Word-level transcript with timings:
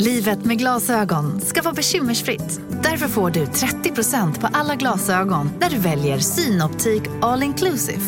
Livet 0.00 0.44
med 0.44 0.58
glasögon 0.58 1.40
ska 1.40 1.62
vara 1.62 1.74
bekymmersfritt. 1.74 2.60
Därför 2.82 3.08
får 3.08 3.30
du 3.30 3.44
30% 3.44 4.40
på 4.40 4.48
alla 4.52 4.74
glasögon 4.74 5.50
när 5.60 5.70
du 5.70 5.78
väljer 5.78 6.18
Synoptik 6.18 7.02
All 7.22 7.42
Inclusive. 7.42 8.00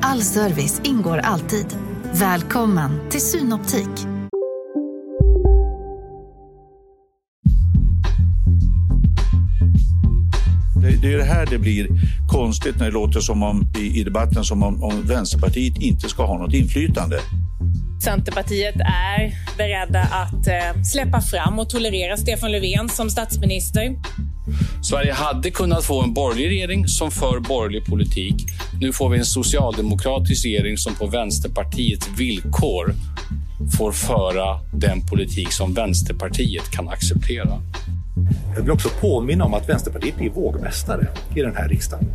All 0.00 0.22
service 0.22 0.80
ingår 0.84 1.18
alltid. 1.18 1.66
Välkommen 2.12 3.10
till 3.10 3.20
Synoptik. 3.20 4.06
Det, 11.02 11.12
är 11.12 11.18
det 11.18 11.24
här 11.24 11.46
det 11.46 11.58
blir 11.58 11.88
konstigt 12.28 12.78
när 12.78 12.86
det 12.86 12.92
låter 12.92 13.20
som 13.20 13.42
om, 13.42 13.66
i, 13.78 14.00
i 14.00 14.04
debatten 14.04 14.44
som 14.44 14.62
om, 14.62 14.82
om 14.82 15.02
Vänsterpartiet 15.02 15.82
inte 15.82 16.08
ska 16.08 16.26
ha 16.26 16.38
något 16.38 16.54
inflytande. 16.54 17.20
Centerpartiet 18.04 18.74
är 18.76 19.32
beredda 19.56 20.00
att 20.00 20.46
eh, 20.46 20.82
släppa 20.82 21.20
fram 21.20 21.58
och 21.58 21.70
tolerera 21.70 22.16
Stefan 22.16 22.52
Löfven 22.52 22.88
som 22.88 23.10
statsminister. 23.10 23.96
Sverige 24.82 25.12
hade 25.12 25.50
kunnat 25.50 25.84
få 25.84 26.02
en 26.02 26.14
borgerlig 26.14 26.48
regering 26.48 26.88
som 26.88 27.10
för 27.10 27.40
borgerlig 27.40 27.84
politik. 27.84 28.34
Nu 28.80 28.92
får 28.92 29.08
vi 29.08 29.18
en 29.18 29.24
socialdemokratisk 29.24 30.44
regering 30.44 30.78
som 30.78 30.94
på 30.94 31.06
Vänsterpartiets 31.06 32.08
villkor 32.18 32.94
får 33.78 33.92
föra 33.92 34.60
den 34.72 35.06
politik 35.06 35.52
som 35.52 35.74
Vänsterpartiet 35.74 36.70
kan 36.70 36.88
acceptera. 36.88 37.62
Jag 38.54 38.62
vill 38.62 38.70
också 38.70 38.88
påminna 39.00 39.44
om 39.44 39.54
att 39.54 39.68
Vänsterpartiet 39.68 40.16
blir 40.16 40.30
vågmästare 40.30 41.06
i 41.36 41.40
den 41.40 41.56
här 41.56 41.68
riksdagen. 41.68 42.06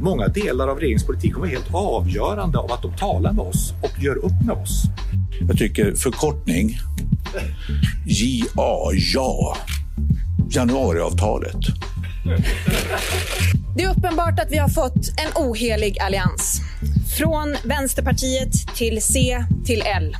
Många 0.00 0.28
delar 0.28 0.68
av 0.68 0.78
regeringens 0.78 1.06
politik 1.06 1.34
kommer 1.34 1.46
helt 1.46 1.74
avgörande 1.74 2.58
av 2.58 2.72
att 2.72 2.82
de 2.82 2.96
talar 2.96 3.32
med 3.32 3.44
oss 3.44 3.72
och 3.82 4.02
gör 4.02 4.16
upp 4.16 4.44
med 4.46 4.56
oss. 4.56 4.82
Jag 5.48 5.58
tycker 5.58 5.94
förkortning, 5.94 6.78
JA, 8.06 8.92
ja, 9.14 9.56
januariavtalet. 10.50 11.60
Det 13.76 13.82
är 13.82 13.90
uppenbart 13.90 14.40
att 14.40 14.50
vi 14.50 14.58
har 14.58 14.68
fått 14.68 14.96
en 14.96 15.42
ohelig 15.42 15.98
allians. 16.00 16.60
Från 17.18 17.56
Vänsterpartiet 17.64 18.52
till 18.76 19.02
C 19.02 19.44
till 19.66 19.82
L. 19.86 20.16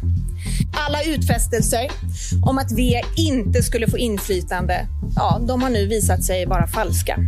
Alla 0.86 1.02
utfästelser 1.02 1.91
om 2.42 2.58
att 2.58 2.72
V 2.72 3.02
inte 3.17 3.62
skulle 3.62 3.89
få 3.89 3.98
inflytande, 3.98 4.86
ja, 5.17 5.41
de 5.48 5.62
har 5.62 5.70
nu 5.70 5.86
visat 5.86 6.24
sig 6.24 6.47
vara 6.47 6.67
falska. 6.67 7.19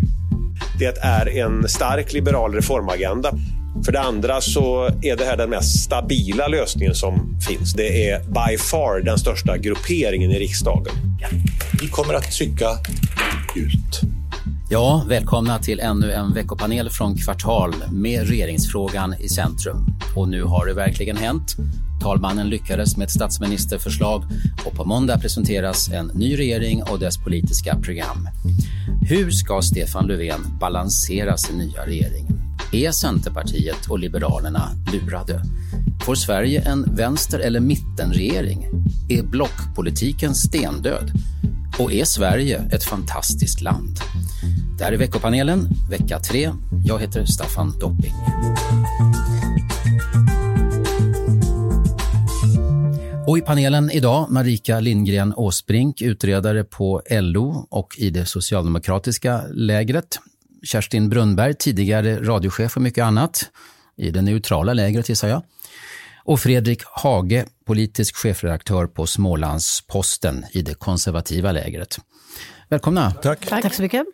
Det 0.78 0.98
är 1.00 1.38
en 1.38 1.68
stark 1.68 2.12
liberal 2.12 2.54
reformagenda. 2.54 3.32
För 3.84 3.92
det 3.92 4.00
andra 4.00 4.40
så 4.40 4.86
är 4.86 5.16
det 5.16 5.24
här 5.24 5.36
den 5.36 5.50
mest 5.50 5.84
stabila 5.84 6.48
lösningen 6.48 6.94
som 6.94 7.40
finns. 7.48 7.72
Det 7.72 8.10
är 8.10 8.20
by 8.20 8.58
far 8.58 9.00
den 9.00 9.18
största 9.18 9.58
grupperingen 9.58 10.30
i 10.30 10.38
riksdagen. 10.38 10.92
Vi 11.80 11.88
kommer 11.88 12.14
att 12.14 12.32
trycka 12.32 12.68
ut. 13.56 14.00
Ja, 14.70 15.04
välkomna 15.08 15.58
till 15.58 15.80
ännu 15.80 16.12
en 16.12 16.34
veckopanel 16.34 16.90
från 16.90 17.16
Kvartal 17.16 17.74
med 17.92 18.28
regeringsfrågan 18.28 19.14
i 19.20 19.28
centrum. 19.28 19.86
Och 20.16 20.28
nu 20.28 20.42
har 20.42 20.66
det 20.66 20.74
verkligen 20.74 21.16
hänt. 21.16 21.56
Talmannen 22.02 22.48
lyckades 22.48 22.96
med 22.96 23.04
ett 23.04 23.10
statsministerförslag 23.10 24.24
och 24.64 24.72
på 24.72 24.84
måndag 24.84 25.18
presenteras 25.18 25.88
en 25.88 26.06
ny 26.06 26.38
regering 26.38 26.82
och 26.82 26.98
dess 26.98 27.18
politiska 27.18 27.76
program. 27.76 28.28
Hur 29.10 29.30
ska 29.30 29.62
Stefan 29.62 30.06
Löfven 30.06 30.58
balansera 30.60 31.36
sin 31.36 31.58
nya 31.58 31.86
regering? 31.86 32.26
Är 32.72 32.90
Centerpartiet 32.90 33.86
och 33.90 33.98
Liberalerna 33.98 34.70
lurade? 34.92 35.42
Får 36.04 36.14
Sverige 36.14 36.60
en 36.60 36.94
vänster 36.94 37.38
eller 37.38 37.60
mittenregering? 37.60 38.66
Är 39.08 39.22
blockpolitiken 39.22 40.34
stendöd? 40.34 41.12
Och 41.78 41.92
är 41.92 42.04
Sverige 42.04 42.68
ett 42.72 42.84
fantastiskt 42.84 43.60
land? 43.60 43.98
Det 44.78 44.84
här 44.84 44.92
är 44.92 44.96
veckopanelen, 44.96 45.68
vecka 45.90 46.20
3. 46.20 46.52
Jag 46.84 46.98
heter 46.98 47.24
Staffan 47.24 47.78
Dopping. 47.78 48.14
Och 53.28 53.38
i 53.38 53.40
panelen 53.40 53.90
idag 53.90 54.30
Marika 54.30 54.80
Lindgren 54.80 55.34
Åsbrink, 55.36 56.02
utredare 56.02 56.64
på 56.64 57.02
LO 57.10 57.66
och 57.70 57.98
i 57.98 58.10
det 58.10 58.26
socialdemokratiska 58.26 59.42
lägret. 59.50 60.18
Kerstin 60.62 61.08
Brunnberg, 61.08 61.54
tidigare 61.54 62.18
radiochef 62.22 62.76
och 62.76 62.82
mycket 62.82 63.04
annat, 63.04 63.50
i 63.96 64.10
det 64.10 64.22
neutrala 64.22 64.72
lägret 64.72 65.08
gissar 65.08 65.28
jag. 65.28 65.42
Och 66.24 66.40
Fredrik 66.40 66.82
Hage, 66.84 67.46
politisk 67.66 68.16
chefredaktör 68.16 68.86
på 68.86 69.06
Smålandsposten 69.06 70.44
i 70.52 70.62
det 70.62 70.74
konservativa 70.74 71.52
lägret. 71.52 71.98
Välkomna. 72.68 73.10
Tack. 73.10 73.46
Tack, 73.46 73.62
Tack 73.62 73.74
så 73.74 73.82
mycket. 73.82 74.06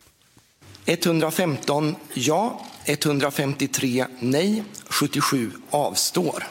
115 0.86 1.94
ja, 2.14 2.60
153 2.84 4.06
nej, 4.20 4.64
77 4.88 5.50
avstår. 5.70 6.44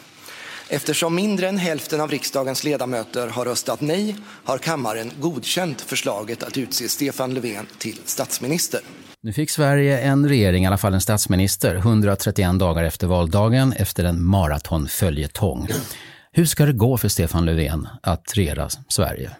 Eftersom 0.73 1.15
mindre 1.15 1.49
än 1.49 1.57
hälften 1.57 2.01
av 2.01 2.11
riksdagens 2.11 2.63
ledamöter 2.63 3.27
har 3.27 3.45
röstat 3.45 3.81
nej 3.81 4.15
har 4.43 4.57
kammaren 4.57 5.11
godkänt 5.19 5.81
förslaget 5.81 6.43
att 6.43 6.57
utse 6.57 6.89
Stefan 6.89 7.33
Löfven 7.33 7.65
till 7.77 7.99
statsminister. 8.05 8.81
Nu 9.21 9.33
fick 9.33 9.49
Sverige 9.49 9.99
en 9.99 10.29
regering, 10.29 10.63
i 10.63 10.67
alla 10.67 10.77
fall 10.77 10.93
en 10.93 11.01
statsminister, 11.01 11.75
131 11.75 12.59
dagar 12.59 12.83
efter 12.83 13.07
valdagen 13.07 13.73
efter 13.73 14.03
en 14.03 14.23
maratonföljetong. 14.23 15.67
Hur 16.31 16.45
ska 16.45 16.65
det 16.65 16.73
gå 16.73 16.97
för 16.97 17.07
Stefan 17.07 17.45
Löfven 17.45 17.87
att 18.03 18.37
regera 18.37 18.69
Sverige? 18.87 19.31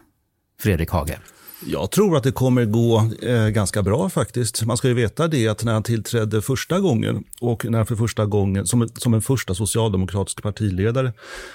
Fredrik 0.61 0.89
Hage. 0.89 1.19
Jag 1.66 1.91
tror 1.91 2.18
att 2.18 2.24
det 2.24 2.31
kommer 2.31 2.66
gå 2.66 3.09
eh, 3.22 3.47
ganska 3.47 3.84
bra 3.84 4.09
faktiskt. 4.09 4.66
Man 4.66 4.78
ska 4.78 4.88
ju 4.88 4.94
veta 4.94 5.28
det 5.28 5.47
att 5.47 5.63
när 5.63 5.74
han 5.74 5.84
tillträdde 5.84 6.41
första 6.41 6.79
gången 6.79 7.24
och 7.41 7.66
när 7.66 7.85
för 7.85 7.96
första 7.96 8.25
gången 8.25 8.68
som, 8.68 8.90
som 8.97 9.13
en 9.13 9.22
första 9.22 9.53
socialdemokratisk 9.53 10.41
partiledare 10.41 11.13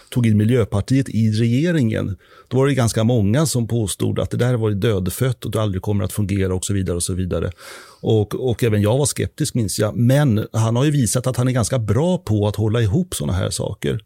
tog 0.08 0.26
in 0.26 0.36
Miljöpartiet 0.36 1.08
i 1.08 1.30
regeringen, 1.30 2.16
då 2.48 2.56
var 2.56 2.66
det 2.66 2.74
ganska 2.74 3.04
många 3.04 3.46
som 3.46 3.68
påstod 3.68 4.18
att 4.18 4.30
det 4.30 4.36
där 4.36 4.54
var 4.54 4.70
dödfött 4.70 5.44
och 5.44 5.50
det 5.50 5.62
aldrig 5.62 5.82
kommer 5.82 6.04
att 6.04 6.12
fungera 6.12 6.54
och 6.54 6.64
så 6.64 6.72
vidare. 6.72 6.96
och 6.96 7.02
så 7.02 7.14
vidare. 7.14 7.52
Och, 8.00 8.50
och 8.50 8.64
även 8.64 8.82
jag 8.82 8.98
var 8.98 9.06
skeptisk 9.06 9.54
minns 9.54 9.78
jag. 9.78 9.96
Men 9.96 10.46
han 10.52 10.76
har 10.76 10.84
ju 10.84 10.90
visat 10.90 11.26
att 11.26 11.36
han 11.36 11.48
är 11.48 11.52
ganska 11.52 11.78
bra 11.78 12.18
på 12.18 12.48
att 12.48 12.56
hålla 12.56 12.80
ihop 12.82 13.14
sådana 13.14 13.32
här 13.32 13.50
saker. 13.50 14.00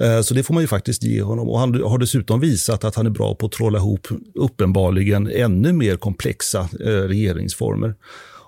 Eh, 0.00 0.20
så 0.20 0.34
det 0.34 0.42
får 0.42 0.54
man 0.54 0.62
ju 0.62 0.66
faktiskt 0.66 1.02
ge 1.02 1.22
honom. 1.22 1.48
Och 1.48 1.58
han 1.58 1.82
har 1.82 1.98
dessutom 1.98 2.40
visat 2.40 2.84
att 2.84 2.94
han 2.94 3.06
är 3.06 3.10
bra 3.10 3.34
på 3.34 3.46
att 3.46 3.52
trolla 3.52 3.78
ihop 3.78 4.08
uppenbarligen 4.34 5.30
ännu 5.32 5.72
mer 5.72 5.96
komplexa 5.96 6.60
eh, 6.60 6.86
regeringsformer. 6.86 7.94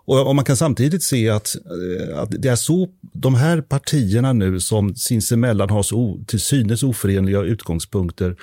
Och 0.06 0.36
man 0.36 0.44
kan 0.44 0.56
samtidigt 0.56 1.02
se 1.02 1.30
att, 1.30 1.56
eh, 1.56 2.18
att 2.18 2.30
det 2.30 2.48
är 2.48 2.56
så 2.56 2.88
de 3.12 3.34
här 3.34 3.60
partierna 3.60 4.32
nu 4.32 4.60
som 4.60 4.94
sinsemellan 4.94 5.70
har 5.70 5.82
så 5.82 6.20
till 6.26 6.40
synes 6.40 6.82
oförenliga 6.82 7.40
utgångspunkter 7.40 8.36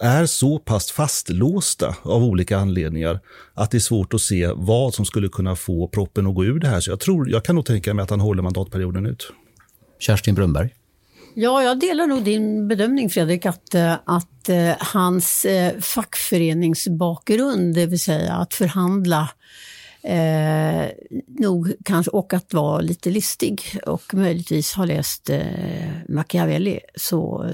är 0.00 0.26
så 0.26 0.58
pass 0.58 0.90
fastlåsta 0.90 1.96
av 2.02 2.24
olika 2.24 2.58
anledningar 2.58 3.20
att 3.54 3.70
det 3.70 3.76
är 3.76 3.80
svårt 3.80 4.14
att 4.14 4.20
se 4.20 4.50
vad 4.54 4.94
som 4.94 5.04
skulle 5.04 5.28
kunna 5.28 5.56
få 5.56 5.88
proppen 5.88 6.26
att 6.26 6.34
gå 6.34 6.44
ur 6.44 6.58
det 6.58 6.68
här. 6.68 6.80
Så 6.80 6.90
jag, 6.90 7.00
tror, 7.00 7.30
jag 7.30 7.44
kan 7.44 7.54
nog 7.54 7.66
tänka 7.66 7.94
mig 7.94 8.02
att 8.02 8.10
han 8.10 8.20
håller 8.20 8.42
mandatperioden 8.42 9.06
ut. 9.06 9.32
Kerstin 9.98 10.34
Brunberg. 10.34 10.79
Ja, 11.34 11.62
jag 11.62 11.78
delar 11.78 12.06
nog 12.06 12.22
din 12.22 12.68
bedömning 12.68 13.10
Fredrik, 13.10 13.46
att, 13.46 13.74
eh, 13.74 13.94
att 14.04 14.48
eh, 14.48 14.72
hans 14.78 15.44
eh, 15.44 15.78
fackföreningsbakgrund, 15.80 17.74
det 17.74 17.86
vill 17.86 18.00
säga 18.00 18.34
att 18.34 18.54
förhandla 18.54 19.28
Eh, 20.02 20.90
nog 21.26 21.72
kanske, 21.84 22.10
och 22.10 22.34
att 22.34 22.54
vara 22.54 22.80
lite 22.80 23.10
listig 23.10 23.62
och 23.86 24.14
möjligtvis 24.14 24.72
ha 24.72 24.84
läst 24.84 25.30
eh, 25.30 25.90
Machiavelli, 26.08 26.80
så 26.94 27.50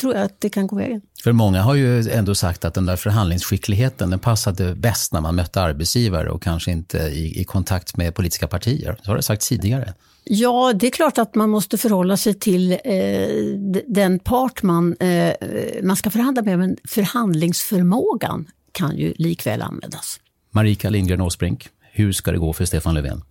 tror 0.00 0.14
jag 0.14 0.22
att 0.24 0.40
det 0.40 0.48
kan 0.48 0.66
gå 0.66 0.76
vägen. 0.76 1.00
För 1.22 1.32
många 1.32 1.62
har 1.62 1.74
ju 1.74 2.10
ändå 2.10 2.34
sagt 2.34 2.64
att 2.64 2.74
den 2.74 2.86
där 2.86 2.96
förhandlingsskickligheten, 2.96 4.10
den 4.10 4.18
passade 4.18 4.74
bäst 4.74 5.12
när 5.12 5.20
man 5.20 5.34
mötte 5.34 5.60
arbetsgivare 5.60 6.30
och 6.30 6.42
kanske 6.42 6.70
inte 6.70 6.98
i, 6.98 7.40
i 7.40 7.44
kontakt 7.44 7.96
med 7.96 8.14
politiska 8.14 8.48
partier. 8.48 8.96
Så 9.02 9.10
har 9.10 9.16
det 9.16 9.22
sagts 9.22 9.48
tidigare. 9.48 9.94
Ja, 10.24 10.72
det 10.72 10.86
är 10.86 10.90
klart 10.90 11.18
att 11.18 11.34
man 11.34 11.50
måste 11.50 11.78
förhålla 11.78 12.16
sig 12.16 12.34
till 12.34 12.72
eh, 12.72 12.78
den 13.86 14.18
part 14.18 14.62
man, 14.62 14.96
eh, 14.96 15.32
man 15.82 15.96
ska 15.96 16.10
förhandla 16.10 16.42
med, 16.42 16.58
men 16.58 16.76
förhandlingsförmågan 16.84 18.46
kan 18.72 18.96
ju 18.96 19.14
likväl 19.16 19.62
användas. 19.62 20.20
Marika 20.50 20.90
Lindgren 20.90 21.20
Åsbrink, 21.20 21.68
hur 21.92 22.12
ska 22.12 22.32
det 22.32 22.38
gå 22.38 22.52
för 22.52 22.64
Stefan 22.64 22.94
Löfven? 22.94 23.22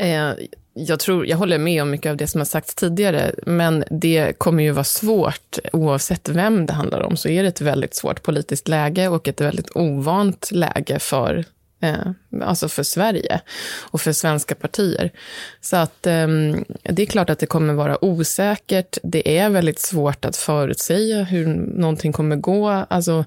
Eh, 0.00 0.32
jag, 0.74 1.00
tror, 1.00 1.26
jag 1.26 1.36
håller 1.36 1.58
med 1.58 1.82
om 1.82 1.90
mycket 1.90 2.10
av 2.10 2.16
det 2.16 2.26
som 2.26 2.40
har 2.40 2.46
sagts 2.46 2.74
tidigare, 2.74 3.32
men 3.46 3.84
det 3.90 4.38
kommer 4.38 4.62
ju 4.62 4.70
vara 4.70 4.84
svårt, 4.84 5.58
oavsett 5.72 6.28
vem 6.28 6.66
det 6.66 6.72
handlar 6.72 7.00
om, 7.00 7.16
så 7.16 7.28
är 7.28 7.42
det 7.42 7.48
ett 7.48 7.60
väldigt 7.60 7.94
svårt 7.94 8.22
politiskt 8.22 8.68
läge 8.68 9.08
och 9.08 9.28
ett 9.28 9.40
väldigt 9.40 9.76
ovant 9.76 10.50
läge 10.52 10.98
för 10.98 11.44
eh, 11.82 12.40
alltså 12.42 12.68
för 12.68 12.82
Sverige 12.82 13.40
och 13.80 14.00
för 14.00 14.12
svenska 14.12 14.54
partier. 14.54 15.10
Så 15.60 15.76
att 15.76 16.06
eh, 16.06 16.28
det 16.82 17.02
är 17.02 17.06
klart 17.06 17.30
att 17.30 17.38
det 17.38 17.46
kommer 17.46 17.74
vara 17.74 18.04
osäkert. 18.04 18.98
Det 19.02 19.38
är 19.38 19.50
väldigt 19.50 19.78
svårt 19.78 20.24
att 20.24 20.36
förutsäga 20.36 21.22
hur 21.22 21.46
någonting 21.78 22.12
kommer 22.12 22.36
gå. 22.36 22.68
Alltså, 22.68 23.24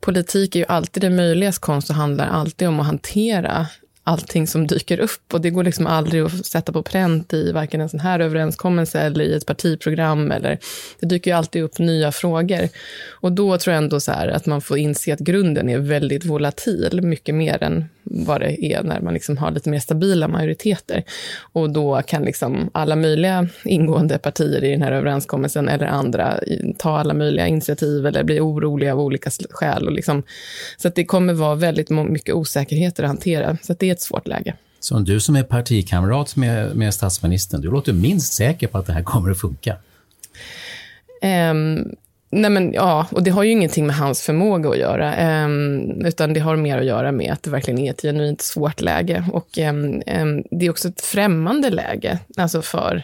politik 0.00 0.56
är 0.56 0.60
ju 0.60 0.66
alltid 0.68 1.02
det 1.02 1.10
möjligas 1.10 1.58
konst 1.58 1.90
och 1.90 1.96
handlar 1.96 2.28
alltid 2.28 2.68
om 2.68 2.80
att 2.80 2.86
hantera 2.86 3.66
allting 4.04 4.46
som 4.46 4.66
dyker 4.66 5.00
upp. 5.00 5.34
Och 5.34 5.40
det 5.40 5.50
går 5.50 5.64
liksom 5.64 5.86
aldrig 5.86 6.22
att 6.22 6.46
sätta 6.46 6.72
på 6.72 6.82
pränt 6.82 7.32
i 7.32 7.52
varken 7.52 7.80
en 7.80 7.88
sån 7.88 8.00
här 8.00 8.20
överenskommelse 8.20 9.00
eller 9.00 9.24
i 9.24 9.34
ett 9.34 9.46
partiprogram. 9.46 10.30
Eller, 10.32 10.58
det 11.00 11.06
dyker 11.06 11.30
ju 11.30 11.36
alltid 11.36 11.62
upp 11.62 11.78
nya 11.78 12.12
frågor. 12.12 12.68
Och 13.10 13.32
då 13.32 13.58
tror 13.58 13.74
jag 13.74 13.82
ändå 13.82 14.00
så 14.00 14.12
att 14.12 14.46
man 14.46 14.60
får 14.60 14.78
inse 14.78 15.12
att 15.12 15.20
grunden 15.20 15.68
är 15.68 15.78
väldigt 15.78 16.24
volatil, 16.24 17.00
mycket 17.02 17.34
mer 17.34 17.62
än 17.62 17.84
vad 18.04 18.40
det 18.40 18.64
är 18.64 18.82
när 18.82 19.00
man 19.00 19.14
liksom 19.14 19.36
har 19.36 19.50
lite 19.50 19.70
mer 19.70 19.78
stabila 19.78 20.28
majoriteter. 20.28 21.04
Och 21.52 21.70
då 21.70 22.02
kan 22.06 22.22
liksom 22.22 22.70
alla 22.74 22.96
möjliga 22.96 23.48
ingående 23.64 24.18
partier 24.18 24.64
i 24.64 24.70
den 24.70 24.82
här 24.82 24.92
överenskommelsen 24.92 25.68
eller 25.68 25.86
andra 25.86 26.40
ta 26.78 26.98
alla 26.98 27.14
möjliga 27.14 27.46
initiativ 27.46 28.06
eller 28.06 28.24
bli 28.24 28.40
oroliga 28.40 28.92
av 28.92 29.00
olika 29.00 29.30
skäl. 29.50 29.86
Och 29.86 29.92
liksom, 29.92 30.22
så 30.76 30.88
att 30.88 30.94
det 30.94 31.04
kommer 31.04 31.32
vara 31.32 31.54
väldigt 31.54 31.90
mycket 31.90 32.34
osäkerheter 32.34 33.02
att 33.02 33.08
hantera. 33.08 33.56
Så 33.62 33.72
att 33.72 33.78
det 33.78 33.88
är 33.88 33.92
ett 33.92 34.00
svårt 34.00 34.26
läge. 34.26 34.54
Så 34.80 34.98
du 34.98 35.20
som 35.20 35.36
är 35.36 35.42
partikamrat 35.42 36.36
med, 36.36 36.76
med 36.76 36.94
statsministern, 36.94 37.60
du 37.60 37.70
låter 37.70 37.92
minst 37.92 38.32
säker 38.32 38.66
på 38.66 38.78
att 38.78 38.86
det 38.86 38.92
här 38.92 39.02
kommer 39.02 39.30
att 39.30 39.40
funka? 39.40 39.76
Um, 41.50 41.96
Nej 42.34 42.50
men 42.50 42.72
ja, 42.72 43.06
och 43.10 43.22
det 43.22 43.30
har 43.30 43.42
ju 43.42 43.50
ingenting 43.50 43.86
med 43.86 43.96
hans 43.96 44.22
förmåga 44.22 44.70
att 44.70 44.78
göra, 44.78 45.44
um, 45.44 46.06
utan 46.06 46.32
det 46.32 46.40
har 46.40 46.56
mer 46.56 46.78
att 46.78 46.84
göra 46.84 47.12
med 47.12 47.32
att 47.32 47.42
det 47.42 47.50
verkligen 47.50 47.78
är 47.78 47.90
ett 47.90 48.02
genuint 48.02 48.40
svårt 48.40 48.80
läge. 48.80 49.24
Och 49.32 49.58
um, 49.58 50.02
um, 50.06 50.44
det 50.50 50.66
är 50.66 50.70
också 50.70 50.88
ett 50.88 51.00
främmande 51.00 51.70
läge, 51.70 52.18
alltså 52.36 52.62
för, 52.62 53.02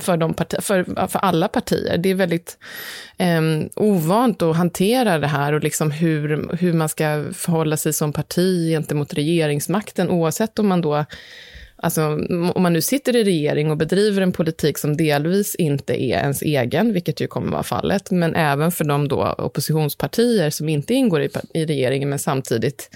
för, 0.00 0.16
de 0.16 0.34
parti, 0.34 0.56
för, 0.60 1.08
för 1.08 1.18
alla 1.18 1.48
partier. 1.48 1.98
Det 1.98 2.08
är 2.08 2.14
väldigt 2.14 2.58
ovant 3.76 4.42
att 4.42 4.56
hantera 4.56 5.18
det 5.18 5.26
här 5.26 5.52
och 5.52 5.62
liksom 5.62 5.90
hur, 5.90 6.56
hur 6.60 6.72
man 6.72 6.88
ska 6.88 7.24
förhålla 7.32 7.76
sig 7.76 7.92
som 7.92 8.12
parti 8.12 8.70
gentemot 8.70 9.14
regeringsmakten, 9.14 10.10
oavsett 10.10 10.58
om 10.58 10.68
man 10.68 10.80
då 10.80 11.04
Alltså, 11.82 12.02
om 12.54 12.62
man 12.62 12.72
nu 12.72 12.82
sitter 12.82 13.16
i 13.16 13.24
regering 13.24 13.70
och 13.70 13.76
bedriver 13.76 14.22
en 14.22 14.32
politik 14.32 14.78
som 14.78 14.96
delvis 14.96 15.54
inte 15.54 16.02
är 16.02 16.18
ens 16.18 16.42
egen, 16.42 16.92
vilket 16.92 17.20
ju 17.20 17.26
kommer 17.26 17.52
vara 17.52 17.62
fallet, 17.62 18.10
men 18.10 18.34
även 18.34 18.72
för 18.72 18.84
de 18.84 19.08
då 19.08 19.34
oppositionspartier 19.38 20.50
som 20.50 20.68
inte 20.68 20.94
ingår 20.94 21.22
i, 21.22 21.30
i 21.54 21.66
regeringen, 21.66 22.08
men 22.08 22.18
samtidigt 22.18 22.90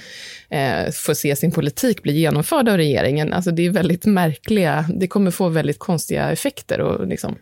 eh, 0.49 0.91
får 0.93 1.15
se 1.15 1.37
sin 1.37 1.53
politik 1.53 2.03
bli 2.03 2.13
genomförd 2.13 2.69
av 2.69 2.77
regeringen. 2.77 3.33
Alltså 3.33 3.51
det 3.51 3.67
är 3.67 3.71
väldigt 3.71 4.05
märkliga, 4.05 4.85
det 4.95 5.07
kommer 5.07 5.31
få 5.31 5.49
väldigt 5.49 5.79
konstiga 5.79 6.31
effekter. 6.31 6.81
Och 6.81 7.07
liksom. 7.07 7.37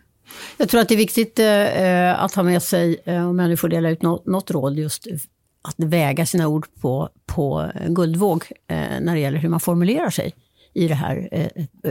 Jag 0.57 0.69
tror 0.69 0.81
att 0.81 0.87
det 0.87 0.95
är 0.95 0.97
viktigt 0.97 1.39
eh, 1.39 2.23
att 2.23 2.35
ha 2.35 2.43
med 2.43 2.63
sig, 2.63 3.01
eh, 3.05 3.29
om 3.29 3.39
jag 3.39 3.49
nu 3.49 3.57
får 3.57 3.69
dela 3.69 3.89
ut 3.89 4.01
något, 4.01 4.25
något 4.25 4.51
råd, 4.51 4.77
just 4.77 5.07
att 5.61 5.75
väga 5.77 6.25
sina 6.25 6.47
ord 6.47 6.65
på, 6.81 7.09
på 7.25 7.71
guldvåg 7.87 8.43
eh, 8.67 8.77
när 9.01 9.13
det 9.13 9.19
gäller 9.19 9.37
hur 9.37 9.49
man 9.49 9.59
formulerar 9.59 10.09
sig 10.09 10.33
i, 10.73 10.87
det 10.87 10.95
här, 10.95 11.29
eh, 11.31 11.47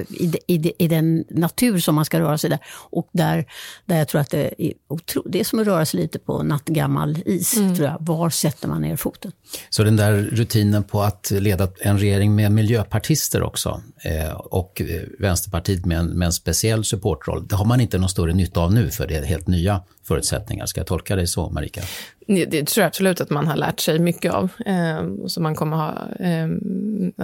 i, 0.09 0.33
i, 0.47 0.73
i, 0.79 0.89
den 0.89 1.25
natur 1.31 1.79
som 1.79 1.95
man 1.95 2.05
ska 2.05 2.21
röra 2.21 2.39
sig 2.39 2.51
där. 2.51 2.59
Och 2.91 3.09
där, 3.13 3.45
där 3.85 3.99
jag 3.99 4.09
tror 4.09 4.21
att 4.21 4.31
det 4.31 4.65
är, 4.65 4.73
otro, 4.89 5.23
det 5.27 5.41
är 5.41 5.45
som 5.45 5.59
att 5.59 5.67
röra 5.67 5.87
sig 5.87 6.01
lite 6.01 6.19
på 6.19 6.43
nattgammal 6.43 7.19
is. 7.27 7.57
Mm. 7.57 7.75
Tror 7.75 7.89
jag. 7.89 7.97
Var 8.01 8.31
sätter 8.31 8.69
man 8.69 8.83
ner 8.83 8.97
foten? 8.97 9.33
Så 9.71 9.85
den 9.85 9.97
där 9.97 10.13
rutinen 10.13 10.85
på 10.85 11.03
att 11.03 11.31
leda 11.31 11.69
en 11.81 11.99
regering 11.99 12.35
med 12.35 12.53
miljöpartister 12.53 13.43
också 13.43 13.83
eh, 14.05 14.33
och 14.33 14.81
eh, 14.81 15.03
Vänsterpartiet 15.19 15.87
med 15.87 15.99
en, 15.99 16.07
med 16.07 16.27
en 16.27 16.33
speciell 16.33 16.85
supportroll, 16.85 17.47
det 17.47 17.57
har 17.57 17.65
man 17.65 17.81
inte 17.81 17.99
någon 17.99 18.09
större 18.09 18.33
nytta 18.33 18.61
av 18.61 18.73
nu 18.75 18.91
för 18.91 19.07
det 19.07 19.17
är 19.17 19.23
helt 19.23 19.47
nya 19.47 19.83
förutsättningar. 20.03 20.67
Ska 20.67 20.81
jag 20.81 20.87
tolka 20.87 21.17
det 21.17 21.27
så, 21.27 21.51
Marika? 21.51 21.81
Det 22.27 22.67
tror 22.67 22.83
jag 22.83 22.87
absolut 22.87 23.21
att 23.21 23.31
man 23.31 23.47
har 23.47 23.57
lärt 23.57 23.81
sig 23.81 23.99
mycket 23.99 24.33
av. 24.33 24.49
Eh, 24.67 25.27
så 25.27 25.41
man 25.41 25.55
kommer 25.55 25.77
ha, 25.77 25.91
eh, 26.21 26.49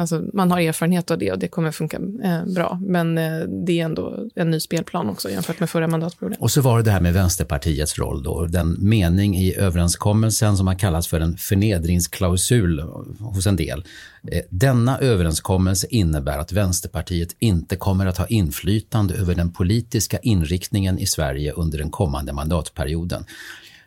alltså 0.01 0.23
man 0.33 0.51
har 0.51 0.61
erfarenhet 0.61 1.11
av 1.11 1.19
det 1.19 1.33
och 1.33 1.39
det 1.39 1.49
kommer 1.49 1.71
funka 1.71 1.97
eh, 2.25 2.45
bra. 2.55 2.81
Men 2.83 3.19
eh, 3.19 3.41
det 3.67 3.81
är 3.81 3.85
ändå 3.85 4.29
en 4.35 4.51
ny 4.51 4.61
spelplan 4.61 5.09
också 5.09 5.31
jämfört 5.31 5.61
med 5.61 5.71
förra 5.71 5.89
mandatperioden. 5.89 6.39
Och 6.41 6.51
så 6.51 6.61
var 6.61 6.77
det 6.77 6.83
det 6.83 6.91
här 6.91 7.01
med 7.01 7.15
Vänsterpartiets 7.15 7.99
roll 7.99 8.23
då. 8.23 8.47
Den 8.47 8.77
mening 8.81 9.37
i 9.37 9.55
överenskommelsen 9.55 10.57
som 10.57 10.67
har 10.67 10.75
kallats 10.75 11.09
för 11.09 11.21
en 11.21 11.37
förnedringsklausul 11.37 12.81
hos 13.21 13.47
en 13.47 13.57
del. 13.57 13.85
Eh, 14.33 14.43
denna 14.51 14.99
överenskommelse 14.99 15.87
innebär 15.91 16.39
att 16.39 16.53
Vänsterpartiet 16.53 17.37
inte 17.39 17.77
kommer 17.77 18.07
att 18.07 18.19
ha 18.19 18.27
inflytande 18.27 19.15
över 19.15 19.35
den 19.35 19.53
politiska 19.53 20.19
inriktningen 20.19 20.99
i 20.99 21.07
Sverige 21.07 21.53
under 21.53 21.79
den 21.79 21.91
kommande 21.91 22.33
mandatperioden. 22.33 23.25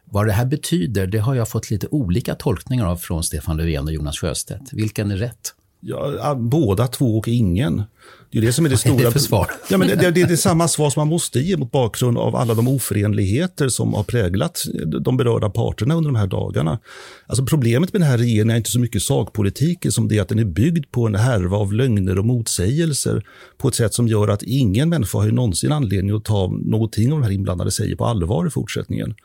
Vad 0.05 0.27
det 0.27 0.33
här 0.33 0.45
betyder, 0.45 1.07
det 1.07 1.19
har 1.19 1.35
jag 1.35 1.49
fått 1.49 1.71
lite 1.71 1.87
olika 1.91 2.35
tolkningar 2.35 2.85
av 2.85 2.97
från 2.97 3.23
Stefan 3.23 3.57
Löfven 3.57 3.85
och 3.85 3.93
Jonas 3.93 4.19
Sjöstedt. 4.19 4.73
Vilken 4.73 5.11
är 5.11 5.17
rätt? 5.17 5.53
Ja, 5.79 6.35
båda 6.35 6.87
två 6.87 7.17
och 7.17 7.27
ingen. 7.27 7.83
Det 8.31 8.37
är 8.37 8.41
det 8.41 8.53
som 8.53 8.65
är 8.65 8.69
det 8.69 8.77
stora... 8.77 9.01
Är 9.01 9.05
det 9.05 9.11
för 9.11 9.19
svar? 9.19 9.51
Ja, 9.69 9.77
men 9.77 9.87
det, 9.87 9.95
det, 9.95 10.11
det, 10.11 10.21
är 10.21 10.35
samma 10.35 10.67
svar 10.67 10.89
som 10.89 11.01
man 11.01 11.07
måste 11.07 11.39
ge 11.39 11.57
mot 11.57 11.71
bakgrund 11.71 12.17
av 12.17 12.35
alla 12.35 12.53
de 12.53 12.67
oförenligheter 12.67 13.69
som 13.69 13.93
har 13.93 14.03
präglat 14.03 14.63
de 15.01 15.17
berörda 15.17 15.49
parterna 15.49 15.95
under 15.95 16.09
de 16.09 16.15
här 16.15 16.27
dagarna. 16.27 16.79
Alltså 17.27 17.45
problemet 17.45 17.93
med 17.93 18.01
den 18.01 18.09
här 18.09 18.17
regeringen 18.17 18.49
är 18.49 18.57
inte 18.57 18.71
så 18.71 18.79
mycket 18.79 19.01
sakpolitiken 19.01 19.91
som 19.91 20.07
det 20.07 20.19
att 20.19 20.29
den 20.29 20.39
är 20.39 20.45
byggd 20.45 20.85
på 20.91 21.07
en 21.07 21.15
härva 21.15 21.57
av 21.57 21.73
lögner 21.73 22.19
och 22.19 22.25
motsägelser 22.25 23.23
på 23.57 23.67
ett 23.67 23.75
sätt 23.75 23.93
som 23.93 24.07
gör 24.07 24.27
att 24.27 24.43
ingen 24.43 24.89
människa 24.89 25.17
har 25.17 25.27
någonsin 25.27 25.71
anledning 25.71 26.15
att 26.15 26.25
ta 26.25 26.47
någonting 26.47 27.13
av 27.13 27.19
de 27.19 27.23
här 27.23 27.31
inblandade 27.31 27.71
säger 27.71 27.95
på 27.95 28.05
allvar 28.05 28.47
i 28.47 28.49
fortsättningen. 28.49 29.15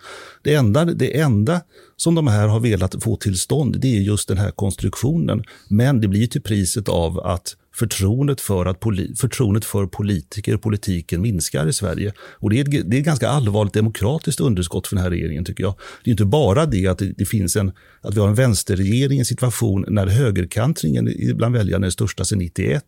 Det 0.42 0.54
enda, 0.54 0.84
det 0.84 1.20
enda 1.20 1.60
som 1.96 2.14
de 2.14 2.26
här 2.26 2.48
har 2.48 2.60
velat 2.60 3.02
få 3.02 3.16
till 3.16 3.38
stånd, 3.38 3.80
det 3.80 3.96
är 3.96 4.00
just 4.00 4.28
den 4.28 4.38
här 4.38 4.50
konstruktionen. 4.50 5.44
Men 5.68 6.00
det 6.00 6.08
blir 6.08 6.26
till 6.26 6.42
priset 6.42 6.88
av 6.88 7.20
att 7.20 7.56
förtroendet 7.76 8.40
för, 8.40 8.66
att 8.66 8.80
poli, 8.80 9.14
förtroendet 9.16 9.64
för 9.64 9.86
politiker 9.86 10.54
och 10.54 10.62
politiken 10.62 11.22
minskar 11.22 11.68
i 11.68 11.72
Sverige. 11.72 12.12
Och 12.18 12.50
det 12.50 12.58
är, 12.58 12.60
ett, 12.60 12.90
det 12.90 12.96
är 12.96 13.00
ett 13.00 13.06
ganska 13.06 13.28
allvarligt 13.28 13.74
demokratiskt 13.74 14.40
underskott 14.40 14.86
för 14.86 14.96
den 14.96 15.02
här 15.02 15.10
regeringen 15.10 15.44
tycker 15.44 15.64
jag. 15.64 15.74
Det 16.04 16.10
är 16.10 16.12
inte 16.12 16.24
bara 16.24 16.66
det 16.66 16.86
att 16.86 16.98
det, 16.98 17.12
det 17.16 17.26
finns 17.26 17.56
en, 17.56 17.72
att 18.00 18.14
vi 18.14 18.20
har 18.20 18.28
en 18.28 18.34
vänsterregering 18.34 19.16
i 19.16 19.18
en 19.18 19.24
situation 19.24 19.84
när 19.88 20.06
högerkantringen 20.06 21.12
bland 21.34 21.54
väljarna 21.54 21.86
är 21.86 21.90
största 21.90 22.24
sedan 22.24 22.38
91. 22.38 22.84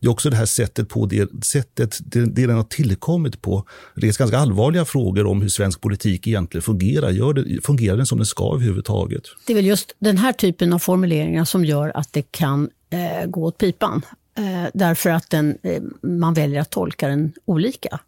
Det 0.00 0.06
är 0.06 0.10
också 0.10 0.30
det 0.30 0.36
här 0.36 0.46
sättet 0.46 0.88
på 0.88 1.06
det, 1.06 1.44
sättet 1.44 1.98
det, 2.00 2.20
det 2.20 2.46
den 2.46 2.56
har 2.56 2.64
tillkommit 2.64 3.42
på. 3.42 3.66
Det 3.96 4.08
är 4.08 4.18
ganska 4.18 4.38
allvarliga 4.38 4.84
frågor 4.84 5.26
om 5.26 5.42
hur 5.42 5.48
svensk 5.48 5.80
politik 5.80 6.26
egentligen 6.26 6.62
fungerar. 6.62 7.10
Gör 7.10 7.32
det, 7.32 7.66
fungerar 7.66 7.96
den 7.96 8.06
som 8.06 8.18
den 8.18 8.26
ska 8.26 8.54
överhuvudtaget? 8.54 9.22
Det 9.46 9.52
är 9.52 9.54
väl 9.54 9.66
just 9.66 9.96
den 9.98 10.18
här 10.18 10.32
typen 10.32 10.72
av 10.72 10.78
formuleringar 10.78 11.44
som 11.44 11.64
gör 11.64 11.92
att 11.94 12.12
det 12.12 12.22
kan 12.22 12.70
eh, 12.90 13.26
gå 13.26 13.44
åt 13.44 13.58
pipan. 13.58 14.02
Eh, 14.40 14.70
därför 14.74 15.10
att 15.10 15.30
den, 15.30 15.58
eh, 15.62 15.82
man 16.02 16.34
väljer 16.34 16.60
att 16.60 16.70
tolka 16.70 17.08
den 17.08 17.32
olika. 17.44 18.00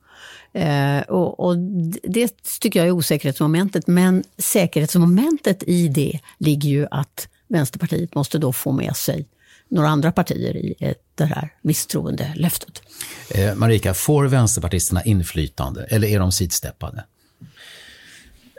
Eh, 0.52 1.00
och, 1.00 1.40
och, 1.40 1.58
Det 2.02 2.42
tycker 2.60 2.80
jag 2.80 2.86
är 2.86 2.92
osäkerhetsmomentet, 2.92 3.86
men 3.86 4.24
säkerhetsmomentet 4.38 5.62
i 5.62 5.88
det 5.88 6.20
ligger 6.38 6.68
ju 6.68 6.86
att 6.90 7.28
Vänsterpartiet 7.48 8.14
måste 8.14 8.38
då 8.38 8.52
få 8.52 8.72
med 8.72 8.96
sig 8.96 9.26
några 9.68 9.88
andra 9.88 10.12
partier 10.12 10.56
i 10.56 10.74
eh, 10.80 10.94
det 11.14 11.24
här 11.24 11.54
misstroendelöftet. 11.62 12.82
Eh, 13.30 13.54
Marika, 13.54 13.94
får 13.94 14.24
vänsterpartisterna 14.24 15.02
inflytande 15.02 15.84
eller 15.84 16.08
är 16.08 16.18
de 16.18 16.32
sidsteppade? 16.32 17.04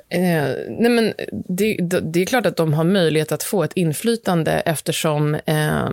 Eh, 0.09 0.55
nej 0.69 0.89
men 0.89 1.13
det, 1.47 1.77
det, 2.01 2.21
är 2.21 2.25
klart 2.25 2.45
att 2.45 2.57
de 2.57 2.73
har 2.73 2.83
möjlighet 2.83 3.31
att 3.31 3.43
få 3.43 3.63
ett 3.63 3.73
inflytande 3.75 4.51
eftersom 4.51 5.35
eh, 5.35 5.89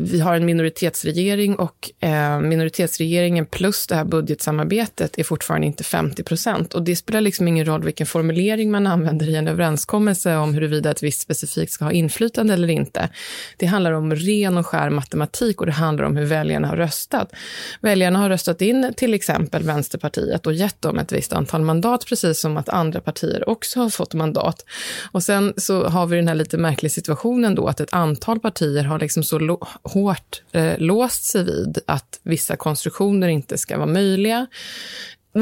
vi 0.00 0.20
har 0.20 0.34
en 0.34 0.46
minoritetsregering 0.46 1.56
och 1.56 1.90
eh, 2.00 2.40
minoritetsregeringen 2.40 3.46
plus 3.46 3.86
det 3.86 3.94
här 3.94 4.04
budgetsamarbetet 4.04 5.18
är 5.18 5.24
fortfarande 5.24 5.66
inte 5.66 5.84
50 5.84 6.22
procent. 6.22 6.74
Och 6.74 6.82
det 6.82 6.96
spelar 6.96 7.20
liksom 7.20 7.48
ingen 7.48 7.66
roll 7.66 7.84
vilken 7.84 8.06
formulering 8.06 8.70
man 8.70 8.86
använder 8.86 9.28
i 9.28 9.36
en 9.36 9.48
överenskommelse 9.48 10.36
om 10.36 10.54
huruvida 10.54 10.90
ett 10.90 11.02
visst 11.02 11.20
specifikt 11.20 11.72
ska 11.72 11.84
ha 11.84 11.92
inflytande 11.92 12.54
eller 12.54 12.68
inte. 12.68 13.08
Det 13.56 13.66
handlar 13.66 13.92
om 13.92 14.14
ren 14.14 14.56
och 14.56 14.66
skär 14.66 14.90
matematik 14.90 15.60
och 15.60 15.66
det 15.66 15.72
handlar 15.72 16.04
om 16.04 16.16
hur 16.16 16.26
väljarna 16.26 16.68
har 16.68 16.76
röstat. 16.76 17.32
Väljarna 17.80 18.18
har 18.18 18.28
röstat 18.28 18.62
in 18.62 18.92
till 18.96 19.14
exempel 19.14 19.62
Vänsterpartiet 19.62 20.46
och 20.46 20.52
gett 20.52 20.82
dem 20.82 20.98
ett 20.98 21.12
visst 21.12 21.32
antal 21.32 21.62
mandat, 21.62 22.06
precis 22.06 22.40
som 22.40 22.56
att 22.56 22.68
andra 22.68 23.00
partier 23.00 23.45
också 23.48 23.80
har 23.80 23.90
fått 23.90 24.14
mandat. 24.14 24.64
Och 25.12 25.22
sen 25.22 25.54
så 25.56 25.84
har 25.84 26.06
vi 26.06 26.16
den 26.16 26.28
här 26.28 26.34
lite 26.34 26.58
märkliga 26.58 26.90
situationen 26.90 27.54
då 27.54 27.66
att 27.66 27.80
ett 27.80 27.92
antal 27.92 28.40
partier 28.40 28.84
har 28.84 28.98
liksom 28.98 29.22
så 29.22 29.58
hårt 29.82 30.42
eh, 30.52 30.78
låst 30.78 31.24
sig 31.24 31.44
vid 31.44 31.78
att 31.86 32.20
vissa 32.22 32.56
konstruktioner 32.56 33.28
inte 33.28 33.58
ska 33.58 33.76
vara 33.76 33.86
möjliga 33.86 34.46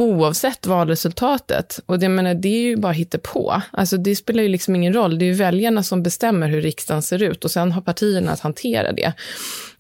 oavsett 0.01 0.67
valresultatet. 0.67 1.81
Och 1.87 1.99
det, 1.99 2.09
menar, 2.09 2.35
det 2.35 2.49
är 2.49 2.63
ju 2.63 2.77
bara 2.77 2.95
på. 3.23 3.63
Alltså 3.71 3.97
det 3.97 4.17
spelar 4.17 4.43
ju 4.43 4.49
liksom 4.49 4.77
ingen 4.77 4.93
roll. 4.93 5.19
Det 5.19 5.25
är 5.25 5.27
ju 5.27 5.33
väljarna 5.33 5.83
som 5.83 6.03
bestämmer 6.03 6.49
hur 6.49 6.61
riksdagen 6.61 7.03
ser 7.03 7.23
ut 7.23 7.45
och 7.45 7.51
sen 7.51 7.73
har 7.73 7.83
partierna 7.83 8.33
att 8.33 8.41
hantera 8.41 8.93
det. 8.93 9.13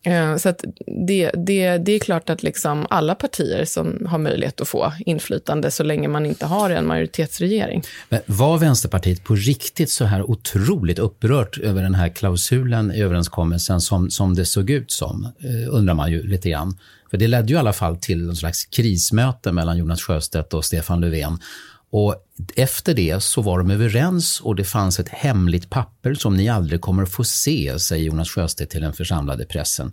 Eh, 0.04 0.36
så 0.36 0.54
det, 1.06 1.30
det, 1.34 1.78
det 1.78 1.92
är 1.92 1.98
klart 1.98 2.30
att 2.30 2.42
liksom 2.42 2.86
alla 2.90 3.14
partier 3.14 3.64
som 3.64 4.06
har 4.08 4.18
möjlighet 4.18 4.60
att 4.60 4.68
få 4.68 4.92
inflytande 5.06 5.70
så 5.70 5.82
länge 5.82 6.08
man 6.08 6.26
inte 6.26 6.46
har 6.46 6.70
en 6.70 6.86
majoritetsregering. 6.86 7.82
Men 8.08 8.20
var 8.26 8.58
Vänsterpartiet 8.58 9.24
på 9.24 9.34
riktigt 9.34 9.90
så 9.90 10.04
här 10.04 10.30
otroligt 10.30 10.98
upprört 10.98 11.58
över 11.58 11.82
den 11.82 11.94
här 11.94 12.08
klausulen 12.08 12.92
i 12.92 13.02
överenskommelsen 13.02 13.80
som, 13.80 14.10
som 14.10 14.34
det 14.34 14.44
såg 14.44 14.70
ut 14.70 14.90
som? 14.90 15.24
Eh, 15.24 15.74
undrar 15.74 15.94
man 15.94 16.10
ju 16.10 16.22
lite 16.22 16.50
grann. 16.50 16.78
För 17.10 17.18
det 17.18 17.28
ledde 17.28 17.48
ju 17.48 17.54
i 17.54 17.58
alla 17.58 17.72
fall 17.72 17.96
till 17.96 18.28
en 18.28 18.36
slags 18.36 18.64
krismöte 18.64 19.52
mellan 19.52 19.78
Jonas 19.78 20.02
Sjöstedt 20.02 20.54
och 20.54 20.64
Stefan 20.64 21.00
Löfven. 21.00 21.38
Och 21.96 22.16
efter 22.56 22.94
det 22.94 23.22
så 23.22 23.42
var 23.42 23.58
de 23.58 23.70
överens 23.70 24.40
och 24.40 24.56
det 24.56 24.64
fanns 24.64 25.00
ett 25.00 25.08
hemligt 25.08 25.70
papper 25.70 26.14
som 26.14 26.36
ni 26.36 26.48
aldrig 26.48 26.80
kommer 26.80 27.06
få 27.06 27.24
se, 27.24 27.78
säger 27.78 28.04
Jonas 28.04 28.30
Sjöstedt 28.30 28.70
till 28.70 28.80
den 28.80 28.92
församlade 28.92 29.44
pressen. 29.44 29.92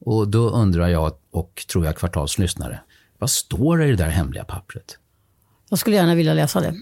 Och 0.00 0.28
då 0.28 0.50
undrar 0.50 0.88
jag, 0.88 1.12
och 1.30 1.66
tror 1.72 1.86
jag 1.86 1.96
kvartals 1.96 2.38
lyssnare, 2.38 2.80
vad 3.18 3.30
står 3.30 3.78
det 3.78 3.86
i 3.86 3.90
det 3.90 3.96
där 3.96 4.08
hemliga 4.08 4.44
pappret? 4.44 4.98
Jag 5.68 5.78
skulle 5.78 5.96
gärna 5.96 6.14
vilja 6.14 6.34
läsa 6.34 6.60
det, 6.60 6.74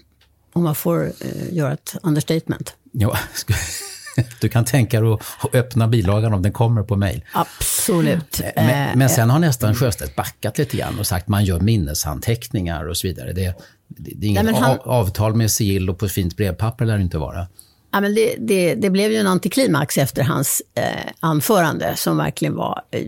om 0.53 0.63
man 0.63 0.75
får 0.75 1.05
eh, 1.05 1.53
göra 1.53 1.73
ett 1.73 1.95
understatement. 2.03 2.75
Ja, 2.91 3.17
Du 4.39 4.49
kan 4.49 4.65
tänka 4.65 5.01
dig 5.01 5.13
att 5.13 5.55
öppna 5.55 5.87
bilagan 5.87 6.33
om 6.33 6.41
den 6.41 6.51
kommer 6.51 6.83
på 6.83 6.95
mejl. 6.95 7.23
Absolut. 7.31 8.41
Men, 8.55 8.99
men, 8.99 9.09
sen 9.09 9.29
har 9.29 9.39
nästan 9.39 9.75
Sjöstedt 9.75 10.15
backat 10.15 10.57
lite 10.57 10.77
grann 10.77 10.99
och 10.99 11.07
sagt 11.07 11.23
att 11.23 11.27
man 11.27 11.45
gör 11.45 11.59
minnesanteckningar 11.59 12.87
och 12.87 12.97
så 12.97 13.07
vidare. 13.07 13.33
Det, 13.33 13.53
det, 13.87 14.11
det 14.15 14.27
är 14.27 14.29
inget 14.29 14.45
Nej, 14.45 14.53
han... 14.53 14.79
avtal 14.83 15.35
med 15.35 15.51
sigill 15.51 15.89
och 15.89 15.99
på 15.99 16.07
fint 16.07 16.37
brevpapper 16.37 16.85
lär 16.85 16.97
det 16.97 17.03
inte 17.03 17.17
vara. 17.17 17.47
Ja, 17.91 18.01
men 18.01 18.15
det, 18.15 18.35
det, 18.39 18.75
det, 18.75 18.89
blev 18.89 19.11
ju 19.11 19.17
en 19.17 19.27
antiklimax 19.27 19.97
efter 19.97 20.23
hans 20.23 20.61
eh, 20.73 21.11
anförande 21.19 21.95
som 21.95 22.17
verkligen 22.17 22.55
var 22.55 22.81
eh, 22.91 23.07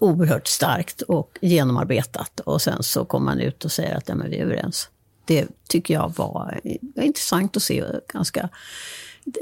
oerhört 0.00 0.46
starkt 0.46 1.02
och 1.02 1.38
genomarbetat. 1.40 2.40
Och 2.40 2.62
sen 2.62 2.82
så 2.82 3.04
kom 3.04 3.26
han 3.26 3.40
ut 3.40 3.64
och 3.64 3.72
säger 3.72 3.96
att 3.96 4.08
ja, 4.08 4.14
men 4.14 4.30
vi 4.30 4.38
är 4.38 4.44
överens. 4.44 4.88
Det 5.24 5.46
tycker 5.68 5.94
jag 5.94 6.12
var, 6.16 6.60
var 6.94 7.02
intressant 7.02 7.56
att 7.56 7.62
se. 7.62 7.84
Ganska 8.12 8.48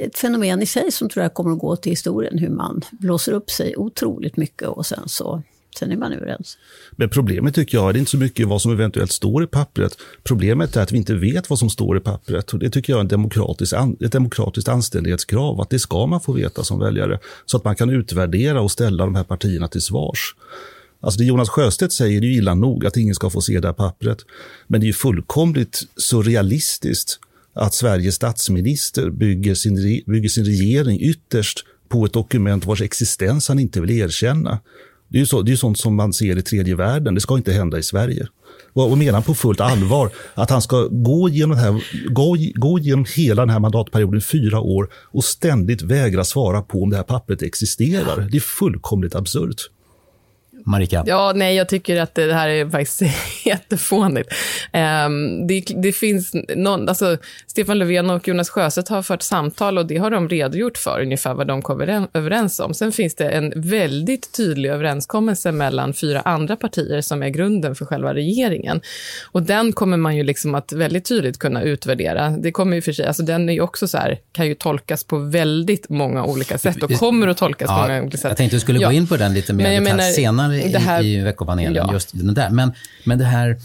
ett 0.00 0.19
fenomen 0.19 0.62
i 0.62 0.67
sig 0.67 0.93
som 0.93 1.09
tror 1.09 1.23
jag 1.23 1.35
kommer 1.35 1.53
att 1.53 1.59
gå 1.59 1.76
till 1.76 1.93
historien, 1.93 2.38
hur 2.38 2.49
man 2.49 2.83
blåser 2.91 3.33
upp 3.33 3.50
sig 3.50 3.76
otroligt 3.76 4.37
mycket 4.37 4.69
och 4.69 4.87
sen 4.87 5.09
så 5.09 5.43
Sen 5.79 5.93
är 5.93 5.97
man 5.97 6.12
överens. 6.12 6.59
Men 6.91 7.09
problemet 7.09 7.55
tycker 7.55 7.79
jag, 7.79 7.95
det 7.95 7.99
är 7.99 8.00
inte 8.00 8.11
så 8.11 8.17
mycket 8.17 8.49
vad 8.49 8.62
som 8.62 8.73
eventuellt 8.73 9.12
står 9.12 9.45
i 9.45 9.47
pappret. 9.47 9.99
Problemet 10.23 10.76
är 10.76 10.83
att 10.83 10.93
vi 10.93 10.97
inte 10.97 11.14
vet 11.14 11.50
vad 11.50 11.59
som 11.59 11.71
står 11.71 11.97
i 11.97 12.00
pappret. 12.00 12.53
Och 12.53 12.59
det 12.59 12.71
tycker 12.71 12.93
jag 12.93 12.99
är 12.99 13.00
en 13.00 13.09
demokratisk, 13.09 13.75
ett 14.00 14.12
demokratiskt 14.12 14.69
anständighetskrav, 14.69 15.61
att 15.61 15.71
det 15.71 15.79
ska 15.79 16.07
man 16.07 16.21
få 16.21 16.33
veta 16.33 16.64
som 16.64 16.79
väljare. 16.79 17.19
Så 17.47 17.57
att 17.57 17.64
man 17.64 17.76
kan 17.76 17.91
utvärdera 17.91 18.61
och 18.61 18.71
ställa 18.71 19.05
de 19.05 19.14
här 19.14 19.25
partierna 19.25 19.69
till 19.69 19.83
svars. 19.83 20.35
Alltså 21.00 21.19
det 21.19 21.25
Jonas 21.25 21.49
Sjöstedt 21.49 21.93
säger 21.93 22.23
är 22.23 22.26
ju 22.26 22.35
illa 22.35 22.55
nog, 22.55 22.87
att 22.87 22.97
ingen 22.97 23.14
ska 23.14 23.31
få 23.31 23.41
se 23.41 23.61
det 23.61 23.69
här 23.69 23.73
pappret. 23.73 24.19
Men 24.67 24.81
det 24.81 24.85
är 24.85 24.88
ju 24.88 24.93
fullkomligt 24.93 25.83
surrealistiskt 25.97 27.21
att 27.54 27.75
Sveriges 27.75 28.14
statsminister 28.14 29.11
bygger 29.11 29.54
sin, 29.54 30.02
bygger 30.06 30.28
sin 30.28 30.44
regering 30.44 31.00
ytterst 31.00 31.64
på 31.88 32.04
ett 32.04 32.12
dokument 32.12 32.66
vars 32.66 32.82
existens 32.82 33.49
han 33.49 33.58
inte 33.58 33.80
vill 33.80 33.90
erkänna. 33.90 34.58
Det 35.08 35.18
är 35.18 35.20
ju 35.20 35.26
så, 35.26 35.42
det 35.42 35.52
är 35.52 35.56
sånt 35.56 35.78
som 35.78 35.94
man 35.94 36.12
ser 36.12 36.38
i 36.38 36.42
tredje 36.42 36.75
världen. 36.75 37.14
Det 37.14 37.20
ska 37.20 37.37
inte 37.37 37.52
hända 37.52 37.78
i 37.78 37.82
Sverige. 37.82 38.26
Och 38.73 38.99
menar 38.99 39.12
han 39.12 39.23
på 39.23 39.34
fullt 39.34 39.61
allvar 39.61 40.11
att 40.34 40.50
han 40.50 40.62
ska 40.62 40.88
gå 40.90 41.28
genom, 41.28 41.56
här, 41.56 41.82
gå, 42.11 42.37
gå 42.54 42.78
genom 42.78 43.04
hela 43.16 43.42
den 43.42 43.50
här 43.50 43.61
mandatperioden, 43.61 44.20
fyra 44.20 44.61
år, 44.61 44.90
och 44.94 45.25
ständigt 45.25 45.82
vägra 45.82 46.25
svara 46.25 46.62
på 46.62 46.82
om 46.82 46.90
det 46.90 46.96
här 46.96 47.02
pappret 47.04 47.42
existerar? 47.42 48.28
Det 48.30 48.37
är 48.37 48.40
fullkomligt 48.40 49.14
absurt. 49.14 49.70
Marika? 50.66 51.04
Ja, 51.06 51.33
nej, 51.35 51.56
jag 51.56 51.68
tycker 51.68 52.00
att 52.00 52.14
det 52.14 52.35
här 52.35 52.49
är 52.49 52.71
faktiskt 52.71 53.02
jättefånigt. 53.44 54.33
Um, 55.06 55.47
det, 55.47 55.64
det, 55.83 55.92
finns 55.92 56.33
någon, 56.56 56.88
alltså, 56.88 57.16
Stefan 57.47 57.78
Löfven 57.78 58.11
och 58.11 58.28
Jonas 58.28 58.50
Sjöstedt 58.50 58.88
har 58.88 59.02
fört 59.02 59.23
samtal 59.23 59.78
och 59.78 59.87
det 59.87 59.97
har 59.97 60.11
de 60.11 60.28
redogjort 60.28 60.78
för, 60.78 61.00
ungefär 61.02 61.35
vad 61.35 61.47
de 61.47 61.62
kom 61.62 62.09
överens 62.12 62.61
om. 62.61 62.75
Sen 62.75 62.92
finns 62.92 63.14
det 63.14 63.28
en 63.28 63.52
väldigt 63.56 64.33
tydlig 64.37 64.71
överenskommelse 64.71 65.52
mellan 65.52 65.94
fyra 65.94 66.21
andra 66.21 66.56
partier 66.56 67.00
som 67.00 67.23
är 67.23 67.28
grunden 67.28 67.75
för 67.75 67.85
själva 67.85 68.14
regeringen. 68.14 68.80
Och 69.33 69.42
den 69.42 69.73
kommer 69.73 69.97
man 69.97 70.16
ju 70.16 70.23
liksom 70.23 70.54
att 70.54 70.73
väldigt 70.73 71.04
tydligt 71.04 71.38
kunna 71.38 71.62
utvärdera. 71.62 72.30
Det 72.30 72.52
kommer 72.52 72.76
ju 72.76 72.83
för 72.83 72.92
sig, 72.92 73.06
alltså 73.06 73.23
den 73.23 73.49
är 73.49 73.52
ju 73.52 73.61
också 73.61 73.88
så 73.88 73.99
här, 73.99 74.18
kan 74.33 74.47
ju 74.47 74.54
tolkas 74.54 75.04
på 75.04 75.18
väldigt 75.18 75.88
många 75.88 76.25
olika 76.25 76.59
sätt 76.59 76.83
och 76.83 76.92
kommer 76.92 77.28
att 77.28 77.37
tolkas 77.37 77.68
ja, 77.71 77.76
på 77.76 77.88
många 77.88 78.02
olika 78.02 78.16
sätt. 78.16 78.28
Jag 78.28 78.37
tänkte 78.37 78.56
att 78.56 78.61
du 78.61 78.61
skulle 78.61 78.80
ja. 78.80 78.88
gå 78.88 78.92
in 78.92 79.06
på 79.06 79.16
den 79.16 79.35
lite 79.35 79.52
mer 79.52 79.80
detalj 79.80 80.02
senare 80.02 80.53
det 80.54 80.78
här, 80.78 81.02
i, 81.02 81.14
i 81.14 81.20
veckopanelen, 81.20 81.87
ja. 81.87 81.92
just 81.92 82.18
den 82.18 82.34
där. 82.34 82.50
Men, 82.50 82.73
men 83.04 83.18
det 83.18 83.25
här 83.25 83.56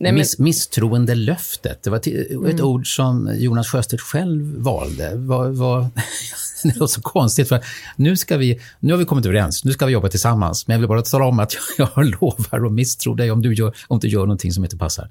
Nej, 0.00 0.12
men... 0.12 0.18
Miss, 0.18 0.38
misstroendelöftet, 0.38 1.82
det 1.82 1.90
var 1.90 1.96
ett 1.96 2.06
mm. 2.06 2.64
ord 2.64 2.94
som 2.94 3.34
Jonas 3.38 3.68
Sjöstedt 3.68 4.02
själv 4.02 4.62
valde. 4.62 5.16
Var, 5.16 5.48
var, 5.48 5.86
det 6.62 6.76
låter 6.76 6.86
så 6.86 7.00
konstigt, 7.00 7.48
för 7.48 7.64
nu, 7.96 8.16
ska 8.16 8.36
vi, 8.36 8.60
nu 8.80 8.92
har 8.92 8.98
vi 8.98 9.04
kommit 9.04 9.26
överens, 9.26 9.64
nu 9.64 9.72
ska 9.72 9.86
vi 9.86 9.92
jobba 9.92 10.08
tillsammans. 10.08 10.66
Men 10.66 10.74
jag 10.74 10.78
vill 10.80 10.88
bara 10.88 11.02
tala 11.02 11.24
om 11.24 11.40
att 11.40 11.54
jag, 11.54 11.88
jag 11.96 12.06
lovar 12.20 12.66
att 12.66 12.72
misstro 12.72 13.14
dig 13.14 13.30
om 13.30 13.42
du 13.42 13.54
gör, 13.54 13.76
om 13.88 13.98
du 13.98 14.08
gör 14.08 14.20
någonting 14.20 14.52
som 14.52 14.64
inte 14.64 14.76
passar. 14.76 15.10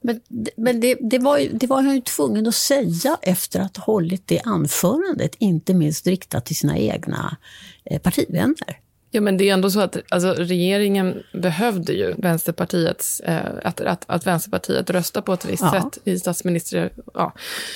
Men, 0.00 0.20
men 0.56 0.80
det, 0.80 0.98
det, 1.00 1.18
var, 1.18 1.40
det 1.52 1.66
var 1.66 1.82
han 1.82 1.94
ju 1.94 2.00
tvungen 2.00 2.46
att 2.46 2.54
säga 2.54 3.18
efter 3.22 3.60
att 3.60 3.76
ha 3.76 3.84
hållit 3.84 4.26
det 4.26 4.40
anförandet, 4.44 5.34
inte 5.38 5.74
minst 5.74 6.06
riktat 6.06 6.46
till 6.46 6.56
sina 6.56 6.78
egna 6.78 7.36
eh, 7.84 7.98
partivänner. 7.98 8.83
Ja, 9.14 9.20
men 9.20 9.36
det 9.36 9.48
är 9.48 9.54
ändå 9.54 9.70
så 9.70 9.80
att 9.80 9.96
alltså, 10.08 10.32
regeringen 10.32 11.22
behövde 11.32 11.92
ju 11.92 12.14
Vänsterpartiets, 12.18 13.20
eh, 13.20 13.38
att, 13.62 13.80
att, 13.80 14.04
att 14.06 14.26
Vänsterpartiet 14.26 14.90
röstar 14.90 15.20
på 15.20 15.32
ett 15.32 15.44
visst 15.44 15.62
ja. 15.62 15.70
sätt 15.70 15.98
i 16.04 16.18
statsminister... 16.18 16.90
Ja. 17.14 17.32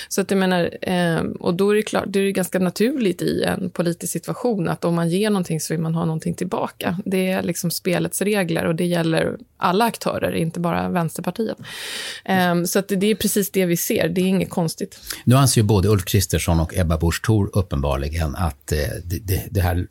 Så 0.09 0.21
att 0.21 0.31
jag 0.31 0.39
menar, 0.39 0.71
eh, 0.83 1.21
och 1.41 1.55
då 1.55 1.71
är 1.71 1.75
det 1.75 1.83
klart, 1.83 2.05
det 2.07 2.21
är 2.21 2.31
ganska 2.31 2.59
naturligt 2.59 3.23
i 3.23 3.43
en 3.43 3.71
politisk 3.71 4.13
situation 4.13 4.69
att 4.69 4.85
om 4.85 4.95
man 4.95 5.09
ger 5.09 5.31
någonting 5.31 5.61
så 5.61 5.75
vill 5.75 5.81
man 5.81 5.95
ha 5.95 6.05
någonting 6.05 6.35
tillbaka. 6.35 6.99
Det 7.05 7.31
är 7.31 7.43
liksom 7.43 7.71
spelets 7.71 8.23
regler 8.23 8.65
och 8.67 8.75
det 8.75 8.85
gäller 8.85 9.39
alla 9.57 9.85
aktörer, 9.85 10.33
inte 10.33 10.61
bara 10.61 10.89
Vänsterpartiet. 10.89 11.59
Eh, 12.25 12.65
så 12.65 12.79
att 12.79 12.89
det, 12.89 12.97
det 12.97 13.07
är 13.07 13.15
precis 13.15 13.51
det 13.51 13.67
vi 13.67 13.77
ser, 13.77 14.09
det 14.09 14.21
är 14.21 14.27
inget 14.27 14.51
konstigt. 14.51 15.01
Nu 15.25 15.35
anser 15.37 15.61
ju 15.61 15.67
både 15.67 15.89
Ulf 15.89 16.05
Kristersson 16.05 16.61
och 16.61 16.77
Ebba 16.77 16.99
Busch 16.99 17.23
Thor 17.25 17.51
uppenbarligen 17.53 18.37
att 18.37 18.73
eh, 18.73 18.79
det, 19.05 19.19
det, 19.19 19.43
det 19.51 19.61
här 19.61 19.87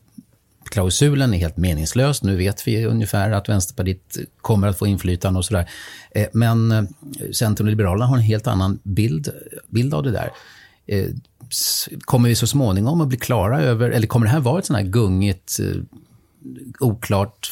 klausulen 0.70 1.34
är 1.34 1.38
helt 1.38 1.58
meningslös. 1.58 2.24
Nu 2.24 2.36
vet 2.36 2.68
vi 2.68 2.86
ungefär 2.86 3.32
att 3.32 3.50
Vänsterpartiet 3.50 4.18
kommer 4.42 4.68
att 4.68 4.80
få 4.80 4.88
inflytande 4.88 5.38
och 5.38 5.46
sådär. 5.46 5.70
Eh, 6.12 6.28
men 6.34 6.72
eh, 6.72 6.84
Centern 7.32 7.68
och 7.68 7.72
Liberalerna 7.72 8.06
har 8.06 8.18
en 8.18 8.24
helt 8.24 8.48
annan 8.48 8.80
bild, 8.84 9.30
bild 9.68 9.94
av 9.94 10.04
det 10.04 10.12
där. 10.12 10.32
Eh, 10.88 11.10
kommer 12.02 12.30
vi 12.30 12.36
så 12.36 12.48
småningom 12.48 13.02
att 13.02 13.08
bli 13.08 13.18
klara 13.18 13.62
över, 13.62 13.90
eller 13.90 14.08
kommer 14.08 14.26
det 14.26 14.32
här 14.32 14.40
vara 14.40 14.60
ett 14.60 14.66
sånt 14.66 14.80
här 14.80 14.86
gungigt, 14.86 15.60
oklart, 16.80 17.50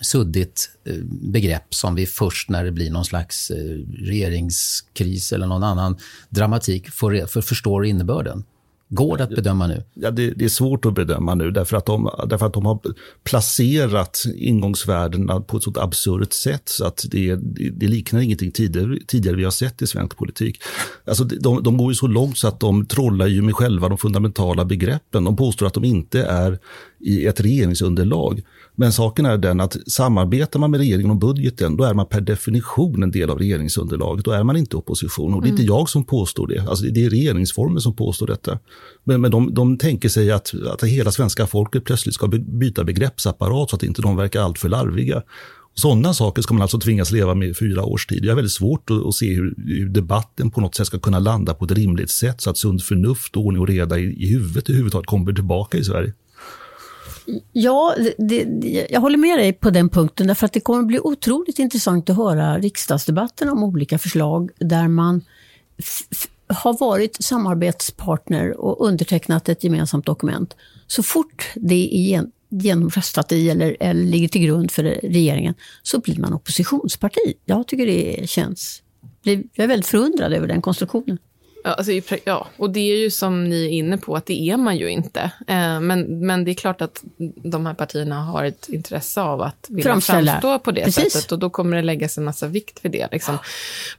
suddigt 0.00 0.70
begrepp 1.10 1.74
som 1.74 1.94
vi 1.94 2.06
först 2.06 2.50
när 2.50 2.64
det 2.64 2.72
blir 2.72 2.90
någon 2.90 3.04
slags 3.04 3.50
regeringskris 3.98 5.32
eller 5.32 5.46
någon 5.46 5.62
annan 5.62 5.98
dramatik 6.28 6.90
får, 6.90 7.26
för, 7.26 7.40
förstår 7.40 7.86
innebörden? 7.86 8.44
Går 8.92 9.16
det 9.16 9.24
att 9.24 9.30
bedöma 9.30 9.66
nu? 9.66 9.82
Ja, 9.94 10.10
det, 10.10 10.30
det, 10.30 10.44
är 10.44 10.48
svårt 10.48 10.86
att 10.86 10.94
bedöma 10.94 11.34
nu 11.34 11.50
därför 11.50 11.76
att, 11.76 11.86
de, 11.86 12.10
därför 12.26 12.46
att 12.46 12.52
de 12.52 12.66
har 12.66 12.80
placerat 13.24 14.22
ingångsvärdena 14.36 15.40
på 15.40 15.56
ett 15.56 15.62
så 15.62 15.72
absurt 15.76 16.32
sätt 16.32 16.62
så 16.68 16.86
att 16.86 17.04
det, 17.10 17.36
det 17.72 17.86
liknar 17.86 18.20
ingenting 18.20 18.50
tidigare, 18.50 18.98
tidigare 19.06 19.36
vi 19.36 19.44
har 19.44 19.50
sett 19.50 19.82
i 19.82 19.86
svensk 19.86 20.16
politik. 20.16 20.62
Alltså, 21.04 21.24
de, 21.24 21.62
de 21.62 21.76
går 21.76 21.90
ju 21.90 21.94
så 21.94 22.06
långt 22.06 22.38
så 22.38 22.48
att 22.48 22.60
de 22.60 22.86
trollar 22.86 23.26
ju 23.26 23.42
med 23.42 23.54
själva 23.54 23.88
de 23.88 23.98
fundamentala 23.98 24.64
begreppen. 24.64 25.24
De 25.24 25.36
påstår 25.36 25.66
att 25.66 25.74
de 25.74 25.84
inte 25.84 26.22
är 26.22 26.58
i 27.00 27.26
ett 27.26 27.40
regeringsunderlag. 27.40 28.42
Men 28.74 28.92
saken 28.92 29.26
är 29.26 29.38
den 29.38 29.60
att 29.60 29.76
samarbetar 29.86 30.60
man 30.60 30.70
med 30.70 30.80
regeringen 30.80 31.10
om 31.10 31.18
budgeten, 31.18 31.76
då 31.76 31.84
är 31.84 31.94
man 31.94 32.06
per 32.06 32.20
definition 32.20 33.02
en 33.02 33.10
del 33.10 33.30
av 33.30 33.38
regeringsunderlaget. 33.38 34.24
Då 34.24 34.30
är 34.30 34.42
man 34.42 34.56
inte 34.56 34.76
opposition. 34.76 35.34
Och 35.34 35.42
det 35.42 35.48
är 35.48 35.50
inte 35.50 35.62
mm. 35.62 35.74
jag 35.74 35.88
som 35.88 36.04
påstår 36.04 36.46
det. 36.46 36.60
Alltså 36.68 36.84
det 36.84 37.04
är 37.04 37.10
regeringsformen 37.10 37.80
som 37.80 37.96
påstår 37.96 38.26
detta. 38.26 38.58
Men, 39.04 39.20
men 39.20 39.30
de, 39.30 39.54
de 39.54 39.78
tänker 39.78 40.08
sig 40.08 40.30
att, 40.30 40.54
att 40.72 40.82
hela 40.82 41.12
svenska 41.12 41.46
folket 41.46 41.84
plötsligt 41.84 42.14
ska 42.14 42.28
byta 42.28 42.84
begreppsapparat 42.84 43.70
så 43.70 43.76
att 43.76 43.82
inte 43.82 44.02
de 44.02 44.16
verkar 44.16 44.42
alltför 44.42 44.68
larviga. 44.68 45.22
Sådana 45.74 46.14
saker 46.14 46.42
ska 46.42 46.54
man 46.54 46.62
alltså 46.62 46.78
tvingas 46.78 47.10
leva 47.10 47.34
med 47.34 47.48
i 47.48 47.54
fyra 47.54 47.84
års 47.84 48.06
tid. 48.06 48.24
Jag 48.24 48.30
är 48.30 48.34
väldigt 48.34 48.52
svårt 48.52 48.90
att, 48.90 49.06
att 49.06 49.14
se 49.14 49.34
hur, 49.34 49.54
hur, 49.66 49.88
debatten 49.88 50.50
på 50.50 50.60
något 50.60 50.74
sätt 50.74 50.86
ska 50.86 50.98
kunna 50.98 51.18
landa 51.18 51.54
på 51.54 51.64
ett 51.64 51.70
rimligt 51.70 52.10
sätt 52.10 52.40
så 52.40 52.50
att 52.50 52.58
sunt 52.58 52.82
förnuft 52.82 53.36
och 53.36 53.44
ordning 53.44 53.60
och 53.60 53.68
reda 53.68 53.98
i, 53.98 54.02
i 54.02 54.26
huvudet 54.32 54.68
överhuvudtaget 54.68 55.06
kommer 55.06 55.32
tillbaka 55.32 55.78
i 55.78 55.84
Sverige. 55.84 56.12
Ja, 57.52 57.94
det, 58.18 58.44
det, 58.44 58.86
jag 58.90 59.00
håller 59.00 59.18
med 59.18 59.38
dig 59.38 59.52
på 59.52 59.70
den 59.70 59.88
punkten, 59.88 60.26
därför 60.26 60.46
att 60.46 60.52
det 60.52 60.60
kommer 60.60 60.82
bli 60.82 61.00
otroligt 61.00 61.58
intressant 61.58 62.10
att 62.10 62.16
höra 62.16 62.58
riksdagsdebatten 62.58 63.48
om 63.48 63.62
olika 63.62 63.98
förslag 63.98 64.50
där 64.58 64.88
man 64.88 65.24
har 66.46 66.78
varit 66.78 67.16
samarbetspartner 67.24 68.60
och 68.60 68.86
undertecknat 68.86 69.48
ett 69.48 69.64
gemensamt 69.64 70.06
dokument. 70.06 70.56
Så 70.86 71.02
fort 71.02 71.52
det 71.54 72.14
är 72.14 72.26
genomröstat 72.48 73.32
i 73.32 73.50
eller, 73.50 73.76
eller 73.80 74.04
ligger 74.04 74.28
till 74.28 74.42
grund 74.42 74.70
för 74.70 74.82
regeringen, 74.82 75.54
så 75.82 75.98
blir 75.98 76.18
man 76.18 76.32
oppositionsparti. 76.32 77.34
Jag 77.44 77.66
tycker 77.66 77.86
det 77.86 78.30
känns... 78.30 78.82
Jag 79.22 79.34
är 79.54 79.66
väldigt 79.66 79.86
förundrad 79.86 80.32
över 80.32 80.48
den 80.48 80.62
konstruktionen. 80.62 81.18
Ja, 81.64 81.70
alltså, 81.70 82.16
ja, 82.24 82.48
och 82.56 82.70
det 82.70 82.80
är 82.80 82.96
ju 82.96 83.10
som 83.10 83.44
ni 83.44 83.64
är 83.64 83.68
inne 83.68 83.98
på, 83.98 84.16
att 84.16 84.26
det 84.26 84.40
är 84.50 84.56
man 84.56 84.76
ju 84.76 84.88
inte. 84.88 85.20
Eh, 85.46 85.80
men, 85.80 86.26
men 86.26 86.44
det 86.44 86.50
är 86.50 86.54
klart 86.54 86.80
att 86.82 87.02
de 87.36 87.66
här 87.66 87.74
partierna 87.74 88.22
har 88.24 88.44
ett 88.44 88.68
intresse 88.68 89.20
av 89.20 89.42
att 89.42 89.66
vilja 89.68 90.00
framstå 90.00 90.58
på 90.58 90.70
det 90.70 90.84
Precis. 90.84 91.12
sättet. 91.12 91.32
Och 91.32 91.38
då 91.38 91.50
kommer 91.50 91.76
det 91.76 91.82
läggas 91.82 92.18
en 92.18 92.24
massa 92.24 92.46
vikt 92.46 92.78
vid 92.82 92.92
det. 92.92 93.08
Liksom. 93.12 93.38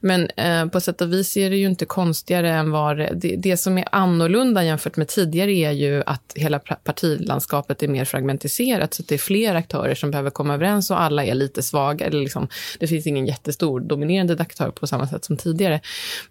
Men 0.00 0.30
eh, 0.36 0.66
på 0.66 0.80
sätt 0.80 1.00
och 1.00 1.12
vis 1.12 1.36
är 1.36 1.50
det 1.50 1.56
ju 1.56 1.66
inte 1.66 1.84
konstigare 1.84 2.50
än 2.50 2.70
vad 2.70 2.98
det, 2.98 3.36
det 3.36 3.56
som 3.56 3.78
är 3.78 3.84
annorlunda 3.92 4.64
jämfört 4.64 4.96
med 4.96 5.08
tidigare 5.08 5.52
är 5.52 5.72
ju 5.72 6.02
att 6.06 6.32
hela 6.34 6.58
partilandskapet 6.58 7.82
är 7.82 7.88
mer 7.88 8.04
fragmentiserat. 8.04 8.94
Så 8.94 9.02
att 9.02 9.08
det 9.08 9.14
är 9.14 9.18
fler 9.18 9.54
aktörer 9.54 9.94
som 9.94 10.10
behöver 10.10 10.30
komma 10.30 10.54
överens 10.54 10.90
och 10.90 11.00
alla 11.00 11.24
är 11.24 11.34
lite 11.34 11.62
svaga. 11.62 12.06
Eller 12.06 12.20
liksom, 12.20 12.48
det 12.78 12.86
finns 12.86 13.06
ingen 13.06 13.26
jättestor 13.26 13.80
dominerande 13.80 14.36
aktör 14.38 14.70
på 14.70 14.86
samma 14.86 15.08
sätt 15.08 15.24
som 15.24 15.36
tidigare. 15.36 15.80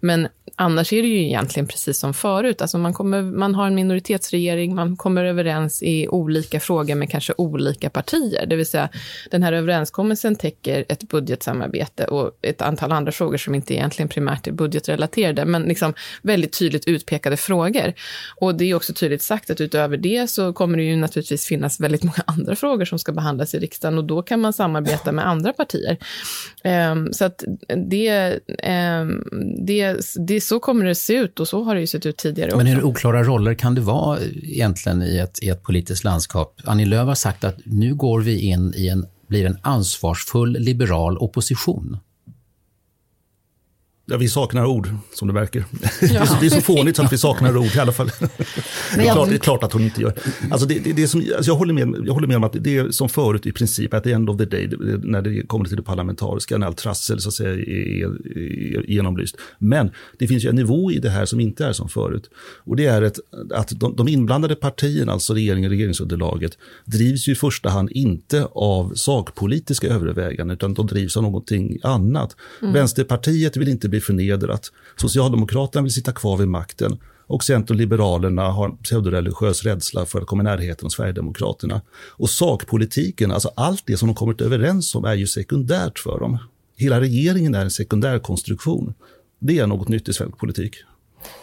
Men 0.00 0.28
annars 0.56 0.92
är 0.92 1.02
det 1.02 1.08
ju 1.08 1.21
egentligen 1.26 1.66
precis 1.66 1.98
som 1.98 2.14
förut. 2.14 2.62
Alltså 2.62 2.78
man, 2.78 2.92
kommer, 2.92 3.22
man 3.22 3.54
har 3.54 3.66
en 3.66 3.74
minoritetsregering, 3.74 4.74
man 4.74 4.96
kommer 4.96 5.24
överens 5.24 5.82
i 5.82 6.08
olika 6.08 6.60
frågor 6.60 6.94
med 6.94 7.10
kanske 7.10 7.32
olika 7.36 7.90
partier. 7.90 8.46
Det 8.46 8.56
vill 8.56 8.66
säga, 8.66 8.88
den 9.30 9.42
här 9.42 9.52
överenskommelsen 9.52 10.36
täcker 10.36 10.84
ett 10.88 11.02
budgetsamarbete 11.02 12.04
och 12.04 12.38
ett 12.42 12.62
antal 12.62 12.92
andra 12.92 13.12
frågor 13.12 13.36
som 13.36 13.54
inte 13.54 13.74
egentligen 13.74 14.08
primärt 14.08 14.46
är 14.46 14.52
budgetrelaterade, 14.52 15.44
men 15.44 15.62
liksom 15.62 15.94
väldigt 16.22 16.58
tydligt 16.58 16.88
utpekade 16.88 17.36
frågor. 17.36 17.92
Och 18.36 18.54
det 18.54 18.64
är 18.64 18.74
också 18.74 18.92
tydligt 18.92 19.22
sagt 19.22 19.50
att 19.50 19.60
utöver 19.60 19.96
det 19.96 20.30
så 20.30 20.52
kommer 20.52 20.78
det 20.78 20.84
ju 20.84 20.96
naturligtvis 20.96 21.46
finnas 21.46 21.80
väldigt 21.80 22.02
många 22.02 22.22
andra 22.26 22.56
frågor 22.56 22.84
som 22.84 22.98
ska 22.98 23.12
behandlas 23.12 23.54
i 23.54 23.58
riksdagen 23.58 23.98
och 23.98 24.04
då 24.04 24.22
kan 24.22 24.40
man 24.40 24.52
samarbeta 24.52 25.12
med 25.12 25.28
andra 25.28 25.52
partier. 25.52 25.96
Um, 26.64 27.12
så 27.12 27.24
att 27.24 27.44
det, 27.90 28.38
um, 29.00 29.24
det, 29.66 29.96
det, 30.28 30.40
så 30.40 30.60
kommer 30.60 30.84
det 30.84 30.94
se 30.94 31.11
ut 31.14 31.40
och 31.40 31.48
så 31.48 31.62
har 31.62 31.74
det 31.74 31.80
ju 31.80 31.86
sett 31.86 32.06
ut 32.06 32.16
tidigare 32.16 32.48
också. 32.48 32.56
Men 32.56 32.66
hur 32.66 32.84
oklara 32.84 33.22
roller 33.22 33.54
kan 33.54 33.74
det 33.74 33.80
vara 33.80 34.18
egentligen 34.42 35.02
i 35.02 35.18
ett, 35.18 35.42
i 35.42 35.48
ett 35.48 35.62
politiskt 35.62 36.04
landskap? 36.04 36.60
Annie 36.64 36.84
Lööf 36.84 37.06
har 37.06 37.14
sagt 37.14 37.44
att 37.44 37.56
nu 37.64 37.94
går 37.94 38.20
vi 38.20 38.40
in 38.40 38.74
i 38.76 38.88
en, 38.88 39.06
blir 39.28 39.46
en 39.46 39.58
ansvarsfull 39.62 40.52
liberal 40.52 41.18
opposition. 41.18 41.98
Ja, 44.06 44.16
vi 44.16 44.28
saknar 44.28 44.64
ord, 44.64 44.88
som 45.14 45.28
det 45.28 45.34
verkar. 45.34 45.64
Ja. 46.00 46.38
det 46.40 46.46
är 46.46 46.50
så 46.50 46.60
fånigt 46.60 46.96
så 46.96 47.02
att 47.02 47.12
vi 47.12 47.18
saknar 47.18 47.56
ord 47.56 47.76
i 47.76 47.78
alla 47.78 47.92
fall. 47.92 48.06
det, 48.94 49.00
är 49.00 49.12
klart, 49.12 49.28
det 49.28 49.34
är 49.34 49.38
klart 49.38 49.62
att 49.62 49.72
hon 49.72 49.82
inte 49.82 50.00
gör. 50.00 50.14
Alltså 50.50 50.66
det, 50.66 50.78
det, 50.78 50.92
det 50.92 51.08
som, 51.08 51.20
alltså 51.20 51.50
jag, 51.50 51.56
håller 51.56 51.74
med, 51.74 52.06
jag 52.06 52.14
håller 52.14 52.26
med 52.26 52.36
om 52.36 52.44
att 52.44 52.56
det 52.60 52.76
är 52.76 52.90
som 52.90 53.08
förut 53.08 53.46
i 53.46 53.52
princip, 53.52 53.94
att 53.94 54.04
the 54.04 54.12
end 54.12 54.30
of 54.30 54.38
the 54.38 54.44
day, 54.44 54.70
när 55.02 55.22
det 55.22 55.46
kommer 55.46 55.64
till 55.64 55.76
det 55.76 55.82
parlamentariska, 55.82 56.58
när 56.58 56.66
allt 56.66 56.76
trassel 56.76 57.20
så 57.20 57.28
att 57.28 57.34
säga, 57.34 57.50
är, 57.50 58.28
är 58.38 58.90
genomlyst. 58.90 59.36
Men 59.58 59.90
det 60.18 60.28
finns 60.28 60.44
ju 60.44 60.48
en 60.48 60.56
nivå 60.56 60.92
i 60.92 60.98
det 60.98 61.10
här 61.10 61.24
som 61.24 61.40
inte 61.40 61.66
är 61.66 61.72
som 61.72 61.88
förut. 61.88 62.30
Och 62.64 62.76
det 62.76 62.86
är 62.86 63.02
ett, 63.02 63.18
att 63.54 63.80
de, 63.80 63.96
de 63.96 64.08
inblandade 64.08 64.54
partierna, 64.54 65.12
alltså 65.12 65.34
regeringen 65.34 65.64
och 65.64 65.70
regeringsunderlaget, 65.70 66.58
drivs 66.84 67.28
ju 67.28 67.32
i 67.32 67.36
första 67.36 67.68
hand 67.68 67.90
inte 67.90 68.44
av 68.44 68.92
sakpolitiska 68.94 69.88
överväganden, 69.88 70.54
utan 70.54 70.74
de 70.74 70.86
drivs 70.86 71.16
av 71.16 71.22
någonting 71.22 71.78
annat. 71.82 72.36
Mm. 72.62 72.74
Vänsterpartiet 72.74 73.56
vill 73.56 73.68
inte 73.68 73.91
blir 73.92 74.00
förnedrat. 74.00 74.72
Socialdemokraterna 74.96 75.82
vill 75.82 75.92
sitta 75.92 76.12
kvar 76.12 76.36
vid 76.36 76.48
makten 76.48 76.98
och 77.26 77.44
Centern 77.44 77.74
och 77.74 77.80
Liberalerna 77.80 78.50
har 78.50 78.68
en 78.68 78.76
pseudoreligiös 78.76 79.64
rädsla 79.64 80.06
för 80.06 80.20
att 80.20 80.26
komma 80.26 80.42
i 80.42 80.44
närheten 80.44 80.86
av 80.86 80.90
Sverigedemokraterna. 80.90 81.80
Och 82.10 82.30
sakpolitiken, 82.30 83.30
alltså 83.30 83.50
allt 83.56 83.82
det 83.86 83.96
som 83.96 84.08
de 84.08 84.14
kommit 84.14 84.40
överens 84.40 84.94
om 84.94 85.04
är 85.04 85.14
ju 85.14 85.26
sekundärt 85.26 85.98
för 85.98 86.20
dem. 86.20 86.38
Hela 86.76 87.00
regeringen 87.00 87.54
är 87.54 87.64
en 87.64 87.70
sekundär 87.70 88.18
konstruktion. 88.18 88.94
Det 89.38 89.58
är 89.58 89.66
något 89.66 89.88
nytt 89.88 90.08
i 90.08 90.12
svensk 90.12 90.38
politik. 90.38 90.76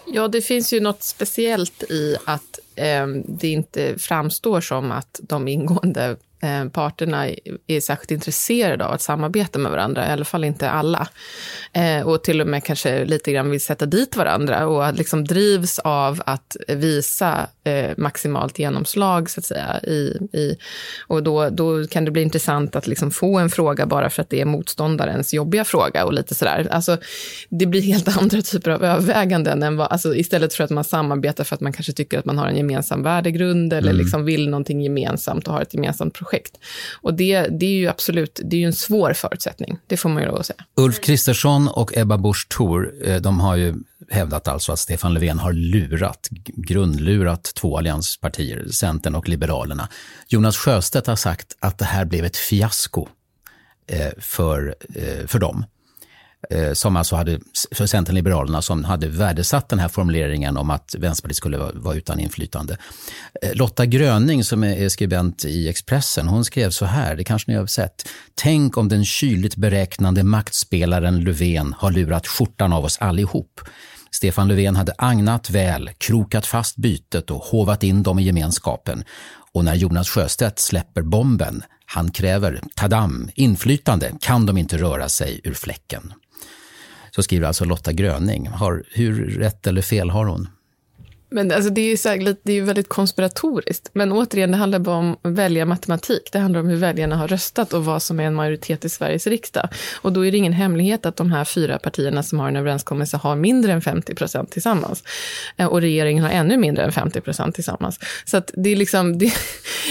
Ja, 0.07 0.27
det 0.27 0.41
finns 0.41 0.73
ju 0.73 0.79
något 0.79 1.03
speciellt 1.03 1.83
i 1.83 2.15
att 2.25 2.59
eh, 2.75 3.07
det 3.27 3.47
inte 3.47 3.99
framstår 3.99 4.61
som 4.61 4.91
att 4.91 5.19
de 5.23 5.47
ingående 5.47 6.17
Eh, 6.41 6.69
parterna 6.69 7.27
är 7.67 7.79
särskilt 7.79 8.11
intresserade 8.11 8.85
av 8.85 8.91
att 8.91 9.01
samarbeta 9.01 9.59
med 9.59 9.71
varandra, 9.71 10.07
i 10.07 10.11
alla 10.11 10.25
fall 10.25 10.43
inte 10.43 10.69
alla. 10.69 11.07
Eh, 11.73 12.07
och 12.07 12.23
till 12.23 12.41
och 12.41 12.47
med 12.47 12.63
kanske 12.63 13.05
lite 13.05 13.31
grann 13.31 13.51
vill 13.51 13.61
sätta 13.61 13.85
dit 13.85 14.15
varandra 14.15 14.67
och 14.67 14.93
liksom 14.93 15.25
drivs 15.25 15.79
av 15.79 16.21
att 16.25 16.57
visa 16.67 17.47
eh, 17.63 17.91
maximalt 17.97 18.59
genomslag, 18.59 19.29
så 19.29 19.39
att 19.39 19.45
säga. 19.45 19.79
I, 19.83 20.17
i, 20.33 20.57
och 21.07 21.23
då, 21.23 21.49
då 21.49 21.87
kan 21.87 22.05
det 22.05 22.11
bli 22.11 22.21
intressant 22.21 22.75
att 22.75 22.87
liksom 22.87 23.11
få 23.11 23.37
en 23.37 23.49
fråga 23.49 23.85
bara 23.85 24.09
för 24.09 24.21
att 24.21 24.29
det 24.29 24.41
är 24.41 24.45
motståndarens 24.45 25.33
jobbiga 25.33 25.65
fråga 25.65 26.05
och 26.05 26.13
lite 26.13 26.35
sådär. 26.35 26.67
Alltså, 26.71 26.97
det 27.49 27.65
blir 27.65 27.81
helt 27.81 28.17
andra 28.17 28.41
typer 28.41 28.71
av 28.71 28.83
överväganden 28.83 29.63
än 29.63 29.77
vad, 29.77 29.87
alltså, 29.87 30.15
istället 30.15 30.53
för 30.53 30.63
att 30.63 30.69
man 30.69 30.83
samarbetar 30.83 31.43
för 31.43 31.55
att 31.55 31.61
man 31.61 31.73
kanske 31.73 31.93
tycker 31.93 32.19
att 32.19 32.25
man 32.25 32.37
har 32.37 32.47
en 32.47 32.57
gemensam 32.57 33.03
värdegrund 33.03 33.73
eller 33.73 33.91
mm. 33.91 34.01
liksom 34.01 34.25
vill 34.25 34.49
någonting 34.49 34.81
gemensamt 34.81 35.47
och 35.47 35.53
har 35.53 35.61
ett 35.61 35.73
gemensamt 35.73 36.13
projekt 36.13 36.28
projekt. 36.29 36.57
Och 37.01 37.13
det, 37.13 37.41
det 37.41 37.65
är 37.65 37.79
ju 37.79 37.87
absolut 37.87 38.39
det 38.43 38.55
är 38.55 38.59
ju 38.59 38.65
en 38.65 38.73
svår 38.73 39.13
förutsättning, 39.13 39.77
det 39.87 39.97
får 39.97 40.09
man 40.09 40.23
ju 40.23 40.27
lov 40.27 40.39
att 40.39 40.45
säga. 40.45 40.65
Ulf 40.75 41.01
Kristersson 41.01 41.67
och 41.67 41.97
Ebba 41.97 42.17
Busch 42.17 42.47
Thor, 42.49 42.93
eh, 43.03 43.21
de 43.21 43.39
har 43.39 43.55
ju 43.55 43.75
hävdat 44.11 44.47
alltså 44.47 44.71
att 44.71 44.79
Stefan 44.79 45.13
Löfven 45.13 45.39
har 45.39 45.53
lurat, 45.53 46.27
grundlurat 46.55 47.43
två 47.43 47.77
allianspartier, 47.77 48.67
Centern 48.71 49.15
och 49.15 49.29
Liberalerna. 49.29 49.89
Jonas 50.27 50.57
Sjöstedt 50.57 51.07
har 51.07 51.15
sagt 51.15 51.55
att 51.59 51.77
det 51.77 51.85
här 51.85 52.05
blev 52.05 52.25
ett 52.25 52.37
fiasko 52.37 53.07
eh, 53.87 54.11
för, 54.17 54.75
eh, 54.95 55.27
för 55.27 55.39
dem. 55.39 55.65
Eh, 56.49 56.73
som 56.73 56.95
alltså 56.95 57.15
hade, 57.15 57.39
för 57.71 57.85
Centern 57.85 58.15
Liberalerna, 58.15 58.61
som 58.61 58.83
hade 58.83 59.07
värdesatt 59.07 59.69
den 59.69 59.79
här 59.79 59.87
formuleringen 59.87 60.57
om 60.57 60.69
att 60.69 60.95
Vänsterpartiet 60.97 61.37
skulle 61.37 61.57
vara, 61.57 61.95
utan 61.95 62.19
inflytande. 62.19 62.77
Eh, 63.41 63.55
Lotta 63.55 63.85
Gröning, 63.85 64.43
som 64.43 64.63
är 64.63 64.89
skribent 64.89 65.45
i 65.45 65.69
Expressen, 65.69 66.27
hon 66.27 66.45
skrev 66.45 66.69
så 66.69 66.85
här, 66.85 67.15
det 67.15 67.23
kanske 67.23 67.51
ni 67.51 67.57
har 67.57 67.65
sett. 67.65 68.09
Tänk 68.35 68.77
om 68.77 68.87
den 68.87 69.05
kyligt 69.05 69.55
beräknande 69.55 70.23
maktspelaren 70.23 71.19
Löfven 71.19 71.75
har 71.77 71.91
lurat 71.91 72.27
skjortan 72.27 72.73
av 72.73 72.85
oss 72.85 72.97
allihop. 72.97 73.61
Stefan 74.11 74.47
Löfven 74.47 74.75
hade 74.75 74.93
agnat 74.97 75.49
väl, 75.49 75.89
krokat 75.97 76.45
fast 76.45 76.77
bytet 76.77 77.31
och 77.31 77.43
hovat 77.43 77.83
in 77.83 78.03
dem 78.03 78.19
i 78.19 78.23
gemenskapen. 78.23 79.03
Och 79.51 79.65
när 79.65 79.75
Jonas 79.75 80.09
Sjöstedt 80.09 80.59
släpper 80.59 81.01
bomben, 81.01 81.63
han 81.85 82.11
kräver, 82.11 82.61
tadam, 82.75 83.29
inflytande, 83.35 84.11
kan 84.21 84.45
de 84.45 84.57
inte 84.57 84.77
röra 84.77 85.09
sig 85.09 85.41
ur 85.43 85.53
fläcken. 85.53 86.13
Så 87.11 87.23
skriver 87.23 87.47
alltså 87.47 87.65
Lotta 87.65 87.93
Gröning. 87.93 88.47
Har, 88.47 88.83
hur 88.91 89.39
rätt 89.39 89.67
eller 89.67 89.81
fel 89.81 90.09
har 90.09 90.25
hon? 90.25 90.47
Men 91.31 91.51
alltså 91.51 91.69
det 91.69 91.81
är 91.81 91.89
ju 91.89 91.97
så 91.97 92.09
här, 92.09 92.35
det 92.43 92.53
är 92.53 92.61
väldigt 92.61 92.89
konspiratoriskt. 92.89 93.89
Men 93.93 94.11
återigen, 94.11 94.51
det 94.51 94.57
handlar 94.57 94.79
bara 94.79 94.95
om 94.95 95.17
väljarmatematik. 95.23 96.29
Det 96.31 96.39
handlar 96.39 96.59
om 96.59 96.67
hur 96.67 96.75
väljarna 96.75 97.15
har 97.15 97.27
röstat 97.27 97.73
och 97.73 97.85
vad 97.85 98.01
som 98.01 98.19
är 98.19 98.23
en 98.23 98.35
majoritet 98.35 98.85
i 98.85 98.89
Sveriges 98.89 99.27
riksdag. 99.27 99.69
Och 100.01 100.13
då 100.13 100.25
är 100.25 100.31
det 100.31 100.37
ingen 100.37 100.53
hemlighet 100.53 101.05
att 101.05 101.15
de 101.15 101.31
här 101.31 101.45
fyra 101.45 101.79
partierna 101.79 102.23
som 102.23 102.39
har 102.39 102.47
en 102.47 102.55
överenskommelse 102.55 103.17
har 103.17 103.35
mindre 103.35 103.71
än 103.71 103.81
50 103.81 104.15
procent 104.15 104.51
tillsammans. 104.51 105.03
Eh, 105.57 105.65
och 105.65 105.81
regeringen 105.81 106.23
har 106.23 106.31
ännu 106.31 106.57
mindre 106.57 106.83
än 106.83 106.91
50 106.91 107.21
procent 107.21 107.55
tillsammans. 107.55 107.99
Så 108.25 108.37
att 108.37 108.51
det 108.57 108.69
är 108.69 108.75
liksom, 108.75 109.17
det, 109.19 109.33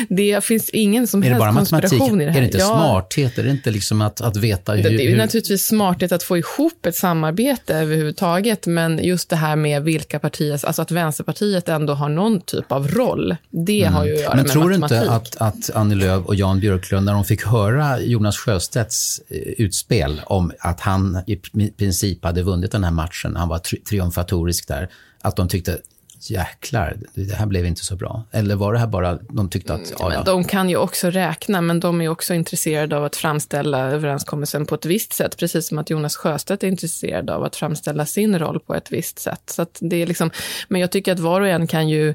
det 0.08 0.44
finns 0.44 0.70
ingen 0.70 1.06
som 1.06 1.22
helst 1.22 1.46
konspiration 1.54 2.20
i 2.20 2.24
det 2.24 2.30
här. 2.30 2.38
Är 2.38 2.40
det 2.40 2.46
inte 2.46 2.58
ja, 2.58 2.66
smarthet? 2.66 3.38
Är 3.38 3.42
det 3.42 3.50
inte 3.50 3.70
liksom 3.70 4.00
att, 4.00 4.20
att 4.20 4.36
veta 4.36 4.72
hur... 4.72 4.82
Det, 4.82 4.88
det 4.88 5.06
är 5.06 5.10
hur... 5.10 5.16
naturligtvis 5.16 5.66
smarthet 5.66 6.12
att 6.12 6.22
få 6.22 6.38
ihop 6.38 6.86
ett 6.86 6.96
samarbete 6.96 7.74
överhuvudtaget. 7.74 8.66
Men 8.66 9.04
just 9.04 9.30
det 9.30 9.36
här 9.36 9.56
med 9.56 9.82
vilka 9.82 10.18
partier, 10.18 10.66
alltså 10.66 10.82
att 10.82 10.90
vänster 10.90 11.27
Vänsterpartiet 11.28 11.68
ändå 11.68 11.94
har 11.94 12.08
någon 12.08 12.40
typ 12.40 12.72
av 12.72 12.88
roll. 12.88 13.36
Det 13.50 13.82
mm. 13.82 13.94
har 13.94 14.04
ju 14.04 14.14
att 14.14 14.20
göra 14.20 14.34
Men 14.34 14.42
med 14.42 14.52
tror 14.52 14.68
du 14.68 14.74
inte 14.74 15.10
att, 15.10 15.36
att 15.36 15.70
Annie 15.74 15.94
Lööf 15.94 16.26
och 16.26 16.34
Jan 16.34 16.60
Björklund, 16.60 17.06
när 17.06 17.12
de 17.12 17.24
fick 17.24 17.46
höra 17.46 18.00
Jonas 18.00 18.36
Sjöstedts 18.36 19.20
eh, 19.28 19.36
utspel 19.38 20.20
om 20.26 20.52
att 20.60 20.80
han 20.80 21.22
i 21.26 21.36
princip 21.70 22.24
hade 22.24 22.42
vunnit 22.42 22.72
den 22.72 22.84
här 22.84 22.90
matchen, 22.90 23.36
han 23.36 23.48
var 23.48 23.58
tri 23.58 23.80
triumfatorisk 23.80 24.68
där, 24.68 24.88
att 25.22 25.36
de 25.36 25.48
tyckte 25.48 25.78
jäklar, 26.20 26.96
det 27.14 27.34
här 27.34 27.46
blev 27.46 27.66
inte 27.66 27.84
så 27.84 27.96
bra. 27.96 28.24
Eller 28.30 28.54
var 28.54 28.72
det 28.72 28.78
här 28.78 28.86
bara, 28.86 29.18
de 29.30 29.50
tyckte 29.50 29.74
att, 29.74 29.92
ja, 29.98 30.12
ja. 30.14 30.22
De 30.22 30.44
kan 30.44 30.70
ju 30.70 30.76
också 30.76 31.10
räkna, 31.10 31.60
men 31.60 31.80
de 31.80 32.00
är 32.00 32.08
också 32.08 32.34
intresserade 32.34 32.96
av 32.96 33.04
att 33.04 33.16
framställa 33.16 33.78
överenskommelsen 33.78 34.66
på 34.66 34.74
ett 34.74 34.86
visst 34.86 35.12
sätt, 35.12 35.36
precis 35.36 35.68
som 35.68 35.78
att 35.78 35.90
Jonas 35.90 36.16
Sjöstedt 36.16 36.62
är 36.62 36.68
intresserad 36.68 37.30
av 37.30 37.44
att 37.44 37.56
framställa 37.56 38.06
sin 38.06 38.38
roll 38.38 38.60
på 38.60 38.74
ett 38.74 38.92
visst 38.92 39.18
sätt. 39.18 39.42
Så 39.46 39.66
det 39.78 39.96
är 39.96 40.06
liksom, 40.06 40.30
men 40.68 40.80
jag 40.80 40.90
tycker 40.90 41.12
att 41.12 41.18
var 41.18 41.40
och 41.40 41.48
en 41.48 41.66
kan 41.66 41.88
ju 41.88 42.14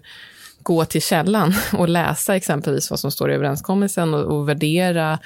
gå 0.63 0.85
till 0.85 1.01
källan 1.01 1.53
och 1.73 1.89
läsa 1.89 2.35
exempelvis 2.35 2.89
vad 2.89 2.99
som 2.99 3.11
står 3.11 3.31
i 3.31 3.33
överenskommelsen 3.33 4.13
och, 4.13 4.37
och 4.37 4.49
värdera 4.49 5.19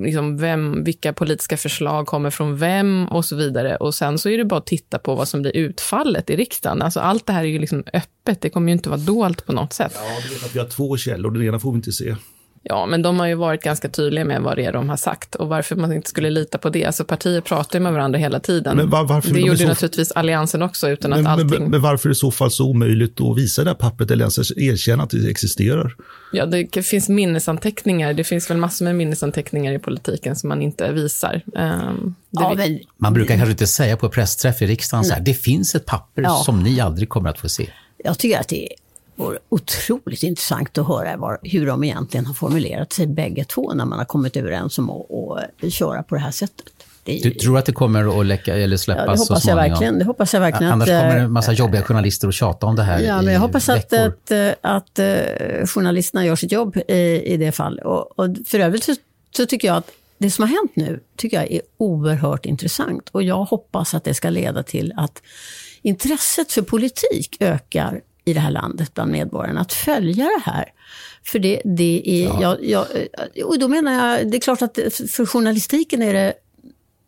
liksom 0.00 0.38
vem, 0.38 0.84
vilka 0.84 1.12
politiska 1.12 1.56
förslag 1.56 2.06
kommer 2.06 2.30
från 2.30 2.56
vem 2.56 3.08
och 3.08 3.24
så 3.24 3.36
vidare. 3.36 3.76
Och 3.76 3.94
sen 3.94 4.18
så 4.18 4.28
är 4.28 4.38
det 4.38 4.44
bara 4.44 4.58
att 4.58 4.66
titta 4.66 4.98
på 4.98 5.14
vad 5.14 5.28
som 5.28 5.42
blir 5.42 5.56
utfallet 5.56 6.30
i 6.30 6.36
riksdagen. 6.36 6.82
Alltså 6.82 7.00
allt 7.00 7.26
det 7.26 7.32
här 7.32 7.44
är 7.44 7.48
ju 7.48 7.58
liksom 7.58 7.84
öppet, 7.92 8.40
det 8.40 8.50
kommer 8.50 8.68
ju 8.68 8.72
inte 8.72 8.88
vara 8.88 9.00
dolt 9.00 9.46
på 9.46 9.52
något 9.52 9.72
sätt. 9.72 9.92
Ja, 9.94 10.48
vi 10.52 10.58
har 10.58 10.66
två 10.66 10.96
källor, 10.96 11.30
den 11.30 11.42
ena 11.42 11.58
får 11.58 11.72
vi 11.72 11.76
inte 11.76 11.92
se. 11.92 12.14
Ja, 12.68 12.86
men 12.86 13.02
de 13.02 13.20
har 13.20 13.26
ju 13.26 13.34
varit 13.34 13.62
ganska 13.62 13.88
tydliga 13.88 14.24
med 14.24 14.42
vad 14.42 14.56
det 14.56 14.64
är 14.64 14.72
de 14.72 14.88
har 14.88 14.96
sagt 14.96 15.34
och 15.34 15.48
varför 15.48 15.76
man 15.76 15.92
inte 15.92 16.08
skulle 16.08 16.30
lita 16.30 16.58
på 16.58 16.68
det. 16.68 16.84
Alltså 16.84 17.04
partier 17.04 17.40
pratar 17.40 17.78
ju 17.78 17.82
med 17.82 17.92
varandra 17.92 18.18
hela 18.18 18.40
tiden. 18.40 18.76
Men 18.76 18.90
var, 18.90 19.04
varför 19.04 19.32
det 19.34 19.40
gjorde 19.40 19.58
så... 19.58 19.66
naturligtvis 19.66 20.12
Alliansen 20.12 20.62
också 20.62 20.88
utan 20.88 21.10
men, 21.10 21.20
att 21.20 21.32
allting... 21.32 21.60
Men, 21.60 21.70
men, 21.70 21.82
varför 21.82 22.08
är 22.08 22.10
det 22.10 22.12
i 22.12 22.14
så 22.14 22.30
fall 22.30 22.50
så 22.50 22.64
omöjligt 22.64 23.20
att 23.20 23.38
visa 23.38 23.64
det 23.64 23.70
här 23.70 23.74
pappret 23.74 24.10
eller 24.10 24.24
ens 24.24 24.52
erkänna 24.56 25.02
att 25.02 25.10
det 25.10 25.30
existerar? 25.30 25.94
Ja, 26.32 26.46
det 26.46 26.86
finns 26.86 27.08
minnesanteckningar. 27.08 28.12
Det 28.12 28.24
finns 28.24 28.50
väl 28.50 28.56
massor 28.56 28.84
med 28.84 28.94
minnesanteckningar 28.94 29.72
i 29.72 29.78
politiken 29.78 30.36
som 30.36 30.48
man 30.48 30.62
inte 30.62 30.92
visar. 30.92 31.42
Um, 31.46 32.14
ja, 32.30 32.54
men... 32.56 32.78
Man 32.98 33.14
brukar 33.14 33.36
kanske 33.36 33.50
inte 33.50 33.66
säga 33.66 33.96
på 33.96 34.08
pressträff 34.08 34.62
i 34.62 34.66
riksdagen 34.66 35.04
så 35.04 35.14
här, 35.14 35.20
det 35.20 35.34
finns 35.34 35.74
ett 35.74 35.86
papper 35.86 36.22
ja. 36.22 36.42
som 36.46 36.62
ni 36.62 36.80
aldrig 36.80 37.08
kommer 37.08 37.30
att 37.30 37.38
få 37.38 37.48
se. 37.48 37.70
Jag 38.04 38.18
tycker 38.18 38.40
att 38.40 38.48
det 38.48 38.64
är 38.64 38.85
vore 39.16 39.38
otroligt 39.48 40.22
intressant 40.22 40.78
att 40.78 40.88
höra 40.88 41.16
var, 41.16 41.38
hur 41.42 41.66
de 41.66 41.84
egentligen 41.84 42.26
har 42.26 42.34
formulerat 42.34 42.92
sig 42.92 43.06
bägge 43.06 43.44
två 43.44 43.74
när 43.74 43.84
man 43.84 43.98
har 43.98 44.06
kommit 44.06 44.36
överens 44.36 44.78
om 44.78 44.90
att, 44.90 45.72
köra 45.72 46.02
på 46.02 46.14
det 46.14 46.20
här 46.20 46.30
sättet. 46.30 46.66
Det 47.04 47.22
du 47.22 47.30
tror 47.30 47.58
att 47.58 47.66
det 47.66 47.72
kommer 47.72 48.20
att 48.20 48.26
läcka 48.26 48.56
eller 48.56 48.76
släppas 48.76 49.04
ja, 49.06 49.12
det 49.12 49.18
hoppas 49.18 49.42
så 49.42 49.50
Jag 49.50 49.56
verkligen, 49.56 49.98
det 49.98 50.04
hoppas 50.04 50.34
jag 50.34 50.40
verkligen. 50.40 50.72
Annars 50.72 50.88
att, 50.88 51.02
kommer 51.02 51.16
en 51.16 51.32
massa 51.32 51.52
äh, 51.52 51.58
jobbiga 51.58 51.82
journalister 51.82 52.28
att 52.28 52.34
tjata 52.34 52.66
om 52.66 52.76
det 52.76 52.82
här 52.82 53.00
Ja, 53.00 53.22
men 53.22 53.34
jag 53.34 53.40
hoppas 53.40 53.68
att, 53.68 53.92
att, 53.92 54.32
att, 54.60 54.98
uh, 54.98 55.66
journalisterna 55.66 56.26
gör 56.26 56.36
sitt 56.36 56.52
jobb 56.52 56.76
i, 56.88 57.22
i 57.24 57.36
det 57.36 57.52
fall. 57.52 57.78
Och, 57.78 58.18
och 58.18 58.36
för 58.46 58.60
övrigt 58.60 58.84
så, 58.84 58.94
så 59.36 59.46
tycker 59.46 59.68
jag 59.68 59.76
att 59.76 59.90
det 60.18 60.30
som 60.30 60.42
har 60.42 60.48
hänt 60.48 60.72
nu 60.74 61.00
tycker 61.16 61.36
jag 61.36 61.52
är 61.52 61.60
oerhört 61.76 62.46
intressant. 62.46 63.08
Och 63.12 63.22
jag 63.22 63.44
hoppas 63.44 63.94
att 63.94 64.04
det 64.04 64.14
ska 64.14 64.30
leda 64.30 64.62
till 64.62 64.92
att 64.96 65.22
intresset 65.82 66.52
för 66.52 66.62
politik 66.62 67.36
ökar 67.40 68.00
i 68.26 68.32
det 68.32 68.40
här 68.40 68.50
landet 68.50 68.94
bland 68.94 69.12
medborgarna 69.12 69.60
att 69.60 69.72
följa 69.72 70.24
det 70.24 70.50
här. 70.50 70.72
För 71.24 71.38
det, 71.38 71.62
det 71.64 72.02
är, 72.04 72.24
ja. 72.24 72.58
jag, 72.60 72.86
jag, 73.34 73.46
och 73.46 73.58
då 73.58 73.68
menar 73.68 73.92
jag, 73.92 74.30
det 74.30 74.36
är 74.36 74.40
klart 74.40 74.62
att 74.62 74.78
för 75.10 75.26
journalistiken 75.26 76.02
är 76.02 76.12
det 76.12 76.34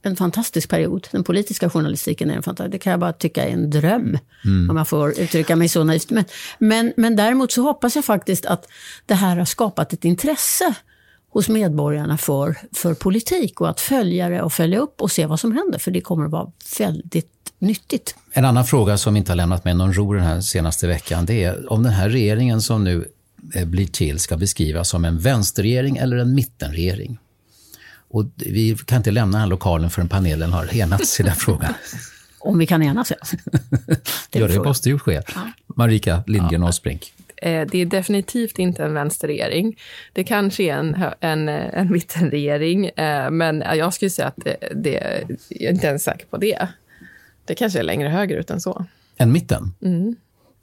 en 0.02 0.16
fantastisk 0.16 0.68
period. 0.68 1.08
Den 1.10 1.24
politiska 1.24 1.70
journalistiken 1.70 2.30
är 2.30 2.36
en 2.36 2.42
fantastisk, 2.42 2.72
det 2.72 2.78
kan 2.78 2.90
jag 2.90 3.00
bara 3.00 3.12
tycka 3.12 3.44
är 3.44 3.52
en 3.52 3.70
dröm. 3.70 4.18
Mm. 4.44 4.70
Om 4.70 4.76
jag 4.76 4.88
får 4.88 5.20
uttrycka 5.20 5.56
mig 5.56 5.68
så 5.68 5.84
naivt. 5.84 6.10
Men, 6.10 6.24
men, 6.58 6.92
men 6.96 7.16
däremot 7.16 7.52
så 7.52 7.62
hoppas 7.62 7.96
jag 7.96 8.04
faktiskt 8.04 8.46
att 8.46 8.68
det 9.06 9.14
här 9.14 9.36
har 9.36 9.44
skapat 9.44 9.92
ett 9.92 10.04
intresse 10.04 10.74
hos 11.30 11.48
medborgarna 11.48 12.18
för, 12.18 12.56
för 12.72 12.94
politik 12.94 13.60
och 13.60 13.68
att 13.68 13.80
följa 13.80 14.28
det 14.28 14.42
och 14.42 14.52
följa 14.52 14.78
upp 14.78 15.02
och 15.02 15.10
se 15.10 15.26
vad 15.26 15.40
som 15.40 15.52
händer. 15.52 15.78
För 15.78 15.90
det 15.90 16.00
kommer 16.00 16.24
att 16.24 16.30
vara 16.30 16.52
väldigt 16.78 17.52
nyttigt. 17.58 18.14
En 18.32 18.44
annan 18.44 18.64
fråga 18.64 18.98
som 18.98 19.16
inte 19.16 19.32
har 19.32 19.36
lämnat 19.36 19.64
mig 19.64 19.74
någon 19.74 19.92
ro 19.92 20.12
den 20.12 20.22
här 20.22 20.40
senaste 20.40 20.86
veckan, 20.86 21.26
det 21.26 21.44
är 21.44 21.72
om 21.72 21.82
den 21.82 21.92
här 21.92 22.08
regeringen 22.08 22.62
som 22.62 22.84
nu 22.84 23.08
eh, 23.54 23.66
blir 23.66 23.86
till 23.86 24.18
ska 24.18 24.36
beskrivas 24.36 24.88
som 24.88 25.04
en 25.04 25.18
vänsterregering 25.18 25.96
eller 25.96 26.16
en 26.16 26.34
mittenregering. 26.34 27.18
Och 28.10 28.24
vi 28.36 28.76
kan 28.86 28.96
inte 28.96 29.10
lämna 29.10 29.38
den 29.38 29.40
här 29.40 29.48
lokalen 29.48 29.90
förrän 29.90 30.08
panelen 30.08 30.52
har 30.52 30.76
enats 30.76 31.20
i 31.20 31.22
den 31.22 31.36
frågan. 31.36 31.74
Om 32.38 32.58
vi 32.58 32.66
kan 32.66 32.82
enas, 32.82 33.10
ja. 33.10 33.16
Det, 34.30 34.38
ja, 34.38 34.46
det 34.46 34.60
måste 34.60 34.88
ju 34.88 34.98
ske. 34.98 35.22
Ja. 35.34 35.52
Marika 35.66 36.22
Lindgren 36.26 36.62
ja. 36.62 36.68
Åsbrink. 36.68 37.12
Eh, 37.42 37.66
det 37.70 37.78
är 37.78 37.86
definitivt 37.86 38.58
inte 38.58 38.84
en 38.84 38.94
vänsterregering. 38.94 39.78
Det 40.12 40.24
kanske 40.24 40.62
är 40.62 40.74
en, 40.74 40.96
en, 41.20 41.48
en 41.48 41.92
mittenregering, 41.92 42.86
eh, 42.86 43.30
men 43.30 43.64
jag 43.76 43.94
skulle 43.94 44.10
säga 44.10 44.28
att 44.28 44.36
det, 44.36 44.56
det, 44.74 45.24
jag 45.48 45.68
är 45.68 45.72
inte 45.72 45.86
ens 45.86 46.02
säker 46.02 46.26
på 46.26 46.36
det. 46.36 46.68
Det 47.44 47.54
kanske 47.54 47.78
är 47.78 47.82
längre 47.82 48.08
högerut 48.08 48.50
än 48.50 48.60
så. 48.60 48.86
Än 49.16 49.32
mitten? 49.32 49.74
Mm. 49.82 50.16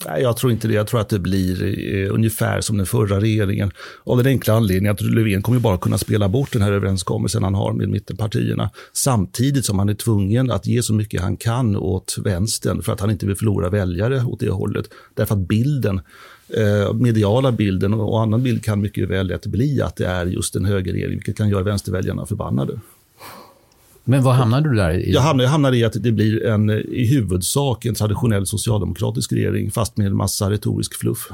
Nej, 0.05 0.21
jag 0.21 0.37
tror 0.37 0.51
inte 0.51 0.67
det. 0.67 0.73
Jag 0.73 0.87
tror 0.87 1.01
att 1.01 1.09
det 1.09 1.19
blir 1.19 1.63
eh, 1.63 2.13
ungefär 2.13 2.61
som 2.61 2.77
den 2.77 2.85
förra 2.85 3.19
regeringen. 3.19 3.71
Av 4.03 4.17
den 4.17 4.27
enkla 4.27 4.53
anledningen 4.53 4.93
att 4.93 5.01
Löfven 5.01 5.41
kommer 5.41 5.59
bara 5.59 5.77
kunna 5.77 5.97
spela 5.97 6.29
bort 6.29 6.53
den 6.53 6.61
här 6.61 6.71
överenskommelsen 6.71 7.43
han 7.43 7.55
har 7.55 7.73
med 7.73 7.89
mittenpartierna. 7.89 8.69
Samtidigt 8.93 9.65
som 9.65 9.79
han 9.79 9.89
är 9.89 9.93
tvungen 9.93 10.51
att 10.51 10.67
ge 10.67 10.83
så 10.83 10.93
mycket 10.93 11.21
han 11.21 11.37
kan 11.37 11.75
åt 11.75 12.15
vänstern 12.23 12.81
för 12.81 12.93
att 12.93 12.99
han 12.99 13.11
inte 13.11 13.25
vill 13.25 13.35
förlora 13.35 13.69
väljare 13.69 14.23
åt 14.23 14.39
det 14.39 14.49
hållet. 14.49 14.85
Därför 15.13 15.35
att 15.35 15.47
bilden 15.47 16.01
eh, 16.49 16.93
mediala 16.93 17.51
bilden 17.51 17.93
och 17.93 18.21
annan 18.21 18.43
bild 18.43 18.63
kan 18.63 18.81
mycket 18.81 19.09
väl 19.09 19.27
lätt 19.27 19.45
bli 19.45 19.81
att 19.81 19.95
det 19.95 20.05
är 20.05 20.25
just 20.25 20.55
en 20.55 20.65
högerregering, 20.65 21.13
vilket 21.13 21.37
kan 21.37 21.49
göra 21.49 21.63
vänsterväljarna 21.63 22.25
förbannade. 22.25 22.79
Men 24.07 24.23
vad 24.23 24.35
hamnade 24.35 24.69
du 24.69 24.75
där 24.75 24.93
i? 24.93 25.13
Jag 25.13 25.21
hamnade, 25.21 25.43
jag 25.43 25.51
hamnade 25.51 25.77
i 25.77 25.83
att 25.83 26.03
det 26.03 26.11
blir 26.11 26.45
en, 26.45 26.69
i 26.69 27.05
huvudsak 27.05 27.85
en 27.85 27.95
traditionell 27.95 28.45
socialdemokratisk 28.45 29.33
regering, 29.33 29.71
fast 29.71 29.97
med 29.97 30.07
en 30.07 30.15
massa 30.15 30.49
retorisk 30.49 30.95
fluff. 30.95 31.29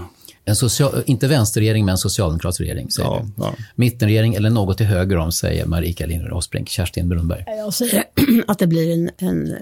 En 0.45 0.55
social, 0.55 1.03
inte 1.05 1.27
vänsterregering, 1.27 1.85
men 1.85 1.97
socialdemokratisk 1.97 2.61
regering, 2.61 2.91
säger 2.91 3.09
ja. 3.09 3.25
Ja. 3.37 3.53
Mittenregering 3.75 4.35
eller 4.35 4.49
något 4.49 4.77
till 4.77 4.85
höger 4.85 5.17
om, 5.17 5.31
säger 5.31 5.65
Marika 5.65 6.05
Lindgren 6.05 6.33
Åsbrink. 6.33 6.69
Kerstin 6.69 7.09
Brunberg. 7.09 7.43
Jag 7.47 7.73
säger 7.73 8.03
att 8.47 8.59
det 8.59 8.67
blir 8.67 8.93
en, 8.93 9.09
en 9.17 9.55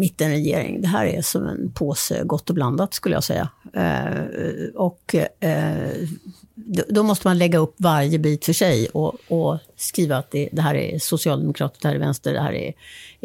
mittenregering. 0.00 0.80
Det 0.80 0.88
här 0.88 1.06
är 1.06 1.22
som 1.22 1.46
en 1.46 1.72
påse 1.72 2.22
gott 2.24 2.48
och 2.48 2.54
blandat, 2.54 2.94
skulle 2.94 3.14
jag 3.14 3.24
säga. 3.24 3.48
Eh, 3.74 4.74
och 4.74 5.14
eh, 5.40 5.90
då 6.88 7.02
måste 7.02 7.28
man 7.28 7.38
lägga 7.38 7.58
upp 7.58 7.74
varje 7.78 8.18
bit 8.18 8.44
för 8.44 8.52
sig 8.52 8.88
och, 8.88 9.14
och 9.28 9.58
skriva 9.76 10.16
att 10.16 10.30
det, 10.30 10.48
det, 10.52 10.62
här 10.62 10.74
är 10.74 10.98
socialdemokrater, 10.98 11.78
det 11.82 11.88
här 11.88 11.94
är 11.94 11.98
vänster, 11.98 12.32
det 12.32 12.40
här 12.40 12.52
är, 12.52 12.72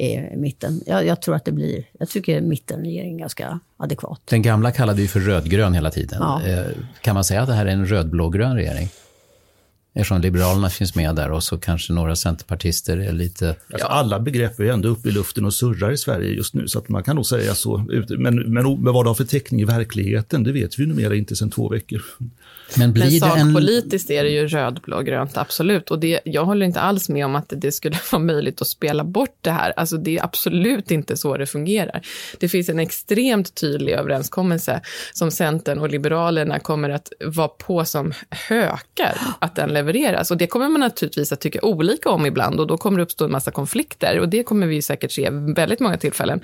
är 0.02 0.36
mitten. 0.36 0.82
Jag, 0.86 1.06
jag, 1.06 1.22
tror 1.22 1.36
att 1.36 1.46
det 1.46 1.52
blir, 1.52 1.84
jag 2.00 2.10
tycker 2.10 2.42
mittenregering 2.42 3.16
är 3.16 3.20
ganska 3.20 3.60
adekvat. 3.78 4.22
Den 4.26 4.42
gamla 4.42 4.72
kallade 4.72 5.02
ju 5.02 5.08
för 5.08 5.20
rödgrön 5.20 5.74
hela 5.74 5.92
tiden. 5.92 6.18
Ja. 6.22 6.42
Eh, 6.48 6.66
kan 7.02 7.14
man 7.16 7.24
säga 7.24 7.42
att 7.42 7.48
det 7.48 7.54
här 7.54 7.66
är 7.66 7.70
en 7.72 7.86
rödblågrön 7.86 8.56
regering? 8.56 8.90
Eftersom 9.93 10.21
Liberalerna 10.21 10.69
finns 10.69 10.95
med 10.95 11.15
där 11.15 11.32
och 11.32 11.43
så 11.43 11.58
kanske 11.58 11.93
några 11.93 12.15
centerpartister 12.15 12.97
är 12.97 13.12
lite... 13.12 13.56
Alltså, 13.73 13.88
alla 13.88 14.19
begrepp 14.19 14.60
är 14.60 14.63
ändå 14.63 14.89
uppe 14.89 15.10
i 15.10 15.12
luften 15.12 15.45
och 15.45 15.54
surrar 15.54 15.91
i 15.91 15.97
Sverige 15.97 16.30
just 16.30 16.54
nu, 16.54 16.67
så 16.67 16.80
att 16.80 16.89
man 16.89 17.04
kan 17.04 17.15
nog 17.15 17.25
säga 17.25 17.56
så. 17.56 17.77
Men, 18.10 18.36
men, 18.36 18.84
men 18.84 18.93
vad 18.93 19.06
det 19.06 19.10
har 19.10 19.15
för 19.15 19.23
täckning 19.23 19.62
i 19.62 19.65
verkligheten, 19.65 20.43
det 20.43 20.51
vet 20.51 20.80
vi 20.80 20.86
numera 20.86 21.15
inte 21.15 21.36
sedan 21.36 21.49
två 21.49 21.69
veckor. 21.69 22.01
Men, 22.77 22.93
blir 22.93 23.04
Men 23.04 23.19
sakpolitiskt 23.19 24.10
en... 24.10 24.17
är 24.17 24.23
det 24.23 24.30
ju 24.30 24.47
rödblågrönt, 24.47 25.38
absolut. 25.38 25.91
Och 25.91 25.99
det, 25.99 26.19
jag 26.25 26.45
håller 26.45 26.65
inte 26.65 26.80
alls 26.80 27.10
med 27.10 27.25
om 27.25 27.36
att 27.36 27.54
det 27.58 27.71
skulle 27.71 27.99
vara 28.12 28.21
möjligt 28.21 28.62
att 28.62 28.67
spela 28.67 29.04
bort 29.04 29.38
det 29.41 29.51
här. 29.51 29.73
Alltså 29.77 29.97
det 29.97 30.17
är 30.17 30.23
absolut 30.23 30.91
inte 30.91 31.17
så 31.17 31.38
det 31.38 31.45
fungerar. 31.45 32.01
Det 32.39 32.49
finns 32.49 32.69
en 32.69 32.80
extremt 32.80 33.56
tydlig 33.56 33.93
överenskommelse 33.93 34.82
som 35.13 35.32
Centern 35.32 35.80
och 35.80 35.89
Liberalerna 35.89 36.60
kommer 36.60 36.89
att 36.89 37.12
vara 37.25 37.47
på 37.47 37.86
som 37.86 38.13
hökar 38.30 39.17
att 39.39 39.56
den 39.56 39.73
levereras. 39.82 40.32
Och 40.32 40.38
det 40.38 40.48
kommer 40.48 40.70
man 40.70 40.80
naturligtvis 40.80 41.32
att 41.32 41.41
tycka 41.41 41.60
olika 41.62 42.10
om 42.10 42.26
ibland 42.26 42.60
och 42.60 42.67
då 42.67 42.78
kommer 42.78 42.98
det 42.98 43.04
uppstå 43.04 43.26
en 43.26 43.32
massa 43.32 43.52
konflikter 43.52 44.20
och 44.20 44.30
det 44.30 44.44
kommer 44.44 44.67
vi 44.67 44.82
säkert 44.82 45.12
se 45.12 45.30
väldigt 45.56 45.80
många 45.80 45.98
tillfällen. 45.98 46.39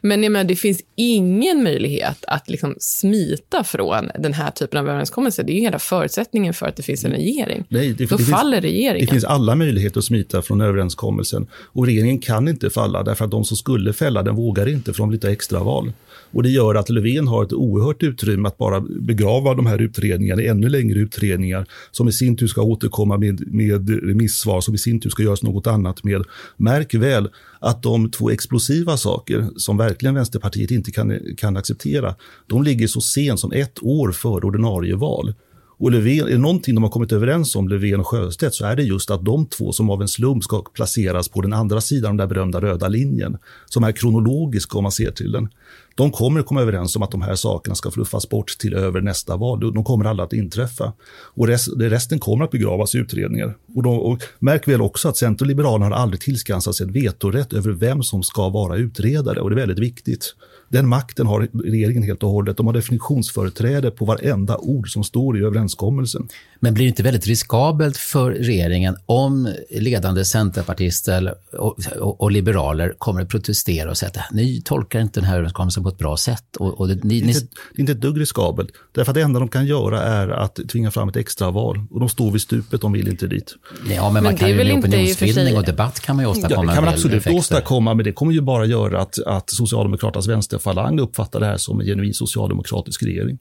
Men 0.00 0.22
jag 0.22 0.32
menar, 0.32 0.44
det 0.44 0.56
finns 0.56 0.80
ingen 0.96 1.62
möjlighet 1.62 2.24
att 2.28 2.50
liksom 2.50 2.74
smita 2.78 3.64
från 3.64 4.10
den 4.18 4.32
här 4.32 4.50
typen 4.50 4.80
av 4.80 4.88
överenskommelser. 4.88 5.42
Det 5.42 5.52
är 5.52 5.54
ju 5.54 5.60
hela 5.60 5.78
förutsättningen 5.78 6.54
för 6.54 6.66
att 6.66 6.76
det 6.76 6.82
finns 6.82 7.04
en 7.04 7.10
regering. 7.10 7.64
Nej, 7.68 7.92
det, 7.92 8.06
då 8.06 8.16
det 8.16 8.24
faller 8.24 8.60
finns, 8.60 8.72
regeringen. 8.72 9.06
Det 9.06 9.12
finns 9.12 9.24
alla 9.24 9.54
möjligheter 9.54 9.98
att 9.98 10.04
smita 10.04 10.42
från 10.42 10.60
överenskommelsen. 10.60 11.46
Och 11.54 11.86
regeringen 11.86 12.18
kan 12.18 12.48
inte 12.48 12.70
falla, 12.70 13.02
därför 13.02 13.24
att 13.24 13.30
de 13.30 13.44
som 13.44 13.56
skulle 13.56 13.92
fälla 13.92 14.22
den 14.22 14.34
vågar 14.34 14.68
inte, 14.68 14.92
för 14.92 14.98
de 14.98 15.10
lite 15.10 15.30
extraval. 15.30 15.92
Och 16.32 16.42
det 16.42 16.48
gör 16.48 16.74
att 16.74 16.90
Löfven 16.90 17.28
har 17.28 17.44
ett 17.44 17.52
oerhört 17.52 18.02
utrymme 18.02 18.48
att 18.48 18.58
bara 18.58 18.80
begrava 18.80 19.54
de 19.54 19.66
här 19.66 19.82
utredningarna 19.82 20.42
ännu 20.42 20.68
längre 20.68 20.98
utredningar, 20.98 21.66
som 21.90 22.08
i 22.08 22.12
sin 22.12 22.36
tur 22.36 22.46
ska 22.46 22.62
återkomma 22.62 23.18
med, 23.18 23.52
med 23.52 23.90
remissvar, 23.90 24.60
som 24.60 24.74
i 24.74 24.78
sin 24.78 25.00
tur 25.00 25.10
ska 25.10 25.22
göras 25.22 25.42
något 25.42 25.66
annat 25.66 26.04
med. 26.04 26.24
Märk 26.56 26.94
väl 26.94 27.28
att 27.60 27.82
de 27.82 28.10
två 28.10 28.30
explosiva 28.30 28.96
saker 28.96 29.48
som 29.56 29.76
verkligen 29.76 30.14
Vänsterpartiet 30.14 30.70
inte 30.70 30.90
kan, 30.90 31.18
kan 31.36 31.56
acceptera, 31.56 32.14
de 32.46 32.62
ligger 32.62 32.86
så 32.86 33.00
sent 33.00 33.40
som 33.40 33.52
ett 33.52 33.82
år 33.82 34.12
före 34.12 34.46
ordinarie 34.46 34.96
val. 34.96 35.34
Och 35.82 35.90
Löfven, 35.90 36.26
är 36.26 36.30
det 36.30 36.38
någonting 36.38 36.74
de 36.74 36.84
har 36.84 36.90
kommit 36.90 37.12
överens 37.12 37.56
om, 37.56 37.68
Löfven 37.68 38.00
och 38.00 38.06
Sjöstedt, 38.06 38.54
så 38.54 38.64
är 38.64 38.76
det 38.76 38.82
just 38.82 39.10
att 39.10 39.24
de 39.24 39.46
två 39.46 39.72
som 39.72 39.90
av 39.90 40.02
en 40.02 40.08
slump 40.08 40.44
ska 40.44 40.62
placeras 40.62 41.28
på 41.28 41.40
den 41.40 41.52
andra 41.52 41.80
sidan 41.80 42.10
av 42.10 42.16
den 42.16 42.28
där 42.28 42.34
berömda 42.34 42.60
röda 42.60 42.88
linjen, 42.88 43.38
som 43.66 43.84
är 43.84 43.92
kronologisk 43.92 44.76
om 44.76 44.82
man 44.82 44.92
ser 44.92 45.10
till 45.10 45.32
den. 45.32 45.48
De 45.94 46.12
kommer 46.12 46.40
att 46.40 46.46
komma 46.46 46.60
överens 46.60 46.96
om 46.96 47.02
att 47.02 47.10
de 47.10 47.22
här 47.22 47.34
sakerna 47.34 47.74
ska 47.74 47.90
fluffas 47.90 48.28
bort 48.28 48.58
till 48.58 48.74
över 48.74 49.00
nästa 49.00 49.36
val. 49.36 49.72
De 49.74 49.84
kommer 49.84 50.04
alla 50.04 50.22
att 50.22 50.32
inträffa. 50.32 50.92
Och 51.34 51.46
rest, 51.46 51.68
resten 51.76 52.18
kommer 52.18 52.44
att 52.44 52.50
begravas 52.50 52.94
i 52.94 52.98
utredningar. 52.98 53.56
Och, 53.74 53.82
de, 53.82 53.98
och 53.98 54.22
märk 54.38 54.68
väl 54.68 54.82
också 54.82 55.08
att 55.08 55.16
Centern 55.16 55.44
och 55.44 55.48
Liberalerna 55.48 55.84
har 55.84 56.02
aldrig 56.02 56.20
tillskansat 56.20 56.74
sig 56.74 56.86
en 56.86 56.92
vetorätt 56.92 57.52
över 57.52 57.70
vem 57.70 58.02
som 58.02 58.22
ska 58.22 58.48
vara 58.48 58.76
utredare. 58.76 59.40
Och 59.40 59.50
det 59.50 59.54
är 59.54 59.66
väldigt 59.66 59.78
viktigt. 59.78 60.34
Den 60.72 60.88
makten 60.88 61.26
har 61.26 61.48
regeringen 61.64 62.02
helt 62.02 62.22
och 62.22 62.30
hållet. 62.30 62.56
De 62.56 62.66
har 62.66 62.74
definitionsföreträde 62.74 63.90
på 63.90 64.04
varenda 64.04 64.56
ord 64.56 64.92
som 64.92 65.04
står 65.04 65.38
i 65.38 65.44
överenskommelsen. 65.44 66.28
Men 66.60 66.74
blir 66.74 66.84
det 66.84 66.88
inte 66.88 67.02
väldigt 67.02 67.26
riskabelt 67.26 67.96
för 67.96 68.30
regeringen 68.30 68.96
om 69.06 69.54
ledande 69.70 70.24
centerpartister 70.24 71.34
och, 71.52 71.78
och, 72.00 72.20
och 72.20 72.32
liberaler 72.32 72.94
kommer 72.98 73.22
att 73.22 73.28
protestera 73.28 73.90
och 73.90 73.96
säga 73.96 74.10
att 74.14 74.32
ni 74.32 74.62
tolkar 74.64 75.00
inte 75.00 75.20
den 75.20 75.28
här 75.28 75.34
överenskommelsen 75.34 75.82
på 75.82 75.88
ett 75.88 75.98
bra 75.98 76.16
sätt? 76.16 76.56
Och, 76.56 76.80
och 76.80 76.88
det, 76.88 77.04
ni, 77.04 77.20
det, 77.20 77.26
är 77.26 77.28
inte, 77.28 77.40
det 77.40 77.78
är 77.78 77.80
inte 77.80 77.92
ett 77.92 78.00
dugg 78.00 78.20
riskabelt. 78.20 78.70
Därför 78.92 79.10
att 79.10 79.14
det 79.14 79.22
enda 79.22 79.40
de 79.40 79.48
kan 79.48 79.66
göra 79.66 80.02
är 80.02 80.28
att 80.28 80.58
tvinga 80.72 80.90
fram 80.90 81.08
ett 81.08 81.16
extraval. 81.16 81.84
Och 81.90 82.00
de 82.00 82.08
står 82.08 82.30
vid 82.30 82.40
stupet, 82.40 82.80
de 82.80 82.92
vill 82.92 83.08
inte 83.08 83.26
dit. 83.26 83.54
Ja, 83.90 84.02
men, 84.04 84.12
men 84.12 84.24
man 84.24 84.36
kan 84.36 84.48
ju 84.48 84.54
med 84.54 84.78
opinionsbildning 84.78 85.56
och 85.56 85.64
debatt 85.64 86.00
kan 86.00 86.16
man 86.16 86.24
ju 86.24 86.30
åstadkomma 86.30 86.64
ja, 86.64 86.70
det 86.70 86.74
kan 86.74 86.84
man 86.84 86.94
absolut 86.94 87.16
effekter. 87.16 87.38
åstadkomma, 87.38 87.94
men 87.94 88.04
det 88.04 88.12
kommer 88.12 88.32
ju 88.32 88.40
bara 88.40 88.64
göra 88.66 89.00
att, 89.00 89.18
att 89.26 89.50
Socialdemokraternas 89.50 90.28
vänsterfalang 90.62 91.00
uppfattar 91.00 91.40
det 91.40 91.46
här 91.46 91.56
som 91.56 91.80
en 91.80 91.86
genuin 91.86 92.14
socialdemokratisk 92.14 93.02
regering. 93.02 93.38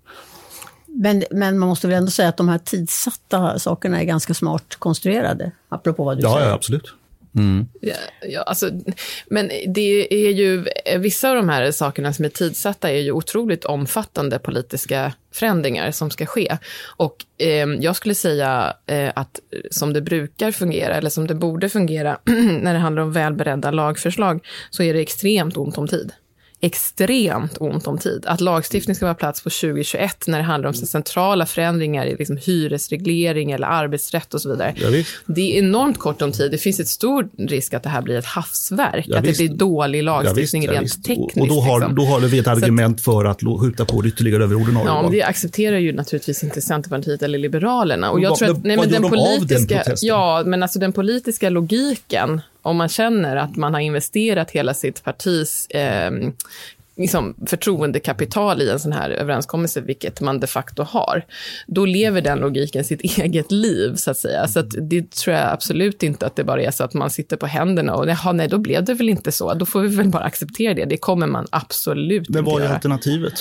Men, 0.87 1.23
men 1.31 1.59
man 1.59 1.69
måste 1.69 1.87
väl 1.87 1.97
ändå 1.97 2.11
säga 2.11 2.29
att 2.29 2.37
de 2.37 2.49
här 2.49 2.57
tidsatta 2.57 3.59
sakerna 3.59 4.01
är 4.01 4.05
ganska 4.05 4.33
smart 4.33 4.75
konstruerade, 4.79 5.51
apropå 5.69 6.03
vad 6.03 6.17
du 6.17 6.21
ja, 6.21 6.33
säger. 6.33 6.47
Ja, 6.47 6.53
absolut. 6.53 6.93
Mm. 7.35 7.67
Ja, 7.81 7.93
ja, 8.21 8.41
alltså, 8.41 8.69
men 9.27 9.51
det 9.67 10.13
är 10.27 10.31
ju, 10.31 10.65
vissa 10.99 11.29
av 11.29 11.35
de 11.35 11.49
här 11.49 11.71
sakerna 11.71 12.13
som 12.13 12.25
är 12.25 12.29
tidsatta 12.29 12.89
är 12.89 12.99
ju 12.99 13.11
otroligt 13.11 13.65
omfattande 13.65 14.39
politiska 14.39 15.13
förändringar 15.31 15.91
som 15.91 16.09
ska 16.09 16.25
ske. 16.25 16.57
Och 16.97 17.25
eh, 17.37 17.67
jag 17.79 17.95
skulle 17.95 18.15
säga 18.15 18.73
eh, 18.85 19.11
att 19.15 19.39
som 19.71 19.93
det 19.93 20.01
brukar 20.01 20.51
fungera, 20.51 20.95
eller 20.95 21.09
som 21.09 21.27
det 21.27 21.35
borde 21.35 21.69
fungera, 21.69 22.17
när 22.61 22.73
det 22.73 22.79
handlar 22.79 23.03
om 23.03 23.13
välberedda 23.13 23.71
lagförslag, 23.71 24.45
så 24.69 24.83
är 24.83 24.93
det 24.93 24.99
extremt 24.99 25.57
ont 25.57 25.77
om 25.77 25.87
tid 25.87 26.13
extremt 26.61 27.57
ont 27.59 27.87
om 27.87 27.97
tid. 27.97 28.25
Att 28.27 28.41
lagstiftning 28.41 28.95
ska 28.95 29.05
vara 29.05 29.15
plats 29.15 29.41
på 29.43 29.49
2021 29.49 30.27
när 30.27 30.37
det 30.37 30.43
handlar 30.43 30.67
om 30.67 30.73
så 30.73 30.85
centrala 30.85 31.45
förändringar 31.45 32.05
i 32.05 32.15
liksom 32.15 32.37
hyresreglering 32.37 33.51
eller 33.51 33.67
arbetsrätt 33.67 34.33
och 34.33 34.41
så 34.41 34.49
vidare. 34.49 34.73
Ja, 34.77 35.03
det 35.25 35.41
är 35.41 35.59
enormt 35.59 35.97
kort 35.99 36.21
om 36.21 36.31
tid. 36.31 36.51
Det 36.51 36.57
finns 36.57 36.79
ett 36.79 36.87
stor 36.87 37.29
risk 37.37 37.73
att 37.73 37.83
det 37.83 37.89
här 37.89 38.01
blir 38.01 38.17
ett 38.17 38.25
havsverk. 38.25 39.05
Ja, 39.07 39.17
att 39.17 39.25
visst. 39.25 39.39
det 39.39 39.47
blir 39.47 39.57
dålig 39.57 40.03
lagstiftning 40.03 40.63
ja, 40.63 40.71
rent 40.71 40.83
visst. 40.83 41.05
tekniskt. 41.05 41.37
Och 41.37 41.47
då 41.47 41.61
har, 41.61 41.79
liksom. 41.79 41.95
då 41.95 42.05
har 42.05 42.19
vi 42.19 42.39
ett 42.39 42.47
argument 42.47 43.01
för 43.01 43.25
att 43.25 43.39
skjuta 43.61 43.85
på 43.85 44.01
det 44.01 44.07
ytterligare 44.07 44.43
över 44.43 44.55
ordinarie 44.55 44.87
Ja, 44.87 45.09
det 45.11 45.23
accepterar 45.23 45.77
ju 45.77 45.93
naturligtvis 45.93 46.43
inte 46.43 46.61
Centerpartiet 46.61 47.23
eller 47.23 47.37
Liberalerna. 47.37 48.11
Och 48.11 48.19
jag 48.21 48.29
vad- 48.29 48.39
tror 48.39 48.51
att, 48.51 48.63
nej, 48.63 48.77
men 48.77 48.89
den 48.89 49.01
politiska, 49.09 49.75
protesten? 49.77 50.07
ja, 50.09 50.43
men 50.45 50.63
alltså 50.63 50.79
den 50.79 50.93
politiska 50.93 51.49
logiken, 51.49 52.41
om 52.61 52.77
man 52.77 52.89
känner 52.89 53.35
att 53.35 53.55
man 53.55 53.73
har 53.73 53.81
investerat 53.81 54.51
hela 54.51 54.73
sitt 54.73 55.03
partis 55.03 55.67
eh, 55.67 56.11
liksom 56.97 57.35
förtroendekapital 57.47 58.61
i 58.61 58.69
en 58.69 58.79
sån 58.79 58.91
här 58.91 59.09
överenskommelse, 59.09 59.81
vilket 59.81 60.21
man 60.21 60.39
de 60.39 60.47
facto 60.47 60.83
har, 60.83 61.25
då 61.67 61.85
lever 61.85 62.21
den 62.21 62.39
logiken 62.39 62.83
sitt 62.83 63.01
eget 63.17 63.51
liv, 63.51 63.95
så 63.95 64.11
att 64.11 64.17
säga. 64.17 64.47
Så 64.47 64.59
att 64.59 64.69
det 64.89 65.11
tror 65.11 65.35
jag 65.35 65.51
absolut 65.51 66.03
inte 66.03 66.25
att 66.25 66.35
det 66.35 66.43
bara 66.43 66.61
är 66.63 66.71
så 66.71 66.83
att 66.83 66.93
man 66.93 67.09
sitter 67.09 67.37
på 67.37 67.45
händerna 67.45 67.95
och 67.95 68.09
jaha, 68.09 68.31
nej, 68.31 68.47
då 68.47 68.57
blev 68.57 68.83
det 68.83 68.93
väl 68.93 69.09
inte 69.09 69.31
så. 69.31 69.53
Då 69.53 69.65
får 69.65 69.81
vi 69.81 69.95
väl 69.95 70.07
bara 70.09 70.23
acceptera 70.23 70.73
det. 70.73 70.85
Det 70.85 70.97
kommer 70.97 71.27
man 71.27 71.47
absolut 71.49 72.29
Men 72.29 72.39
inte 72.39 72.51
vad 72.51 72.61
är 72.61 72.65
göra. 72.65 72.75
alternativet 72.75 73.33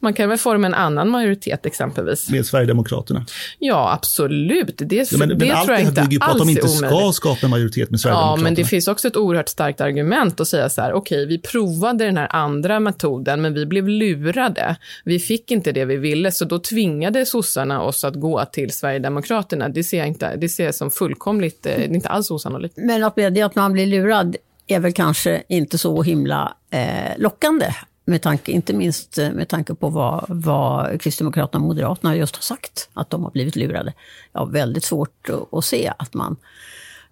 Man 0.00 0.14
kan 0.14 0.28
väl 0.28 0.38
forma 0.38 0.66
en 0.66 0.74
annan 0.74 1.10
majoritet 1.10 1.66
exempelvis. 1.66 2.30
med 2.30 2.46
Sverigedemokraterna? 2.46 3.26
Ja, 3.58 3.92
absolut. 3.92 4.72
Det, 4.78 5.12
Ja, 5.12 5.18
men, 5.18 5.28
det 5.28 5.34
men 5.36 5.50
allt 5.56 5.66
tror 5.66 5.74
det 5.76 5.80
jag 5.80 5.84
här 5.86 5.88
inte 5.90 6.02
bygger 6.02 6.18
på 6.18 6.24
att 6.24 6.30
alls 6.30 6.38
de 6.42 6.48
inte 6.50 6.62
är 6.62 6.68
ska 6.68 6.86
omöjligt. 6.88 7.14
skapa 7.14 7.38
en 7.42 7.50
majoritet 7.50 7.90
med 7.90 7.96
Ja, 7.96 7.98
Sverigedemokraterna. 7.98 8.42
men 8.44 8.54
det 8.54 8.64
finns 8.64 8.88
också 8.88 9.08
ett 9.08 9.16
oerhört 9.16 9.48
starkt 9.48 9.80
argument 9.80 10.40
att 10.40 10.48
säga 10.48 10.68
så 10.68 10.80
här, 10.82 10.92
okej, 10.92 11.26
vi 11.26 11.38
provade 11.38 12.04
den 12.04 12.16
här 12.16 12.28
andra 12.36 12.80
metoden, 12.96 13.42
men 13.42 13.54
vi 13.54 13.66
blev 13.66 13.88
lurade. 13.88 14.76
Vi 15.04 15.18
fick 15.18 15.50
inte 15.50 15.72
det 15.72 15.84
vi 15.84 15.96
ville, 15.96 16.32
så 16.32 16.44
då 16.44 16.58
tvingade 16.58 17.26
sossarna 17.26 17.82
oss 17.82 18.04
att 18.04 18.14
gå 18.14 18.44
till 18.44 18.70
Sverigedemokraterna. 18.70 19.68
Det 19.68 19.84
ser 19.84 19.98
jag, 19.98 20.06
inte, 20.06 20.36
det 20.36 20.48
ser 20.48 20.64
jag 20.64 20.74
som 20.74 20.90
fullkomligt, 20.90 21.66
eh, 21.66 21.76
det 21.76 21.84
är 21.84 21.94
inte 21.94 22.08
alls 22.08 22.30
osannolikt. 22.30 22.76
Men 22.76 23.04
att 23.04 23.16
medge 23.16 23.44
att 23.44 23.54
man 23.54 23.72
blir 23.72 23.86
lurad 23.86 24.36
är 24.66 24.80
väl 24.80 24.92
kanske 24.92 25.42
inte 25.48 25.78
så 25.78 26.02
himla 26.02 26.56
eh, 26.70 27.18
lockande. 27.18 27.66
Med 28.08 28.22
tanke, 28.22 28.52
inte 28.52 28.72
minst 28.72 29.18
eh, 29.18 29.30
med 29.30 29.48
tanke 29.48 29.74
på 29.74 29.88
vad, 29.88 30.24
vad 30.28 31.00
Kristdemokraterna 31.00 31.62
och 31.62 31.68
Moderaterna 31.68 32.16
just 32.16 32.36
har 32.36 32.42
sagt, 32.42 32.88
att 32.94 33.10
de 33.10 33.24
har 33.24 33.30
blivit 33.30 33.56
lurade. 33.56 33.92
Jag 34.32 34.40
har 34.40 34.46
väldigt 34.46 34.84
svårt 34.84 35.28
att, 35.28 35.54
att 35.54 35.64
se 35.64 35.92
att 35.98 36.14
man, 36.14 36.36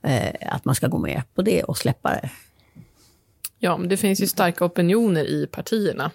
eh, 0.02 0.34
att 0.40 0.64
man 0.64 0.74
ska 0.74 0.88
gå 0.88 0.98
med 0.98 1.22
på 1.34 1.42
det 1.42 1.62
och 1.62 1.78
släppa 1.78 2.10
det. 2.10 2.30
Ja, 3.64 3.76
men 3.76 3.88
det 3.88 3.96
finns 3.96 4.20
ju 4.20 4.26
starka 4.26 4.64
opinioner 4.64 5.24
i 5.24 5.46
partierna. 5.46 6.10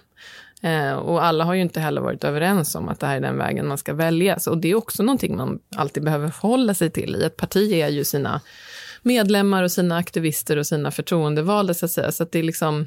Eh, 0.62 0.92
och 0.92 1.24
alla 1.24 1.44
har 1.44 1.54
ju 1.54 1.60
inte 1.60 1.80
heller 1.80 2.00
varit 2.00 2.24
överens 2.24 2.74
om 2.74 2.88
att 2.88 3.00
det 3.00 3.06
här 3.06 3.16
är 3.16 3.20
den 3.20 3.38
vägen 3.38 3.68
man 3.68 3.78
ska 3.78 3.94
välja. 3.94 4.38
Så, 4.38 4.50
och 4.50 4.58
det 4.58 4.70
är 4.70 4.74
också 4.74 5.02
någonting 5.02 5.36
man 5.36 5.58
alltid 5.76 6.02
behöver 6.04 6.28
förhålla 6.28 6.74
sig 6.74 6.90
till. 6.90 7.16
I 7.16 7.24
ett 7.24 7.36
parti 7.36 7.72
är 7.72 7.88
ju 7.88 8.04
sina 8.04 8.40
medlemmar 9.02 9.62
och 9.62 9.72
sina 9.72 9.96
aktivister 9.96 10.56
och 10.56 10.66
sina 10.66 10.90
förtroendevalda, 10.90 11.74
så 11.74 11.84
att 11.84 11.90
säga. 11.90 12.12
Så 12.12 12.22
att 12.22 12.32
det 12.32 12.38
är 12.38 12.42
liksom... 12.42 12.86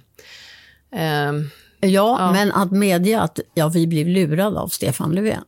ehm, 0.92 1.50
Ja, 1.80 2.32
men 2.32 2.52
att 2.52 2.72
medge 2.72 3.22
att 3.22 3.40
ja, 3.54 3.68
vi 3.68 3.88
blev 3.88 4.08
lurade 4.08 4.60
av 4.60 4.68
Stefan 4.68 5.12
Löfven. 5.12 5.44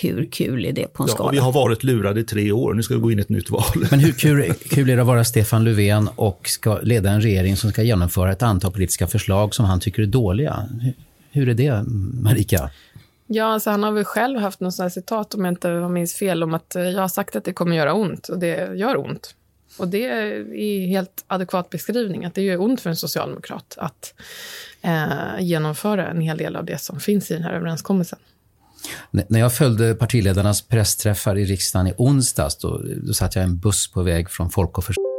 Hur 0.00 0.28
kul 0.30 0.66
är 0.66 0.72
det 0.72 0.92
på 0.92 1.02
en 1.02 1.08
Ja, 1.08 1.14
skala? 1.14 1.32
vi 1.32 1.38
har 1.38 1.52
varit 1.52 1.84
lurade 1.84 2.20
i 2.20 2.24
tre 2.24 2.52
år, 2.52 2.74
nu 2.74 2.82
ska 2.82 2.94
vi 2.94 3.00
gå 3.00 3.12
in 3.12 3.18
i 3.18 3.22
ett 3.22 3.28
nytt 3.28 3.50
val. 3.50 3.86
Men 3.90 4.00
hur 4.00 4.12
kul, 4.12 4.52
kul 4.70 4.90
är 4.90 4.96
det 4.96 5.02
att 5.02 5.08
vara 5.08 5.24
Stefan 5.24 5.64
Löfven 5.64 6.08
och 6.16 6.48
ska 6.48 6.78
leda 6.78 7.10
en 7.10 7.20
regering 7.20 7.56
som 7.56 7.70
ska 7.70 7.82
genomföra 7.82 8.32
ett 8.32 8.42
antal 8.42 8.72
politiska 8.72 9.06
förslag 9.06 9.54
som 9.54 9.64
han 9.64 9.80
tycker 9.80 10.02
är 10.02 10.06
dåliga? 10.06 10.68
Hur, 10.80 10.94
hur 11.30 11.48
är 11.48 11.54
det, 11.54 11.84
Marika? 12.22 12.70
Ja, 13.26 13.44
alltså 13.44 13.70
han 13.70 13.82
har 13.82 13.92
väl 13.92 14.04
själv 14.04 14.38
haft 14.38 14.60
något 14.60 14.74
sånt 14.74 14.84
här 14.84 14.90
citat, 14.90 15.34
om 15.34 15.44
jag 15.44 15.52
inte 15.52 15.70
minns 15.88 16.14
fel, 16.14 16.42
om 16.42 16.54
att 16.54 16.76
eh, 16.76 16.82
jag 16.82 17.00
har 17.00 17.08
sagt 17.08 17.36
att 17.36 17.44
det 17.44 17.52
kommer 17.52 17.76
göra 17.76 17.94
ont, 17.94 18.28
och 18.28 18.38
det 18.38 18.76
gör 18.76 18.96
ont. 18.96 19.34
Och 19.78 19.88
det 19.88 20.04
är 20.04 20.86
helt 20.86 21.24
adekvat 21.26 21.70
beskrivning, 21.70 22.24
att 22.24 22.34
det 22.34 22.42
gör 22.42 22.60
ont 22.60 22.80
för 22.80 22.90
en 22.90 22.96
socialdemokrat 22.96 23.74
att 23.78 24.14
eh, 24.82 25.40
genomföra 25.40 26.08
en 26.08 26.20
hel 26.20 26.36
del 26.36 26.56
av 26.56 26.64
det 26.64 26.80
som 26.80 27.00
finns 27.00 27.30
i 27.30 27.34
den 27.34 27.42
här 27.42 27.52
överenskommelsen. 27.52 28.18
När 29.10 29.40
jag 29.40 29.54
följde 29.54 29.94
partiledarnas 29.94 30.62
pressträffar 30.62 31.38
i 31.38 31.44
riksdagen 31.44 31.86
i 31.86 31.94
onsdags, 31.96 32.56
då, 32.56 32.80
då 33.02 33.14
satt 33.14 33.34
jag 33.34 33.42
i 33.42 33.44
en 33.44 33.58
buss 33.58 33.90
på 33.90 34.02
väg 34.02 34.30
från 34.30 34.50
Folk 34.50 34.78
och 34.78 34.84
Försvar. 34.84 35.12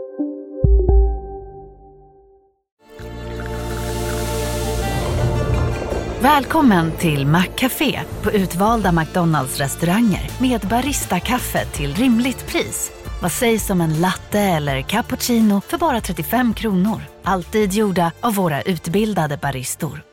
Välkommen 6.23 6.91
till 6.91 7.28
Maccafé 7.28 7.99
på 8.21 8.32
utvalda 8.32 8.91
McDonalds 8.91 9.58
restauranger 9.58 10.30
med 10.41 10.62
Baristakaffe 10.62 11.65
till 11.65 11.95
rimligt 11.95 12.47
pris. 12.47 12.91
Vad 13.21 13.32
sägs 13.32 13.69
om 13.69 13.82
en 13.82 14.02
latte 14.02 14.39
eller 14.39 14.82
cappuccino 14.82 15.62
för 15.62 15.78
bara 15.78 16.02
35 16.02 16.54
kronor? 16.54 17.02
Alltid 17.23 17.73
gjorda 17.73 18.12
av 18.21 18.36
våra 18.36 18.62
utbildade 18.62 19.38
baristor. 19.38 20.12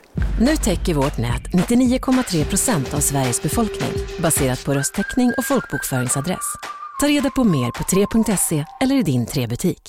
Nu 0.41 0.55
täcker 0.55 0.93
vårt 0.93 1.17
nät 1.17 1.41
99,3 1.41 2.45
procent 2.45 2.93
av 2.93 2.99
Sveriges 2.99 3.41
befolkning 3.41 3.89
baserat 4.19 4.65
på 4.65 4.73
röstteckning 4.73 5.33
och 5.37 5.45
folkbokföringsadress. 5.45 6.55
Ta 7.01 7.07
reda 7.07 7.29
på 7.29 7.43
mer 7.43 7.71
på 7.71 7.83
3.se 7.83 8.65
eller 8.81 8.95
i 8.95 9.03
din 9.03 9.25
3-butik. 9.25 9.81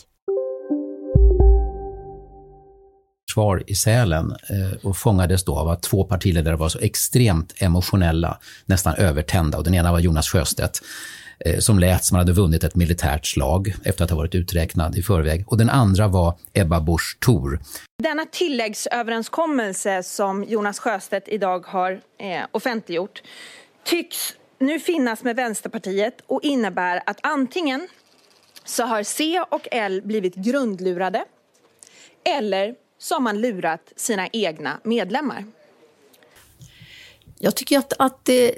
Kvar 3.35 3.65
i 3.67 3.75
Sälen 3.75 4.31
eh, 4.31 4.87
och 4.87 4.97
fångades 4.97 5.45
då 5.45 5.59
av 5.59 5.69
att 5.69 5.83
två 5.83 6.05
partiledare 6.05 6.57
var 6.57 6.69
så 6.69 6.79
extremt 6.79 7.55
emotionella, 7.57 8.39
nästan 8.67 8.95
övertända. 8.95 9.59
Och 9.59 9.65
den 9.65 9.75
ena 9.75 9.93
var 9.93 10.01
Jonas 10.01 10.29
Sjöstedt 10.29 10.83
som 11.59 11.79
lät 11.79 12.05
som 12.05 12.17
han 12.17 12.27
hade 12.27 12.41
vunnit 12.41 12.65
ett 12.65 12.75
militärt 12.75 13.27
slag 13.27 13.75
efter 13.85 14.05
att 14.05 14.11
ha 14.11 14.17
varit 14.17 14.35
uträknad 14.35 14.97
i 14.97 15.03
förväg. 15.03 15.45
Och 15.47 15.59
den 15.59 15.71
andra 15.71 16.09
var 16.09 16.39
Ebba 16.53 16.81
Busch 16.81 17.19
Thor. 17.21 17.61
Denna 18.03 18.27
tilläggsöverenskommelse 18.27 20.03
som 20.03 20.45
Jonas 20.45 20.79
Sjöstedt 20.79 21.29
idag 21.29 21.67
har 21.67 21.93
eh, 22.19 22.43
offentliggjort 22.53 23.23
tycks 23.85 24.35
nu 24.59 24.81
finnas 24.81 25.25
med 25.25 25.37
Vänsterpartiet 25.37 26.15
och 26.27 26.41
innebär 26.43 27.03
att 27.07 27.19
antingen 27.23 27.89
så 28.65 28.85
har 28.85 29.03
C 29.03 29.41
och 29.51 29.69
L 29.71 30.03
blivit 30.05 30.35
grundlurade 30.35 31.25
eller 32.25 32.75
så 32.99 33.15
har 33.15 33.21
man 33.21 33.41
lurat 33.41 33.93
sina 33.97 34.29
egna 34.33 34.81
medlemmar. 34.85 35.45
Jag 37.39 37.57
tycker 37.57 37.79
att, 37.79 37.93
att 37.99 38.25
det, 38.25 38.55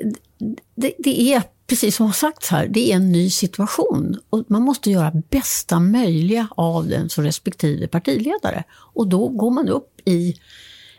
det, 0.74 0.94
det, 0.98 1.32
är, 1.32 1.42
precis 1.66 1.96
som 1.96 2.06
har 2.06 2.12
sagts 2.12 2.48
här, 2.48 2.68
det 2.68 2.92
är 2.92 2.96
en 2.96 3.12
ny 3.12 3.30
situation. 3.30 4.18
Och 4.30 4.44
man 4.48 4.62
måste 4.62 4.90
göra 4.90 5.12
bästa 5.30 5.80
möjliga 5.80 6.48
av 6.56 6.88
den 6.88 7.08
som 7.08 7.24
respektive 7.24 7.86
partiledare. 7.86 8.64
Och 8.72 9.08
då 9.08 9.28
går 9.28 9.50
man 9.50 9.68
upp 9.68 10.00
i 10.04 10.36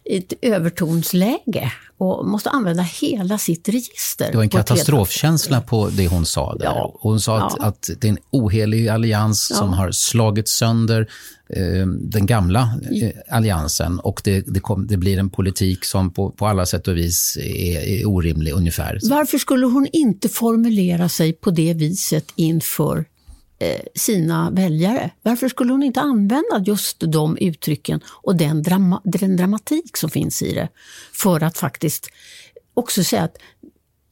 ett 0.10 0.34
övertonsläge 0.42 1.72
och 1.98 2.28
måste 2.28 2.50
använda 2.50 2.84
hela 2.84 3.38
sitt 3.38 3.70
register. 3.70 4.32
Det 4.32 4.38
var 4.38 4.44
en 4.44 4.50
katastrofkänsla 4.50 5.62
på 5.62 5.90
det 5.90 6.08
hon 6.08 6.26
sa 6.26 6.56
där. 6.56 6.66
Ja. 6.66 6.96
Hon 7.00 7.20
sa 7.20 7.38
att, 7.38 7.56
ja. 7.60 7.66
att 7.66 7.90
det 8.00 8.08
är 8.08 8.12
en 8.12 8.18
ohelig 8.32 8.88
allians 8.88 9.48
ja. 9.52 9.58
som 9.58 9.74
har 9.74 9.92
slagit 9.92 10.48
sönder 10.48 11.10
eh, 11.50 11.88
den 11.88 12.26
gamla 12.26 12.80
eh, 13.02 13.10
alliansen 13.30 14.00
och 14.00 14.22
det, 14.24 14.42
det, 14.42 14.60
kom, 14.60 14.88
det, 14.88 14.98
blir 14.98 15.20
en 15.20 15.30
politik 15.30 15.86
som 15.86 16.14
på, 16.14 16.32
på 16.32 16.48
alla 16.48 16.66
sätt 16.66 16.88
och 16.88 16.98
vis 16.98 17.38
är, 17.38 17.80
är 17.80 18.08
orimlig 18.08 18.52
ungefär. 18.52 19.00
Varför 19.04 19.38
skulle 19.38 19.66
hon 19.66 19.88
inte 19.94 20.30
formulera 20.30 21.10
sig 21.10 21.34
på 21.34 21.52
det 21.52 21.74
viset 21.74 22.26
inför 22.36 23.06
sina 23.96 24.50
väljare. 24.52 25.12
Varför 25.22 25.50
skulle 25.50 25.72
hon 25.72 25.84
inte 25.84 26.02
använda 26.02 26.64
just 26.66 27.00
de 27.00 27.38
uttrycken 27.38 28.00
och 28.08 28.36
den, 28.36 28.64
drama, 28.64 29.02
den 29.04 29.38
dramatik 29.38 29.98
som 29.98 30.10
finns 30.10 30.42
i 30.42 30.54
det 30.54 30.70
för 31.14 31.44
att 31.44 31.58
faktiskt 31.58 32.10
också 32.74 33.04
säga 33.04 33.24
att 33.24 33.38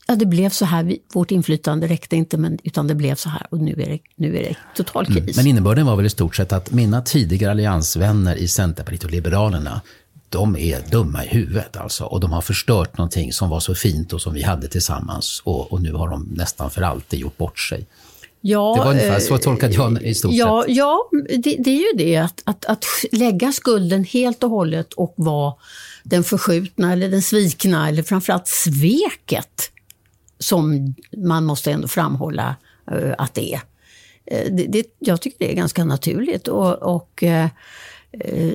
ja, 0.08 0.16
det 0.16 0.26
blev 0.26 0.50
så 0.50 0.66
här, 0.66 0.98
vårt 1.14 1.32
inflytande 1.32 1.88
räckte 1.88 2.16
inte, 2.16 2.38
men, 2.38 2.60
utan 2.64 2.88
det 2.88 2.96
blev 2.96 3.16
så 3.16 3.30
här 3.30 3.48
och 3.50 3.60
nu 3.60 3.72
är 3.72 3.90
det, 3.90 4.00
nu 4.16 4.38
är 4.38 4.44
det 4.44 4.56
total 4.76 5.06
kris. 5.06 5.18
Mm. 5.18 5.34
Men 5.36 5.48
innebörden 5.48 5.86
var 5.86 5.96
väl 5.96 6.06
i 6.06 6.10
stort 6.10 6.36
sett 6.36 6.54
att 6.54 6.72
mina 6.72 7.02
tidigare 7.02 7.52
alliansvänner 7.52 8.36
i 8.36 8.48
Centerpartiet 8.48 9.04
och 9.04 9.12
Liberalerna, 9.12 9.82
de 10.30 10.58
är 10.58 10.82
dumma 10.92 11.26
i 11.26 11.28
huvudet 11.28 11.78
alltså. 11.78 12.06
Och 12.06 12.20
de 12.20 12.32
har 12.32 12.42
förstört 12.42 12.98
någonting 12.98 13.34
som 13.34 13.50
var 13.50 13.60
så 13.60 13.76
fint 13.76 14.14
och 14.14 14.22
som 14.22 14.34
vi 14.34 14.44
hade 14.44 14.68
tillsammans. 14.68 15.42
Och, 15.46 15.74
och 15.74 15.82
nu 15.82 15.94
har 15.94 16.10
de 16.10 16.24
nästan 16.36 16.70
för 16.70 16.82
alltid 16.82 17.20
gjort 17.20 17.38
bort 17.38 17.60
sig. 17.60 17.86
Ja, 18.46 18.74
det 18.78 18.84
var 18.84 18.92
ungefär 18.92 19.20
så 19.20 19.38
tolkade 19.38 19.74
jag 19.74 20.02
i 20.02 20.16
stort 20.16 20.34
ja, 20.34 20.64
sett. 20.68 20.76
Ja, 20.76 21.10
det, 21.30 21.56
det, 21.60 21.70
är 21.70 21.80
ju 21.80 21.98
det 21.98 22.18
att, 22.18 22.42
att, 22.46 22.66
att 22.66 22.86
lägga 23.12 23.52
skulden 23.52 24.04
helt 24.04 24.44
och 24.44 24.50
hållet 24.50 24.94
och 24.94 25.14
vara 25.18 25.54
den 26.04 26.24
förskjutna 26.24 26.94
eller 26.94 27.10
den 27.10 27.22
svikna 27.22 27.90
eller 27.90 28.04
framförallt 28.04 28.48
sveket 28.48 29.72
som 30.40 30.96
man 31.18 31.46
måste 31.46 31.72
ändå 31.72 31.88
framhålla 31.88 32.56
uh, 32.92 33.14
att 33.18 33.34
det 33.34 33.54
är. 33.54 33.62
Uh, 34.32 34.56
det, 34.56 34.66
det, 34.68 34.86
jag 35.00 35.22
tycker 35.22 35.46
det 35.46 35.52
är 35.52 35.56
ganska 35.56 35.86
naturligt 35.86 36.48
och, 36.48 36.96
och 36.96 37.24
Eh, 37.24 37.48
Eh, 38.20 38.54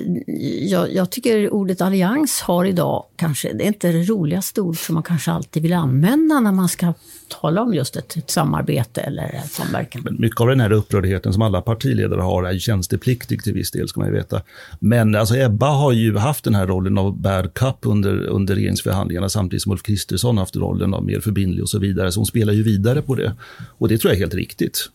jag, 0.69 0.93
jag, 0.93 1.09
tycker 1.09 1.53
ordet 1.53 1.81
allians 1.81 2.41
har 2.41 2.65
idag 2.65 3.05
kanske, 3.15 3.53
det 3.53 3.63
är 3.63 3.67
inte 3.67 3.91
det 3.91 4.03
roligaste 4.03 4.61
ord 4.61 4.85
som 4.85 4.93
man 4.93 5.03
kanske 5.03 5.31
alltid 5.31 5.63
vill 5.63 5.73
använda 5.73 6.39
när 6.39 6.51
man 6.51 6.69
ska 6.69 6.93
tala 7.41 7.61
om 7.61 7.73
just 7.73 7.95
ett, 7.95 8.17
ett 8.17 8.29
samarbete 8.29 9.01
eller 9.01 9.23
en 9.23 9.47
samverkan. 9.47 10.01
Men 10.05 10.21
mycket 10.21 10.41
av 10.41 10.47
den 10.47 10.59
här 10.59 10.71
upprördheten 10.71 11.33
som 11.33 11.41
alla 11.41 11.61
partiledare 11.61 12.21
har 12.21 12.43
är 12.43 12.51
ju 12.51 12.59
tjänstepliktig 12.59 13.43
till 13.43 13.53
viss 13.53 13.71
del, 13.71 13.87
ska 13.87 13.99
man 13.99 14.09
ju 14.09 14.15
veta. 14.15 14.41
Men 14.79 15.15
alltså 15.15 15.35
Ebba 15.35 15.69
har 15.69 15.91
ju 15.91 16.17
haft 16.17 16.43
den 16.43 16.55
här 16.55 16.67
rollen 16.67 16.97
av 16.97 17.17
bad 17.17 17.53
cup 17.53 17.77
under, 17.81 18.25
under 18.25 18.55
regeringsförhandlingarna 18.55 19.29
samtidigt 19.29 19.63
som 19.63 19.71
Ulf 19.71 19.83
Kristersson 19.83 20.37
haft 20.37 20.55
rollen 20.55 20.93
av 20.93 21.05
mer 21.05 21.19
förbindlig 21.19 21.63
och 21.63 21.69
så 21.69 21.79
vidare. 21.79 22.11
Så 22.11 22.19
hon 22.19 22.25
spelar 22.25 22.53
ju 22.53 22.63
vidare 22.63 23.01
på 23.01 23.15
det. 23.15 23.35
Och 23.77 23.87
det 23.87 23.97
tror 23.97 24.11
jag 24.11 24.15
är 24.15 24.19
helt 24.19 24.33
riktigt. 24.33 24.89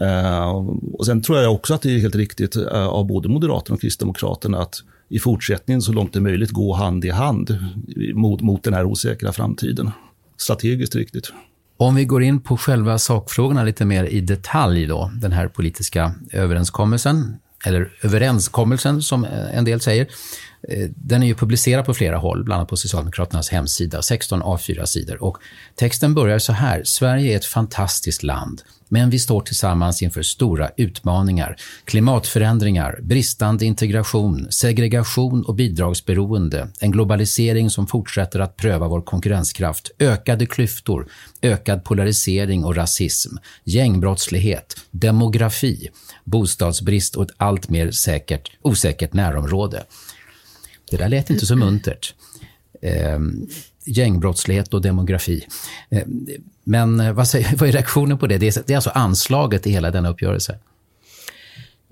Eh, 0.00 0.50
och 0.92 1.06
sen 1.06 1.22
tror 1.22 1.38
jag 1.38 1.54
också 1.54 1.74
att 1.74 1.82
det 1.82 1.94
är 1.94 1.98
helt 1.98 2.14
riktigt 2.14 2.56
eh, 2.56 2.86
av 2.86 3.06
både 3.06 3.28
Moderaterna 3.28 3.74
och 3.74 3.80
Kristdemokraterna 3.80 4.58
att 4.58 4.82
i 5.08 5.18
fortsättningen 5.18 5.82
så 5.82 5.92
långt 5.92 6.12
det 6.12 6.18
är 6.18 6.20
möjligt 6.20 6.50
gå 6.50 6.74
hand 6.74 7.04
i 7.04 7.10
hand 7.10 7.58
mot, 8.14 8.40
mot 8.40 8.64
den 8.64 8.74
här 8.74 8.84
osäkra 8.84 9.32
framtiden. 9.32 9.90
Strategiskt 10.36 10.94
riktigt. 10.94 11.32
Om 11.76 11.94
vi 11.94 12.04
går 12.04 12.22
in 12.22 12.40
på 12.40 12.56
själva 12.56 12.98
sakfrågorna 12.98 13.64
lite 13.64 13.84
mer 13.84 14.04
i 14.04 14.20
detalj 14.20 14.86
då, 14.86 15.10
den 15.14 15.32
här 15.32 15.48
politiska 15.48 16.14
överenskommelsen, 16.32 17.36
eller 17.64 17.92
överenskommelsen 18.02 19.02
som 19.02 19.26
en 19.52 19.64
del 19.64 19.80
säger. 19.80 20.06
Eh, 20.68 20.88
den 20.96 21.22
är 21.22 21.26
ju 21.26 21.34
publicerad 21.34 21.84
på 21.84 21.94
flera 21.94 22.16
håll, 22.16 22.44
bland 22.44 22.58
annat 22.58 22.68
på 22.68 22.76
Socialdemokraternas 22.76 23.48
hemsida, 23.48 24.02
16 24.02 24.42
A4-sidor. 24.42 25.22
Och 25.22 25.38
texten 25.74 26.14
börjar 26.14 26.38
så 26.38 26.52
här. 26.52 26.82
Sverige 26.84 27.32
är 27.32 27.36
ett 27.36 27.44
fantastiskt 27.44 28.22
land, 28.22 28.62
men 28.88 29.10
vi 29.10 29.18
står 29.18 29.40
tillsammans 29.40 30.02
inför 30.02 30.22
stora 30.22 30.70
utmaningar. 30.76 31.56
Klimatförändringar, 31.84 32.98
bristande 33.02 33.64
integration, 33.64 34.46
segregation 34.50 35.44
och 35.44 35.54
bidragsberoende, 35.54 36.68
en 36.80 36.90
globalisering 36.90 37.70
som 37.70 37.86
fortsätter 37.86 38.40
att 38.40 38.56
pröva 38.56 38.88
vår 38.88 39.00
konkurrenskraft, 39.00 39.90
ökade 39.98 40.46
klyftor, 40.46 41.06
ökad 41.42 41.84
polarisering 41.84 42.64
och 42.64 42.76
rasism, 42.76 43.36
gängbrottslighet, 43.64 44.76
demografi, 44.90 45.88
bostadsbrist 46.24 47.16
och 47.16 47.22
ett 47.22 47.36
allt 47.36 47.68
mer 47.68 47.90
säkert, 47.90 48.50
osäkert 48.62 49.12
närområde. 49.12 49.84
Det 50.90 50.96
där 50.96 51.08
lät 51.08 51.30
inte 51.30 51.46
så 51.46 51.56
muntert. 51.56 52.14
Eh, 52.82 53.18
gängbrottslighet 53.84 54.74
och 54.74 54.82
demografi. 54.82 55.46
Ehm, 55.90 56.26
eh, 56.28 56.40
men 56.64 57.14
vad, 57.14 57.28
säger, 57.28 57.56
vad 57.56 57.68
är 57.68 57.72
reaktionen 57.72 58.18
på 58.18 58.26
det? 58.26 58.38
Det 58.38 58.56
är, 58.56 58.62
det 58.66 58.72
är 58.72 58.76
alltså 58.76 58.90
anslaget 58.90 59.66
i 59.66 59.70
hela 59.70 59.90
denna 59.90 60.08
uppgörelse. 60.08 60.58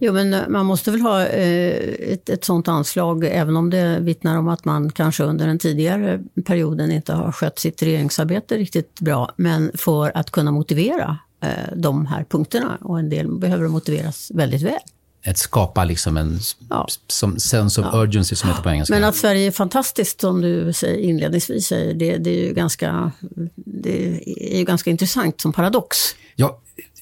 Jo, 0.00 0.12
men 0.12 0.34
eh, 0.34 0.48
man 0.48 0.66
måste 0.66 0.90
väl 0.90 1.00
ha 1.00 1.26
eh, 1.26 2.12
ett, 2.12 2.28
ett 2.28 2.44
sånt 2.44 2.68
anslag, 2.68 3.24
även 3.24 3.56
om 3.56 3.70
det 3.70 3.98
vittnar 4.00 4.38
om 4.38 4.48
att 4.48 4.64
man 4.64 4.90
kanske 4.90 5.24
under 5.24 5.46
den 5.46 5.58
tidigare 5.58 6.20
perioden 6.46 6.92
inte 6.92 7.12
har 7.12 7.32
skött 7.32 7.58
sitt 7.58 7.82
regeringsarbete 7.82 8.56
riktigt 8.56 9.00
bra, 9.00 9.32
men 9.37 9.70
för 9.74 10.12
att 10.14 10.30
kunna 10.30 10.50
motivera 10.50 11.18
eh, 11.42 11.76
de 11.76 12.06
här 12.06 12.24
punkterna. 12.24 12.78
Och 12.80 12.98
en 12.98 13.08
del 13.08 13.38
behöver 13.38 13.68
motiveras 13.68 14.30
väldigt 14.34 14.62
väl 14.62 14.80
ett 15.22 15.38
skapa 15.38 15.85
liksom 15.85 16.16
en 16.16 16.38
ja. 16.70 16.88
som, 17.07 17.38
sense 17.38 17.81
of 17.81 17.87
ja. 17.92 18.02
urgency 18.02 18.37
som 18.37 18.48
heter 18.48 18.62
på 18.62 18.70
engelska. 18.70 18.94
Men 18.94 19.04
att 19.04 19.16
Sverige 19.16 19.46
är 19.46 19.50
fantastiskt 19.50 20.20
som 20.20 20.40
du 20.40 20.72
säger, 20.72 20.98
inledningsvis 20.98 21.66
säger, 21.66 21.94
det, 21.94 22.16
det, 22.16 22.31
är 22.31 22.46
ju 22.46 22.54
ganska, 22.54 23.12
det 23.54 24.20
är 24.52 24.59
ju 24.59 24.64
ganska 24.64 24.90
intressant 24.90 25.40
som 25.40 25.52
paradox. 25.52 25.96
Ja, 26.37 26.61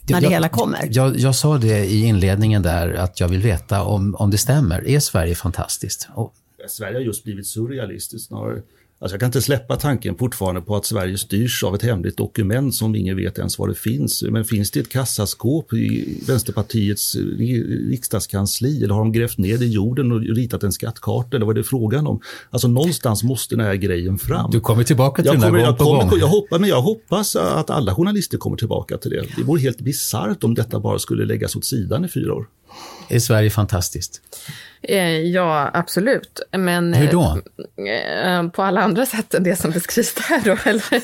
när 0.08 0.20
det 0.20 0.24
jag, 0.24 0.30
hela 0.30 0.48
kommer. 0.48 0.88
Jag, 0.90 1.18
jag, 1.18 1.34
sa 1.34 1.58
det 1.58 1.84
i 1.84 2.04
inledningen 2.04 2.62
där, 2.62 2.94
att 2.94 3.20
jag 3.20 3.28
vill 3.28 3.42
veta 3.42 3.82
om, 3.82 4.14
om 4.14 4.30
det 4.30 4.38
stämmer. 4.38 4.88
Är 4.88 5.00
Sverige 5.00 5.34
fantastiskt? 5.34 6.08
Och... 6.14 6.34
Sverige 6.68 6.94
har 6.94 7.00
just 7.00 7.24
blivit 7.24 7.46
surrealistiskt 7.46 8.28
snarare. 8.28 8.62
Alltså 8.98 9.14
jag 9.14 9.20
kan 9.20 9.26
inte 9.26 9.42
släppa 9.42 9.76
tanken 9.76 10.16
fortfarande 10.16 10.60
på 10.60 10.76
att 10.76 10.84
Sverige 10.84 11.18
styrs 11.18 11.64
av 11.64 11.74
ett 11.74 11.82
hemligt 11.82 12.16
dokument 12.16 12.74
som 12.74 12.94
ingen 12.94 13.16
vet 13.16 13.38
ens 13.38 13.58
var 13.58 13.68
det 13.68 13.74
finns. 13.74 14.22
Men 14.22 14.44
finns 14.44 14.70
det 14.70 14.80
ett 14.80 14.88
kassaskåp 14.88 15.72
i 15.72 16.18
Vänsterpartiets 16.26 17.16
riksdagskansli 17.90 18.84
eller 18.84 18.94
har 18.94 19.00
de 19.00 19.12
grävt 19.12 19.38
ner 19.38 19.62
i 19.62 19.68
jorden 19.68 20.12
och 20.12 20.20
ritat 20.20 20.62
en 20.62 20.72
skattkarta 20.72 21.36
eller 21.36 21.46
vad 21.46 21.56
är 21.58 21.62
det 21.62 21.68
frågan 21.68 22.06
om? 22.06 22.20
Alltså 22.50 22.68
någonstans 22.68 23.22
måste 23.22 23.56
den 23.56 23.66
här 23.66 23.74
grejen 23.74 24.18
fram. 24.18 24.50
Du 24.50 24.60
kommer 24.60 24.84
tillbaka 24.84 25.22
till 25.22 25.32
jag 25.32 25.40
den 25.40 25.54
här 25.54 25.66
gång 25.66 25.76
på 25.76 25.84
gång. 25.84 26.18
Jag 26.20 26.28
hoppas, 26.28 26.60
men 26.60 26.68
jag 26.68 26.82
hoppas 26.82 27.36
att 27.36 27.70
alla 27.70 27.94
journalister 27.94 28.38
kommer 28.38 28.56
tillbaka 28.56 28.98
till 28.98 29.10
det. 29.10 29.24
Det 29.36 29.42
vore 29.42 29.60
helt 29.60 29.80
bisarrt 29.80 30.44
om 30.44 30.54
detta 30.54 30.80
bara 30.80 30.98
skulle 30.98 31.24
läggas 31.24 31.56
åt 31.56 31.64
sidan 31.64 32.04
i 32.04 32.08
fyra 32.08 32.34
år. 32.34 32.46
Är 33.08 33.18
Sverige 33.18 33.50
fantastiskt? 33.50 34.20
Eh, 34.88 35.08
ja, 35.20 35.70
absolut. 35.74 36.40
Men, 36.58 36.94
Hur 36.94 37.12
då? 37.12 37.38
Eh, 37.90 38.48
på 38.48 38.62
alla 38.62 38.80
andra 38.82 39.06
sätt 39.06 39.34
än 39.34 39.42
det 39.42 39.56
som 39.56 39.70
beskrivs 39.70 40.14
där 40.14 40.40
då, 40.44 40.56
eller? 40.70 41.02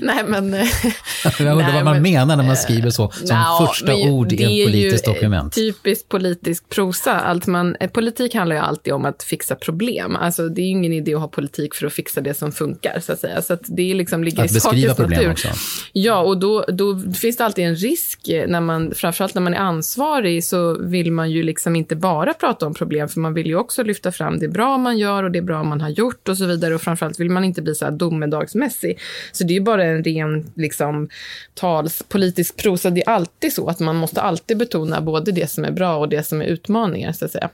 nej, 0.06 0.24
men... 0.28 0.54
eh, 0.54 0.66
Jag 1.38 1.52
undrar 1.52 1.72
vad 1.72 1.84
man 1.84 1.92
men- 1.94 2.02
menar 2.02 2.36
när 2.36 2.44
man 2.44 2.56
skriver 2.56 2.90
så, 2.90 3.10
som 3.10 3.26
Nja, 3.36 3.66
första 3.66 3.94
ju- 3.94 4.10
ord 4.10 4.32
i 4.32 4.36
det 4.36 4.42
är 4.42 4.46
ett 4.46 4.52
ju, 4.52 4.64
politiskt 4.64 5.06
eh, 5.08 5.12
dokument. 5.14 5.54
Typiskt 5.54 6.08
politisk 6.08 6.68
prosa. 6.68 7.12
Allt 7.20 7.46
man, 7.46 7.76
eh, 7.80 7.90
politik 7.90 8.34
handlar 8.34 8.56
ju 8.56 8.62
alltid 8.62 8.92
om 8.92 9.04
att 9.04 9.22
fixa 9.22 9.54
problem. 9.54 10.16
Alltså, 10.16 10.48
det 10.48 10.60
är 10.60 10.64
ju 10.64 10.70
ingen 10.70 10.92
idé 10.92 11.14
att 11.14 11.20
ha 11.20 11.28
politik 11.28 11.74
för 11.74 11.86
att 11.86 11.92
fixa 11.92 12.20
det 12.20 12.34
som 12.34 12.52
funkar, 12.52 13.00
så 13.00 13.12
att 13.12 13.20
säga. 13.20 13.42
Så 13.42 13.52
att 13.52 13.62
det 13.66 13.90
är 13.90 13.94
liksom 13.94 14.24
ligger 14.24 14.44
Att 14.44 14.50
i 14.50 14.60
sakens 14.60 14.98
natur. 14.98 15.30
också. 15.30 15.48
Ja, 15.92 16.18
och 16.18 16.38
då, 16.40 16.64
då 16.68 16.98
finns 17.20 17.36
det 17.36 17.44
alltid 17.44 17.64
en 17.64 17.76
risk, 17.76 18.28
eh, 18.28 18.48
när 18.48 18.60
man, 18.60 18.92
framförallt 18.94 19.34
när 19.34 19.42
man 19.42 19.54
är 19.54 19.58
ansvarig, 19.58 20.44
så 20.44 20.78
vill 20.82 21.12
man 21.12 21.30
ju 21.30 21.42
liksom 21.42 21.76
inte 21.76 21.96
bara 21.96 22.34
prata 22.34 22.66
om 22.66 22.74
problem, 22.74 23.08
för 23.08 23.19
man 23.20 23.34
vill 23.34 23.46
ju 23.46 23.56
också 23.56 23.82
lyfta 23.82 24.12
fram 24.12 24.38
det 24.38 24.48
bra 24.48 24.78
man 24.78 24.98
gör 24.98 25.22
och 25.22 25.30
det 25.30 25.42
bra 25.42 25.62
man 25.62 25.80
har 25.80 25.88
gjort 25.88 26.28
och 26.28 26.36
så 26.36 26.46
vidare. 26.46 26.74
Och 26.74 26.80
framförallt 26.80 27.20
vill 27.20 27.30
man 27.30 27.44
inte 27.44 27.62
bli 27.62 27.74
så 27.74 27.84
här 27.84 27.92
domedagsmässig. 27.92 28.98
Så 29.32 29.44
det 29.44 29.52
är 29.52 29.54
ju 29.54 29.60
bara 29.60 29.84
en 29.84 30.04
ren 30.04 30.52
liksom, 30.54 31.08
tals, 31.54 32.02
politisk 32.08 32.56
prosa. 32.56 32.90
Det 32.90 33.06
är 33.06 33.10
alltid 33.10 33.52
så 33.52 33.68
att 33.68 33.80
man 33.80 33.96
måste 33.96 34.20
alltid 34.20 34.58
betona 34.58 35.00
både 35.00 35.32
det 35.32 35.50
som 35.50 35.64
är 35.64 35.70
bra 35.72 35.96
och 35.96 36.08
det 36.08 36.22
som 36.22 36.42
är 36.42 36.46
utmaningar, 36.46 37.12
så 37.12 37.24
att 37.24 37.30
säga. 37.30 37.50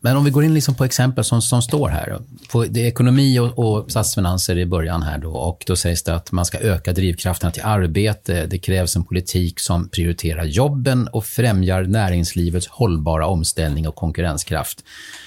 Men 0.00 0.16
om 0.16 0.24
vi 0.24 0.30
går 0.30 0.44
in 0.44 0.54
liksom 0.54 0.74
på 0.74 0.84
exempel 0.84 1.24
som, 1.24 1.42
som 1.42 1.62
står 1.62 1.88
här. 1.88 2.18
På, 2.52 2.64
det 2.64 2.82
är 2.82 2.86
ekonomi 2.86 3.38
och, 3.38 3.58
och 3.58 3.90
statsfinanser 3.90 4.58
i 4.58 4.66
början 4.66 5.02
här 5.02 5.18
då, 5.18 5.32
och 5.32 5.64
då 5.66 5.76
sägs 5.76 6.02
det 6.02 6.14
att 6.14 6.32
man 6.32 6.44
ska 6.44 6.58
öka 6.58 6.92
drivkrafterna 6.92 7.50
till 7.50 7.62
arbete. 7.62 8.46
Det 8.46 8.58
krävs 8.58 8.96
en 8.96 9.04
politik 9.04 9.60
som 9.60 9.88
prioriterar 9.88 10.44
jobben 10.44 11.08
och 11.08 11.24
främjar 11.24 11.82
näringslivets 11.82 12.68
hållbara 12.68 13.26
omställning 13.26 13.88
och 13.88 13.94
konkurrenskraft. 13.94 14.84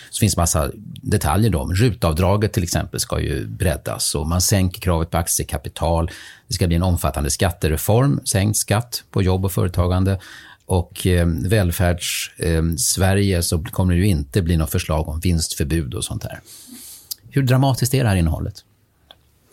Så 0.10 0.20
finns 0.20 0.38
massa 0.38 0.72
detaljer 1.02 1.50
då. 1.50 1.66
Rutavdraget 1.66 2.54
till 2.54 2.64
exempel 2.64 3.00
ska 3.00 3.20
ju 3.20 3.48
breddas 3.48 4.16
och 4.16 4.28
man 4.28 4.42
sänker 4.42 4.82
kravet 4.82 5.10
på 5.10 5.18
aktiekapital. 5.18 6.12
Det 6.48 6.54
ska 6.54 6.68
bli 6.68 6.76
en 6.76 6.84
omfattande 6.84 7.30
skattereform, 7.30 8.20
sänkt 8.26 8.58
skatt 8.58 9.04
på 9.12 9.22
jobb 9.22 9.46
och 9.46 9.52
företagande. 9.52 10.20
Och 10.66 11.08
eh, 11.08 11.28
välfärds-Sverige 11.28 13.44
så 13.44 13.64
kommer 13.64 13.94
det 13.94 14.00
ju 14.00 14.08
inte 14.08 14.42
bli 14.42 14.58
något 14.58 14.72
förslag 14.72 15.08
om 15.10 15.20
vinstförbud 15.20 15.94
och 15.94 16.04
sånt 16.04 16.22
där. 16.22 16.40
Hur 17.30 17.44
dramatiskt 17.44 17.94
är 17.94 18.04
det 18.04 18.10
här 18.10 18.16
innehållet? 18.16 18.64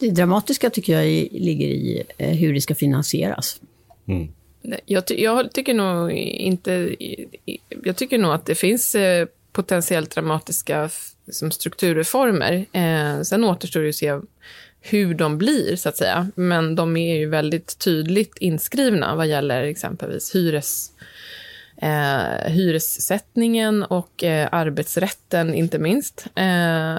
Det 0.00 0.10
dramatiska 0.10 0.70
tycker 0.70 1.00
jag 1.00 1.28
ligger 1.32 1.66
i 1.66 2.02
eh, 2.18 2.30
hur 2.36 2.54
det 2.54 2.60
ska 2.60 2.74
finansieras. 2.74 3.60
Nej, 4.04 4.30
Jag, 4.86 5.06
ty- 5.06 5.22
jag 5.22 5.52
tycker 5.52 5.74
nog 5.74 6.10
inte... 6.12 6.96
Jag 7.84 7.96
tycker 7.96 8.18
nog 8.18 8.32
att 8.32 8.46
det 8.46 8.54
finns 8.54 8.94
eh, 8.94 9.26
potentiellt 9.52 10.10
dramatiska 10.10 10.90
som 11.30 11.50
strukturreformer. 11.50 12.66
Eh, 12.72 13.22
sen 13.22 13.44
återstår 13.44 13.80
det 13.80 13.88
att 13.88 13.94
se 13.94 14.18
hur 14.80 15.14
de 15.14 15.38
blir, 15.38 15.76
så 15.76 15.88
att 15.88 15.96
säga. 15.96 16.30
Men 16.34 16.74
de 16.74 16.96
är 16.96 17.16
ju 17.16 17.26
väldigt 17.28 17.78
tydligt 17.78 18.36
inskrivna 18.40 19.14
vad 19.14 19.26
gäller 19.26 19.62
exempelvis 19.62 20.34
hyres, 20.34 20.90
eh, 21.82 22.50
hyressättningen 22.52 23.82
och 23.82 24.24
eh, 24.24 24.48
arbetsrätten, 24.52 25.54
inte 25.54 25.78
minst. 25.78 26.26
Eh, 26.34 26.96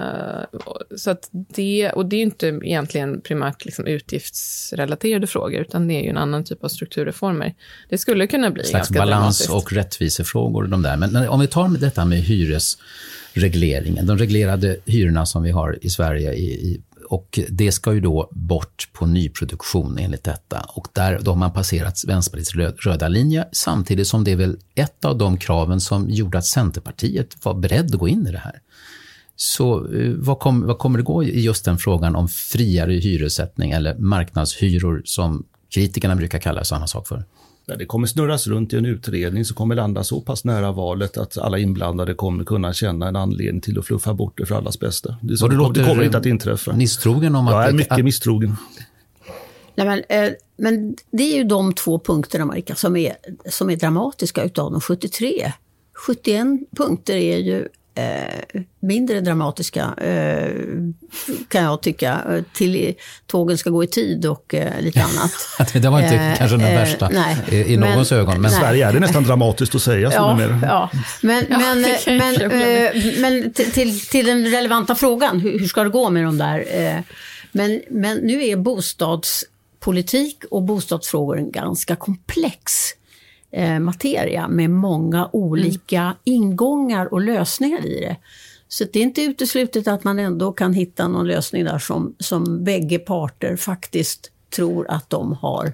så 0.96 1.10
att 1.10 1.28
det, 1.30 1.90
och 1.90 2.06
det 2.06 2.16
är 2.16 2.22
inte 2.22 2.46
egentligen 2.46 3.20
primärt 3.20 3.64
liksom 3.64 3.86
utgiftsrelaterade 3.86 5.26
frågor, 5.26 5.60
utan 5.60 5.88
det 5.88 5.94
är 5.94 6.02
ju 6.02 6.08
en 6.08 6.16
annan 6.16 6.44
typ 6.44 6.64
av 6.64 6.68
strukturreformer. 6.68 7.54
Det 7.88 7.98
skulle 7.98 8.26
kunna 8.26 8.50
bli 8.50 8.64
slags 8.64 8.88
ganska 8.88 9.04
balans 9.04 9.48
och 9.48 9.72
rättvisefrågor. 9.72 10.64
De 10.64 10.82
där. 10.82 10.96
Men, 10.96 11.12
men 11.12 11.28
om 11.28 11.40
vi 11.40 11.46
tar 11.46 11.68
detta 11.68 12.04
med 12.04 12.18
hyresregleringen, 12.18 14.06
de 14.06 14.18
reglerade 14.18 14.76
hyrorna 14.86 15.26
som 15.26 15.42
vi 15.42 15.50
har 15.50 15.78
i 15.82 15.90
Sverige. 15.90 16.32
I, 16.32 16.44
i, 16.44 16.80
och 17.12 17.38
det 17.48 17.72
ska 17.72 17.94
ju 17.94 18.00
då 18.00 18.28
bort 18.32 18.88
på 18.92 19.06
nyproduktion 19.06 19.98
enligt 19.98 20.24
detta. 20.24 20.60
Och 20.68 20.88
där 20.92 21.20
då 21.22 21.30
har 21.30 21.38
man 21.38 21.52
passerat 21.52 22.04
Vänsterpartiets 22.06 22.86
röda 22.86 23.08
linje 23.08 23.48
samtidigt 23.52 24.06
som 24.06 24.24
det 24.24 24.32
är 24.32 24.36
väl 24.36 24.58
ett 24.74 25.04
av 25.04 25.18
de 25.18 25.36
kraven 25.36 25.80
som 25.80 26.10
gjorde 26.10 26.38
att 26.38 26.46
Centerpartiet 26.46 27.44
var 27.44 27.54
beredd 27.54 27.94
att 27.94 28.00
gå 28.00 28.08
in 28.08 28.26
i 28.26 28.32
det 28.32 28.38
här. 28.38 28.60
Så 29.36 29.94
eh, 29.94 30.12
vad, 30.16 30.38
kom, 30.38 30.66
vad 30.66 30.78
kommer 30.78 30.98
det 30.98 31.04
gå 31.04 31.24
i 31.24 31.40
just 31.40 31.64
den 31.64 31.78
frågan 31.78 32.16
om 32.16 32.28
friare 32.28 32.92
hyressättning 32.92 33.70
eller 33.70 33.98
marknadshyror 33.98 35.02
som 35.04 35.46
kritikerna 35.74 36.16
brukar 36.16 36.38
kalla 36.38 36.64
samma 36.64 36.86
sak 36.86 37.08
för? 37.08 37.24
Det 37.66 37.86
kommer 37.86 38.06
snurras 38.06 38.46
runt 38.46 38.72
i 38.72 38.76
en 38.76 38.86
utredning 38.86 39.44
som 39.44 39.56
kommer 39.56 39.74
landa 39.74 40.04
så 40.04 40.20
pass 40.20 40.44
nära 40.44 40.72
valet 40.72 41.16
att 41.16 41.38
alla 41.38 41.58
inblandade 41.58 42.14
kommer 42.14 42.44
kunna 42.44 42.72
känna 42.72 43.08
en 43.08 43.16
anledning 43.16 43.60
till 43.60 43.78
att 43.78 43.86
fluffa 43.86 44.14
bort 44.14 44.38
det 44.38 44.46
för 44.46 44.54
allas 44.54 44.80
bästa. 44.80 45.16
Det, 45.22 45.36
så, 45.36 45.48
det, 45.48 45.84
kommer 45.84 46.02
inte 46.02 46.18
att 46.18 46.26
inträffa. 46.26 46.72
Misstrogen 46.72 47.34
om 47.34 47.48
att... 47.48 47.54
Jag 47.54 47.64
är 47.64 47.66
det- 47.68 47.74
mycket 47.76 47.92
att- 47.92 48.04
misstrogen. 48.04 48.56
Nej, 49.74 49.86
men, 49.86 50.24
eh, 50.24 50.32
men 50.56 50.96
det 51.10 51.22
är 51.22 51.36
ju 51.36 51.44
de 51.44 51.72
två 51.72 51.98
punkterna, 51.98 52.44
Marika, 52.44 52.74
som 52.74 52.96
är, 52.96 53.16
som 53.50 53.70
är 53.70 53.76
dramatiska 53.76 54.44
utav 54.44 54.72
de 54.72 54.80
73. 54.80 55.52
71 56.06 56.46
punkter 56.76 57.16
är 57.16 57.38
ju 57.38 57.68
eh, 57.94 58.60
mindre 58.80 59.20
dramatiska, 59.20 59.94
eh, 59.96 60.50
kan 61.48 61.62
jag 61.62 61.80
tycka. 61.82 62.20
Eh, 62.30 62.42
Till 62.54 62.94
tågen 63.26 63.58
ska 63.58 63.70
gå 63.70 63.84
i 63.84 63.86
tid 63.86 64.26
och 64.26 64.54
eh, 64.54 64.80
lite 64.80 65.02
annat. 65.02 65.72
det 65.72 65.88
var 65.88 66.00
inte 66.02 66.14
Eh, 66.14 66.36
kanske 66.36 66.56
den 66.56 66.66
eh, 66.66 66.74
värsta 66.80 67.08
nej. 67.08 67.36
i, 67.48 67.72
i 67.72 67.76
Men- 67.76 67.90
någons 67.90 68.12
ögon. 68.12 68.40
Men 68.40 68.50
nej. 68.50 68.60
Sverige 68.60 68.88
är 68.88 68.92
det 68.92 69.00
nästan 69.00 69.24
dramatiskt 69.24 69.74
att 69.74 69.82
säga 69.82 70.10
så 70.10 70.16
Ja, 70.16 70.36
numera. 70.36 70.58
ja. 70.62 70.90
Men, 71.22 71.44
Ja, 71.50 71.58
men, 71.58 71.82
men, 72.18 72.34
eh, 72.50 73.20
men 73.20 73.52
till, 73.52 74.00
till, 74.00 74.26
den 74.26 74.46
relevanta 74.50 74.94
frågan, 74.94 75.40
hur, 75.40 75.58
hur 75.58 75.66
ska 75.66 75.84
det 75.84 75.90
gå 75.90 76.10
med 76.10 76.24
de 76.24 76.38
där? 76.38 76.64
eh, 76.70 77.00
Men, 77.52 77.80
men 77.90 78.16
nu 78.18 78.44
är 78.44 78.56
bostadspolitik 78.56 80.44
och 80.50 80.62
bostadsfrågor 80.62 81.38
en 81.38 81.50
ganska 81.52 81.96
komplex 81.96 82.72
eh, 83.52 83.78
materia 83.78 84.48
med 84.48 84.70
många 84.70 85.30
olika 85.32 86.14
ingångar 86.24 87.12
och 87.12 87.20
lösningar 87.20 87.86
i 87.86 88.00
det. 88.00 88.16
Så 88.68 88.84
det 88.92 88.98
är 88.98 89.02
inte 89.02 89.22
uteslutet 89.22 89.88
att 89.88 90.04
man 90.04 90.18
ändå 90.18 90.52
kan 90.52 90.72
hitta 90.72 91.08
någon 91.08 91.26
lösning 91.26 91.64
där 91.64 91.78
som, 91.78 92.14
som 92.18 92.64
bägge 92.64 92.98
parter 92.98 93.56
faktiskt 93.56 94.30
tror 94.50 94.90
att 94.90 95.10
de 95.10 95.32
har 95.32 95.72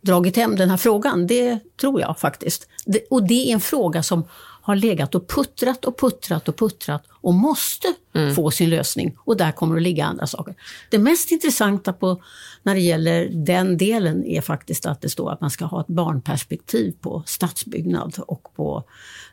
dragit 0.00 0.36
hem 0.36 0.56
den 0.56 0.70
här 0.70 0.76
frågan. 0.76 1.26
Det 1.26 1.58
tror 1.80 2.00
jag 2.00 2.18
faktiskt. 2.18 2.68
Det, 2.86 3.00
och 3.10 3.26
det 3.26 3.50
är 3.50 3.54
en 3.54 3.60
fråga 3.60 4.02
som 4.02 4.24
har 4.62 4.76
legat 4.76 5.14
och 5.14 5.28
puttrat 5.28 5.84
och 5.84 5.98
puttrat 5.98 6.48
och 6.48 6.56
puttrat 6.56 7.04
och 7.10 7.34
måste 7.34 7.88
få 8.34 8.50
sin 8.50 8.70
lösning. 8.70 9.16
Och 9.24 9.36
där 9.36 9.52
kommer 9.52 9.74
det 9.74 9.78
att 9.78 9.82
ligga 9.82 10.04
andra 10.04 10.26
saker. 10.26 10.54
Det 10.90 10.98
mest 10.98 11.30
intressanta 11.30 11.92
på, 11.92 12.22
när 12.68 12.74
det 12.74 12.80
gäller 12.80 13.28
den 13.28 13.76
delen 13.76 14.24
är 14.24 14.40
faktiskt 14.40 14.86
att 14.86 15.00
det 15.00 15.08
står 15.08 15.32
att 15.32 15.40
man 15.40 15.50
ska 15.50 15.64
ha 15.64 15.80
ett 15.80 15.86
barnperspektiv 15.86 16.94
på 17.00 17.22
stadsbyggnad 17.26 18.14
och 18.26 18.54
på, 18.54 18.84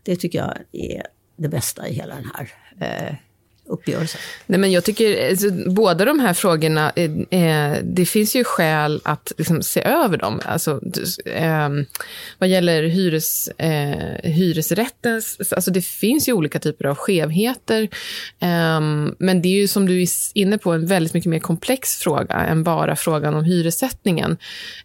det 0.04 0.16
tycker 0.16 0.40
jag 0.40 0.58
är 0.72 1.08
det 1.38 1.48
bästa 1.48 1.88
i 1.88 1.94
hela 1.94 2.16
den 2.16 2.32
här 2.34 2.52
eh, 2.80 3.16
uppgörelsen. 3.66 4.22
Nej, 4.46 4.60
men 4.60 4.72
jag 4.72 4.84
tycker, 4.84 5.30
alltså, 5.30 5.52
båda 5.52 6.06
de 6.06 6.20
här 6.20 6.34
frågorna, 6.34 6.92
eh, 6.96 7.40
eh 7.40 7.78
det 7.84 8.06
finns 8.06 8.36
ju 8.36 8.44
skäl 8.44 9.02
att 9.04 9.32
liksom, 9.38 9.64
se 9.64 9.82
över 9.82 10.18
dem. 10.18 10.42
Alltså, 10.46 10.82
eh, 11.26 11.70
vad 12.38 12.50
gäller 12.50 12.84
hyres, 12.84 13.48
eh, 13.48 14.32
hyresrättens, 14.32 15.54
alltså 15.56 15.72
det 15.72 15.82
finns 15.82 16.30
ju 16.30 16.34
olika 16.34 16.60
typer 16.60 16.86
av 16.86 16.96
skevheter. 16.96 17.84
Eh, 18.40 18.82
men 19.20 19.42
det 19.42 19.48
är 19.48 19.60
ju 19.60 19.68
som 19.68 19.86
du 19.86 20.02
är 20.02 20.08
inne 20.34 20.58
på 20.58 20.72
en 20.72 20.86
väldigt 20.86 21.14
mycket 21.14 21.30
mer 21.30 21.40
komplex 21.40 21.98
fråga 21.98 22.36
än 22.36 22.64
bara 22.64 22.96
frågan 22.96 23.36
om 23.36 23.44
hyressättningen. 23.44 24.38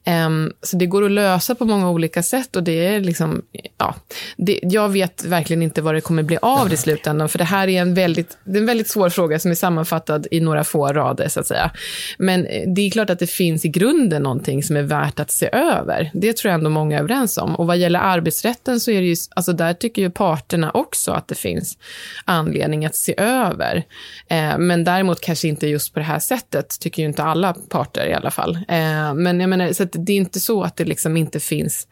Eh, 0.05 0.31
så 0.63 0.77
det 0.77 0.87
går 0.87 1.05
att 1.05 1.11
lösa 1.11 1.55
på 1.55 1.65
många 1.65 1.91
olika 1.91 2.23
sätt 2.23 2.57
och 2.57 2.63
det 2.63 2.87
är 2.87 3.01
liksom, 3.01 3.43
ja, 3.79 3.95
det, 4.37 4.61
jag 4.63 4.89
vet 4.89 5.25
verkligen 5.25 5.63
inte 5.63 5.83
vad 5.83 5.95
det 5.95 6.01
kommer 6.01 6.23
bli 6.23 6.39
av 6.43 6.69
det 6.69 6.75
i 6.75 6.77
slutändan, 6.77 7.29
för 7.29 7.39
det 7.39 7.45
här 7.45 7.69
är 7.69 7.81
en 7.81 7.95
väldigt, 7.95 8.39
det 8.45 8.59
är 8.59 8.61
en 8.61 8.67
väldigt 8.71 8.89
svår 8.89 9.09
fråga 9.09 9.39
som 9.39 9.51
är 9.51 9.55
sammanfattad 9.55 10.27
i 10.31 10.41
några 10.41 10.65
få 10.65 10.89
rader, 10.89 11.29
så 11.29 11.41
att 11.41 11.47
säga. 11.47 11.71
Men 12.19 12.47
eh, 12.47 12.69
det 12.75 12.81
är 12.87 12.91
klart 12.91 13.11
att 13.11 13.19
det 13.19 13.27
finns 13.27 13.65
i 13.65 13.69
grunden 13.69 14.23
någonting 14.23 14.63
som 14.63 14.77
är 14.77 14.83
värt 14.83 15.21
att 15.21 15.31
se 15.31 15.49
över. 15.53 16.11
Det 16.15 16.37
tror 16.37 16.51
jag 16.51 16.59
ändå 16.59 16.71
många 16.71 16.97
är 16.97 17.01
överens 17.01 17.39
om. 17.39 17.55
Och 17.57 17.67
vad 17.67 17.79
gäller 17.79 18.01
arbetsrätten 18.01 18.81
så 18.81 18.91
är 18.91 19.01
det 19.01 19.07
ju, 19.07 19.17
alltså 19.37 19.53
där 19.53 19.75
tycker 19.75 20.03
ju 20.03 20.11
parterna 20.11 20.71
också 20.71 21.13
att 21.13 21.29
det 21.29 21.35
finns 21.35 21.79
anledning 22.25 22.87
att 22.87 22.97
se 22.97 23.15
över. 23.17 23.85
Eh, 24.29 24.59
men 24.59 24.85
däremot 24.85 25.21
kanske 25.21 25.49
inte 25.49 25.67
just 25.67 25.95
på 25.95 26.01
det 26.01 26.07
här 26.07 26.19
sättet, 26.19 26.81
tycker 26.81 27.03
ju 27.03 27.09
inte 27.09 27.23
alla 27.23 27.55
parter 27.69 28.07
i 28.07 28.15
alla 28.15 28.31
fall. 28.31 28.59
Eh, 28.69 29.15
men 29.15 29.41
jag 29.41 29.51
menar, 29.51 29.73
så 29.73 29.83
att 29.83 29.93
det 29.93 30.13
är 30.13 30.17
inte 30.17 30.41
så 30.41 30.63
att 30.63 30.77
det 30.77 30.85
liksom 30.85 31.17
inte 31.17 31.41
finns 31.41 31.87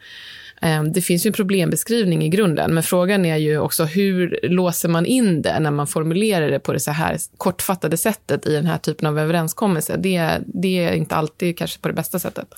Ehm, 0.61 0.93
det 0.93 1.01
finns 1.01 1.27
ju 1.27 1.29
en 1.29 1.35
problembeskrivning 1.35 2.25
i 2.25 2.29
grunden, 2.29 2.75
men 2.75 2.83
frågan 2.83 3.25
är 3.25 3.37
ju 3.37 3.59
också 3.59 3.85
hur 3.85 4.39
låser 4.43 4.89
man 4.89 5.07
in 5.07 5.43
det 5.43 5.61
när 5.61 5.71
man 5.71 5.87
formulerar 5.87 6.51
det 6.51 6.59
på 6.59 6.73
det 6.73 6.81
så 6.81 6.91
här 6.91 7.17
kortfattade 7.37 7.97
sättet 7.97 8.47
i 8.47 8.53
den 8.53 8.67
här 8.67 8.79
typen 8.79 9.09
av 9.09 9.19
överenskommelse. 9.19 9.97
Det, 9.97 10.39
det 10.47 10.85
är 10.85 10.93
inte 10.93 11.15
alltid 11.15 11.59
kanske 11.59 11.81
på 11.81 11.89
det 11.89 11.95
bästa 11.95 12.19
sättet. 12.19 12.55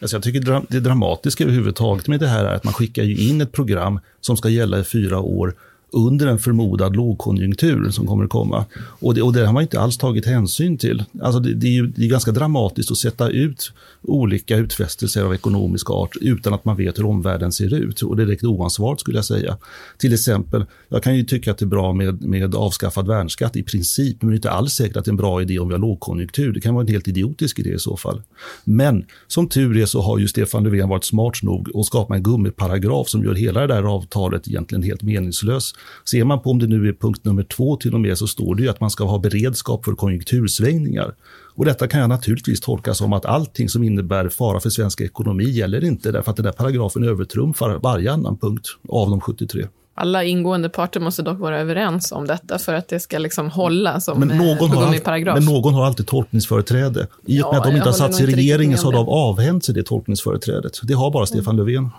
Alltså 0.00 0.16
jag 0.16 0.22
tycker 0.22 0.62
det 0.68 0.80
dramatiska 0.80 1.44
överhuvudtaget 1.44 2.08
med 2.08 2.20
det 2.20 2.28
här 2.28 2.44
är 2.44 2.54
att 2.54 2.64
man 2.64 2.74
skickar 2.74 3.02
ju 3.02 3.16
in 3.16 3.40
ett 3.40 3.52
program 3.52 4.00
som 4.20 4.36
ska 4.36 4.48
gälla 4.48 4.78
i 4.78 4.84
fyra 4.84 5.18
år 5.18 5.54
under 5.92 6.26
en 6.26 6.38
förmodad 6.38 6.96
lågkonjunktur 6.96 7.90
som 7.90 8.06
kommer 8.06 8.24
att 8.24 8.30
komma. 8.30 8.64
Och 8.76 9.14
det, 9.14 9.22
och 9.22 9.32
det 9.32 9.46
har 9.46 9.52
man 9.52 9.62
inte 9.62 9.80
alls 9.80 9.98
tagit 9.98 10.26
hänsyn 10.26 10.78
till. 10.78 11.04
Alltså 11.22 11.40
det, 11.40 11.54
det 11.54 11.66
är 11.66 11.72
ju 11.72 11.86
det 11.86 12.04
är 12.04 12.08
ganska 12.08 12.32
dramatiskt 12.32 12.90
att 12.90 12.98
sätta 12.98 13.28
ut 13.28 13.72
olika 14.02 14.56
utfästelser 14.56 15.22
av 15.22 15.34
ekonomisk 15.34 15.90
art 15.90 16.16
utan 16.20 16.54
att 16.54 16.64
man 16.64 16.76
vet 16.76 16.98
hur 16.98 17.06
omvärlden 17.06 17.52
ser 17.52 17.74
ut. 17.74 18.02
Och 18.02 18.16
det 18.16 18.22
är 18.22 18.26
direkt 18.26 18.44
oansvarigt 18.44 19.00
skulle 19.00 19.18
jag 19.18 19.24
säga. 19.24 19.56
Till 19.98 20.12
exempel, 20.12 20.64
jag 20.88 21.02
kan 21.02 21.16
ju 21.16 21.24
tycka 21.24 21.50
att 21.50 21.58
det 21.58 21.64
är 21.64 21.66
bra 21.66 21.92
med, 21.92 22.22
med 22.22 22.54
avskaffad 22.54 23.06
värnskatt 23.06 23.56
i 23.56 23.62
princip, 23.62 24.22
men 24.22 24.30
det 24.30 24.34
är 24.34 24.36
inte 24.36 24.50
alls 24.50 24.72
säkert 24.72 24.96
att 24.96 25.04
det 25.04 25.08
är 25.08 25.12
en 25.12 25.16
bra 25.16 25.42
idé 25.42 25.58
om 25.58 25.68
vi 25.68 25.74
har 25.74 25.80
lågkonjunktur. 25.80 26.52
Det 26.52 26.60
kan 26.60 26.74
vara 26.74 26.84
en 26.84 26.92
helt 26.92 27.08
idiotisk 27.08 27.58
idé 27.58 27.70
i 27.74 27.78
så 27.78 27.96
fall. 27.96 28.22
Men 28.64 29.04
som 29.26 29.48
tur 29.48 29.76
är 29.76 29.86
så 29.86 30.00
har 30.00 30.18
ju 30.18 30.28
Stefan 30.28 30.64
Löfven 30.64 30.88
varit 30.88 31.04
smart 31.04 31.42
nog 31.42 31.76
att 31.76 31.86
skapa 31.86 32.14
en 32.14 32.22
gummiparagraf 32.22 33.08
som 33.08 33.24
gör 33.24 33.34
hela 33.34 33.60
det 33.60 33.66
där 33.66 33.82
avtalet 33.82 34.48
egentligen 34.48 34.82
helt 34.82 35.02
meningslöst. 35.02 35.76
Ser 36.04 36.24
man 36.24 36.40
på 36.40 36.50
om 36.50 36.58
det 36.58 36.66
nu 36.66 36.88
är 36.88 36.92
punkt 36.92 37.24
nummer 37.24 37.42
två 37.42 37.76
till 37.76 37.94
och 37.94 38.00
med 38.00 38.18
så 38.18 38.26
står 38.26 38.54
det 38.54 38.62
ju 38.62 38.68
att 38.68 38.80
man 38.80 38.90
ska 38.90 39.04
ha 39.04 39.18
beredskap 39.18 39.84
för 39.84 39.92
konjunktursvängningar. 39.92 41.14
Och 41.54 41.64
detta 41.64 41.88
kan 41.88 42.00
jag 42.00 42.08
naturligtvis 42.08 42.60
tolka 42.60 42.94
som 42.94 43.12
att 43.12 43.26
allting 43.26 43.68
som 43.68 43.84
innebär 43.84 44.28
fara 44.28 44.60
för 44.60 44.70
svensk 44.70 45.00
ekonomi 45.00 45.44
gäller 45.44 45.84
inte 45.84 46.12
därför 46.12 46.30
att 46.30 46.36
den 46.36 46.44
där 46.44 46.52
paragrafen 46.52 47.04
övertrumfar 47.04 47.78
varje 47.82 48.12
annan 48.12 48.38
punkt 48.38 48.66
av 48.88 49.10
de 49.10 49.20
73. 49.20 49.66
Alla 49.94 50.24
ingående 50.24 50.68
parter 50.68 51.00
måste 51.00 51.22
dock 51.22 51.38
vara 51.38 51.58
överens 51.60 52.12
om 52.12 52.26
detta 52.26 52.58
för 52.58 52.74
att 52.74 52.88
det 52.88 53.00
ska 53.00 53.18
liksom 53.18 53.50
hålla 53.50 54.00
som 54.00 54.18
men 54.18 54.28
någon, 54.28 54.72
eh, 54.72 54.80
har, 54.80 54.98
paragraf. 54.98 55.34
men 55.34 55.44
någon 55.44 55.74
har 55.74 55.86
alltid 55.86 56.06
tolkningsföreträde. 56.06 57.06
I 57.26 57.42
och 57.42 57.52
med 57.52 57.56
ja, 57.56 57.58
att 57.58 57.64
de 57.64 57.76
inte 57.76 57.88
har 57.88 57.92
satt 57.92 58.14
sig 58.14 58.32
i 58.32 58.36
regeringen 58.36 58.78
så 58.78 58.86
har 58.86 58.92
de 58.92 59.08
avhänt 59.08 59.64
sig 59.64 59.74
det 59.74 59.82
tolkningsföreträdet. 59.82 60.80
Det 60.82 60.94
har 60.94 61.10
bara 61.10 61.26
Stefan 61.26 61.54
mm. 61.54 61.66
Löfven. 61.66 61.90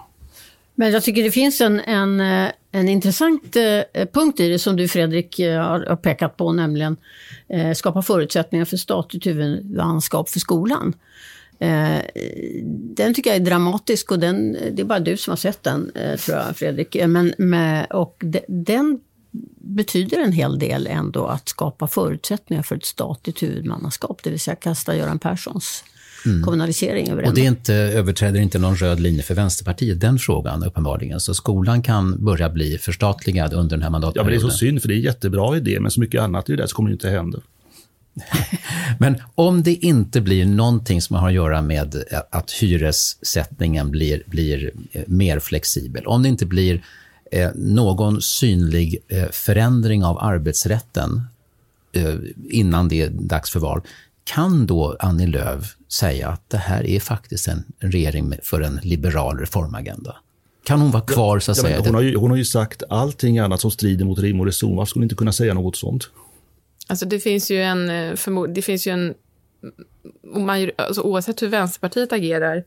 Men 0.75 0.91
jag 0.91 1.03
tycker 1.03 1.23
det 1.23 1.31
finns 1.31 1.61
en, 1.61 1.79
en, 1.79 2.19
eh, 2.19 2.51
en 2.75 2.89
intressant 2.89 3.55
eh, 3.55 3.63
eh, 3.93 4.07
punkt 4.13 4.39
i 4.39 4.49
det 4.49 4.59
som 4.59 4.75
du 4.75 4.87
Fredrik 4.87 5.39
eh, 5.39 5.61
har 5.61 5.95
pekat 5.95 6.37
på, 6.37 6.51
nämligen 6.51 6.97
skapa 7.75 8.01
förutsättningar 8.01 8.65
för 8.65 8.77
statligt 8.77 9.25
huvudmannaskap 9.25 10.29
för 10.29 10.39
skolan. 10.39 10.93
Den 12.95 13.13
tycker 13.13 13.29
jag 13.29 13.37
är 13.37 13.45
dramatisk 13.45 14.11
och 14.11 14.19
den, 14.19 14.57
det 14.71 14.81
är 14.81 14.85
bara 14.85 14.99
du 14.99 15.17
som 15.17 15.31
har 15.31 15.37
sett 15.37 15.63
den, 15.63 15.91
tror 16.25 16.37
jag 16.37 16.57
Fredrik. 16.57 16.97
Men, 17.07 17.33
med, 17.37 17.91
och 17.91 18.23
den 18.47 18.99
betyder 19.57 20.19
en 20.19 20.31
hel 20.31 20.59
del 20.59 20.87
ändå 20.87 21.25
att 21.25 21.49
skapa 21.49 21.87
förutsättningar 21.87 22.63
för 22.63 22.75
ett 22.75 22.85
statligt 22.85 23.43
huvudmannaskap, 23.43 24.23
det 24.23 24.29
vill 24.29 24.39
säga 24.39 24.55
kasta 24.55 24.95
Göran 24.95 25.19
Perssons 25.19 25.83
mm. 26.25 26.43
kommunalisering 26.43 27.09
över 27.09 27.25
Och 27.27 27.33
det 27.33 27.41
inte, 27.41 27.73
överträder 27.73 28.39
inte 28.39 28.59
någon 28.59 28.75
röd 28.75 28.99
linje 28.99 29.23
för 29.23 29.33
Vänsterpartiet, 29.33 29.99
den 29.99 30.19
frågan 30.19 30.63
uppenbarligen. 30.63 31.19
Så 31.19 31.33
skolan 31.33 31.81
kan 31.81 32.25
börja 32.25 32.49
bli 32.49 32.77
förstatligad 32.77 33.53
under 33.53 33.77
den 33.77 33.83
här 33.83 33.89
mandatperioden. 33.89 34.33
Ja, 34.33 34.39
men 34.39 34.47
det 34.47 34.47
är 34.47 34.51
så 34.51 34.57
synd, 34.57 34.81
för 34.81 34.87
det 34.87 34.93
är 34.93 34.97
en 34.97 35.01
jättebra 35.01 35.57
idé, 35.57 35.79
men 35.79 35.91
så 35.91 35.99
mycket 35.99 36.21
annat 36.21 36.49
i 36.49 36.55
det 36.55 36.67
så 36.67 36.75
kommer 36.75 36.89
det 36.89 36.93
inte 36.93 37.09
hända. 37.09 37.39
Men 38.99 39.15
om 39.35 39.63
det 39.63 39.73
inte 39.73 40.21
blir 40.21 40.45
någonting 40.45 41.01
som 41.01 41.15
har 41.15 41.27
att 41.27 41.33
göra 41.33 41.61
med 41.61 42.03
att 42.29 42.51
hyressättningen 42.51 43.91
blir, 43.91 44.23
blir 44.25 44.71
eh, 44.91 45.01
mer 45.07 45.39
flexibel, 45.39 46.05
om 46.05 46.23
det 46.23 46.29
inte 46.29 46.45
blir 46.45 46.83
eh, 47.31 47.49
någon 47.55 48.21
synlig 48.21 48.97
eh, 49.07 49.29
förändring 49.31 50.03
av 50.03 50.17
arbetsrätten 50.19 51.21
eh, 51.91 52.15
innan 52.49 52.87
det 52.87 53.01
är 53.01 53.09
dags 53.09 53.49
för 53.49 53.59
val, 53.59 53.81
kan 54.23 54.65
då 54.65 54.97
Annie 54.99 55.27
Lööf 55.27 55.75
säga 55.87 56.29
att 56.29 56.49
det 56.49 56.57
här 56.57 56.87
är 56.87 56.99
faktiskt 56.99 57.47
en 57.47 57.63
regering 57.79 58.33
för 58.43 58.61
en 58.61 58.79
liberal 58.83 59.39
reformagenda? 59.39 60.15
Kan 60.63 60.81
hon 60.81 60.91
vara 60.91 61.03
kvar 61.03 61.39
så 61.39 61.51
att 61.51 61.57
ja, 61.57 61.63
säga? 61.63 61.79
Hon 61.79 61.95
har, 61.95 62.01
ju, 62.01 62.15
hon 62.15 62.29
har 62.29 62.37
ju 62.37 62.45
sagt 62.45 62.83
allting 62.89 63.39
annat 63.39 63.61
som 63.61 63.71
strider 63.71 64.05
mot 64.05 64.19
rim 64.19 64.39
och 64.39 64.45
reson. 64.45 64.75
Varför 64.75 64.89
skulle 64.89 65.01
hon 65.01 65.03
inte 65.03 65.15
kunna 65.15 65.31
säga 65.31 65.53
något 65.53 65.75
sånt? 65.75 66.09
Alltså 66.87 67.05
det 67.05 67.19
finns 67.19 67.51
ju 67.51 67.61
en, 67.61 67.89
eh, 67.89 68.43
det 68.49 68.61
finns 68.61 68.87
ju 68.87 68.91
en 68.91 69.13
alltså 70.75 71.01
oavsett 71.01 71.41
hur 71.41 71.47
Vänsterpartiet 71.47 72.13
agerar 72.13 72.63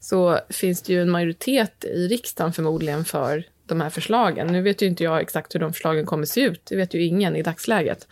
så 0.00 0.38
finns 0.50 0.82
det 0.82 0.92
ju 0.92 1.02
en 1.02 1.10
majoritet 1.10 1.84
i 1.84 2.08
riksdagen 2.08 2.52
förmodligen 2.52 3.04
för 3.04 3.44
de 3.66 3.80
här 3.80 3.90
förslagen. 3.90 4.46
Nu 4.46 4.62
vet 4.62 4.82
ju 4.82 4.86
inte 4.86 5.04
jag 5.04 5.20
exakt 5.20 5.54
hur 5.54 5.60
de 5.60 5.72
förslagen 5.72 6.06
kommer 6.06 6.24
se 6.24 6.40
ut, 6.40 6.60
det 6.64 6.76
vet 6.76 6.94
ju 6.94 7.04
ingen 7.04 7.36
i 7.36 7.42
dagsläget. 7.42 8.08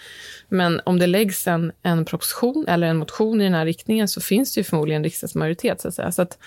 Men 0.48 0.80
om 0.84 0.98
det 0.98 1.07
läggs 1.07 1.46
en, 1.46 1.72
en 1.82 2.05
proposition 2.05 2.64
eller 2.68 2.86
en 2.86 2.96
motion 2.96 3.40
i 3.40 3.44
den 3.44 3.55
här 3.55 3.64
riktningen 3.64 4.09
så 4.09 4.20
finns 4.20 4.55
det 4.55 4.61
ju 4.61 4.64
förmodligen 4.64 5.00
en 5.00 5.05
riksdagsmajoritet. 5.05 5.80
Så 5.80 5.88
att 5.88 5.94
säga. 5.94 6.12
Så 6.12 6.22
att, 6.22 6.38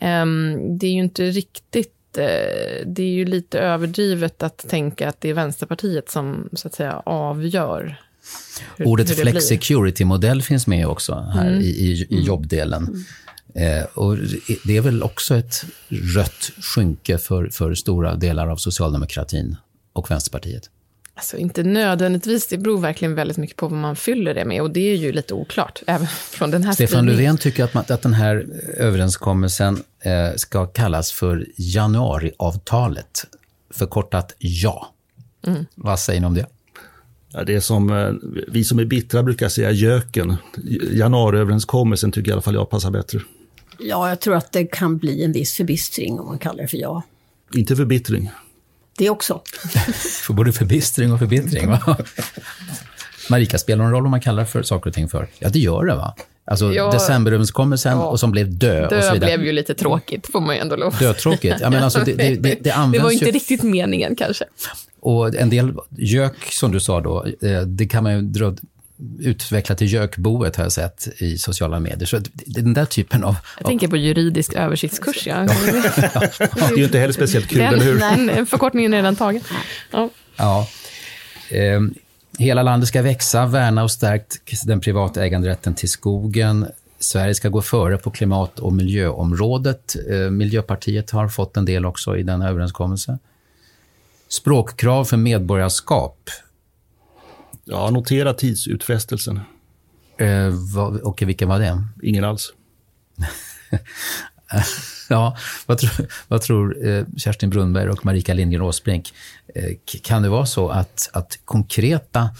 um, 0.00 0.78
det 0.78 0.86
är 0.86 0.90
ju 0.90 0.98
inte 0.98 1.24
riktigt 1.24 2.18
uh, 2.18 2.24
det 2.86 3.02
är 3.02 3.12
ju 3.12 3.24
lite 3.24 3.58
överdrivet 3.60 4.42
att 4.42 4.68
tänka 4.68 5.08
att 5.08 5.20
det 5.20 5.28
är 5.28 5.34
Vänsterpartiet 5.34 6.10
som 6.10 6.48
så 6.52 6.68
att 6.68 6.74
säga 6.74 7.02
avgör 7.06 8.00
hur, 8.76 8.86
Ordet 8.86 9.20
flexicurity-modell 9.20 10.42
finns 10.42 10.66
med 10.66 10.86
också 10.86 11.14
här 11.14 11.48
mm. 11.48 11.60
i, 11.60 11.64
i, 11.64 12.06
i 12.10 12.20
jobbdelen. 12.20 13.04
Eh, 13.54 13.84
och 13.94 14.16
det 14.64 14.76
är 14.76 14.80
väl 14.80 15.02
också 15.02 15.36
ett 15.36 15.64
rött 15.88 16.52
skynke 16.60 17.18
för, 17.18 17.48
för 17.48 17.74
stora 17.74 18.14
delar 18.14 18.48
av 18.48 18.56
socialdemokratin 18.56 19.56
och 19.92 20.10
Vänsterpartiet? 20.10 20.70
Alltså 21.14 21.36
inte 21.36 21.62
nödvändigtvis, 21.62 22.46
det 22.48 22.58
beror 22.58 22.80
verkligen 22.80 23.14
väldigt 23.14 23.36
mycket 23.36 23.56
på 23.56 23.68
vad 23.68 23.78
man 23.78 23.96
fyller 23.96 24.34
det 24.34 24.44
med 24.44 24.62
och 24.62 24.70
det 24.70 24.92
är 24.92 24.96
ju 24.96 25.12
lite 25.12 25.34
oklart, 25.34 25.82
även 25.86 26.06
från 26.06 26.50
den 26.50 26.64
här 26.64 26.72
Stefan 26.72 27.06
Löfven 27.06 27.38
tycker 27.38 27.64
att, 27.64 27.74
man, 27.74 27.84
att 27.88 28.02
den 28.02 28.14
här 28.14 28.46
överenskommelsen 28.76 29.82
eh, 30.00 30.36
ska 30.36 30.66
kallas 30.66 31.12
för 31.12 31.46
januariavtalet, 31.56 33.26
förkortat 33.70 34.34
JA. 34.38 34.86
Mm. 35.46 35.66
Vad 35.74 35.98
säger 36.00 36.20
ni 36.20 36.26
om 36.26 36.34
det? 36.34 36.46
Ja, 37.32 37.44
det 37.44 37.54
är 37.54 37.60
som 37.60 37.90
eh, 37.90 38.12
vi 38.48 38.64
som 38.64 38.78
är 38.78 38.84
bittra 38.84 39.22
brukar 39.22 39.48
säga 39.48 39.70
göken. 39.70 40.36
Januariöverenskommelsen 40.92 42.12
tycker 42.12 42.30
i 42.30 42.32
alla 42.32 42.42
fall 42.42 42.54
jag 42.54 42.70
passar 42.70 42.90
bättre. 42.90 43.20
Ja, 43.82 44.08
jag 44.08 44.20
tror 44.20 44.34
att 44.34 44.52
det 44.52 44.64
kan 44.64 44.98
bli 44.98 45.24
en 45.24 45.32
viss 45.32 45.54
förbistring 45.54 46.20
om 46.20 46.26
man 46.26 46.38
kallar 46.38 46.62
det 46.62 46.68
för 46.68 46.76
ja. 46.76 47.02
Inte 47.54 47.76
förbittring. 47.76 48.30
Det 48.98 49.10
också. 49.10 49.42
för 50.26 50.34
både 50.34 50.52
förbistring 50.52 51.12
och 51.12 51.18
förbittring, 51.18 51.70
va? 51.70 51.96
Marika, 53.30 53.58
spelar 53.58 53.78
det 53.78 53.82
någon 53.84 53.92
roll 53.92 54.04
om 54.04 54.10
man 54.10 54.20
kallar 54.20 54.44
för 54.44 54.62
saker 54.62 54.90
och 54.90 54.94
ting 54.94 55.08
för? 55.08 55.28
Ja, 55.38 55.48
det 55.48 55.58
gör 55.58 55.84
det, 55.84 55.94
va? 55.94 56.14
Alltså 56.44 56.72
ja, 56.72 56.90
decemberöverenskommelsen 56.90 57.92
ja. 57.92 58.04
och 58.04 58.20
som 58.20 58.30
blev 58.30 58.58
dö. 58.58 58.88
Dö 58.88 58.98
och 58.98 59.04
så 59.04 59.18
blev 59.18 59.44
ju 59.44 59.52
lite 59.52 59.74
tråkigt, 59.74 60.26
får 60.32 60.40
man 60.40 60.54
ju 60.54 60.60
ändå 60.60 60.76
lov 60.76 60.96
Dötråkigt? 60.98 61.56
Ja, 61.60 61.70
men 61.70 61.84
alltså, 61.84 62.00
det, 62.04 62.14
det, 62.14 62.34
det, 62.34 62.58
det 62.60 62.70
används 62.70 62.98
Det 62.98 63.04
var 63.04 63.10
inte 63.10 63.24
ju... 63.24 63.30
riktigt 63.30 63.62
meningen 63.62 64.16
kanske. 64.16 64.44
Och 65.00 65.34
en 65.34 65.50
del 65.50 65.72
gök, 65.90 66.52
som 66.52 66.72
du 66.72 66.80
sa 66.80 67.00
då, 67.00 67.26
eh, 67.42 67.60
det 67.60 67.86
kan 67.86 68.02
man 68.02 68.14
ju 68.14 68.22
dra 68.22 68.54
utveckla 69.18 69.74
till 69.74 69.92
gökboet 69.92 70.56
har 70.56 70.64
jag 70.64 70.72
sett 70.72 71.08
i 71.18 71.38
sociala 71.38 71.80
medier. 71.80 72.06
Så 72.06 72.18
den 72.46 72.74
där 72.74 72.84
typen 72.84 73.24
av... 73.24 73.36
Jag 73.58 73.66
tänker 73.66 73.88
på 73.88 73.96
juridisk 73.96 74.54
översiktskurs. 74.54 75.26
Ja. 75.26 75.46
ja. 76.14 76.20
det 76.48 76.62
är 76.62 76.76
ju 76.76 76.84
inte 76.84 76.98
heller 76.98 77.12
speciellt 77.12 77.48
kul, 77.48 77.58
den, 77.58 77.74
eller 77.74 77.84
hur? 77.84 77.98
Nej, 78.16 78.46
förkortningen 78.46 78.92
är 78.92 78.96
redan 78.96 79.16
tagen. 79.16 79.42
Ja. 79.90 80.10
ja. 80.36 80.68
Eh, 81.50 81.80
hela 82.38 82.62
landet 82.62 82.88
ska 82.88 83.02
växa, 83.02 83.46
värna 83.46 83.82
och 83.82 83.90
stärkt 83.90 84.40
den 84.64 84.80
privata 84.80 85.24
äganderätten 85.24 85.74
till 85.74 85.88
skogen. 85.88 86.66
Sverige 86.98 87.34
ska 87.34 87.48
gå 87.48 87.62
före 87.62 87.98
på 87.98 88.10
klimat 88.10 88.58
och 88.58 88.72
miljöområdet. 88.72 89.96
Eh, 90.10 90.30
Miljöpartiet 90.30 91.10
har 91.10 91.28
fått 91.28 91.56
en 91.56 91.64
del 91.64 91.86
också 91.86 92.16
i 92.16 92.22
den 92.22 92.42
överenskommelsen. 92.42 93.18
Språkkrav 94.28 95.04
för 95.04 95.16
medborgarskap. 95.16 96.30
Ja, 97.64 97.90
notera 97.90 98.34
tidsutfästelsen. 98.34 99.40
Eh, 100.16 100.48
vad, 100.74 100.96
och 100.96 101.22
vilken 101.22 101.48
var 101.48 101.58
det? 101.58 101.82
Ingen 102.02 102.24
alls. 102.24 102.52
ja, 105.08 105.36
vad, 105.66 105.78
tro, 105.78 106.06
vad 106.28 106.42
tror 106.42 106.86
eh, 106.88 107.04
Kerstin 107.16 107.50
Brunnberg 107.50 107.88
och 107.88 108.04
Marika 108.04 108.34
Lindgren 108.34 108.62
Åsbrink? 108.62 109.12
Eh, 109.54 109.72
kan 110.02 110.22
det 110.22 110.28
vara 110.28 110.46
så 110.46 110.68
att, 110.68 111.10
att 111.12 111.38
konkreta 111.44 112.30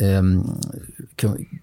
eh, 0.00 0.22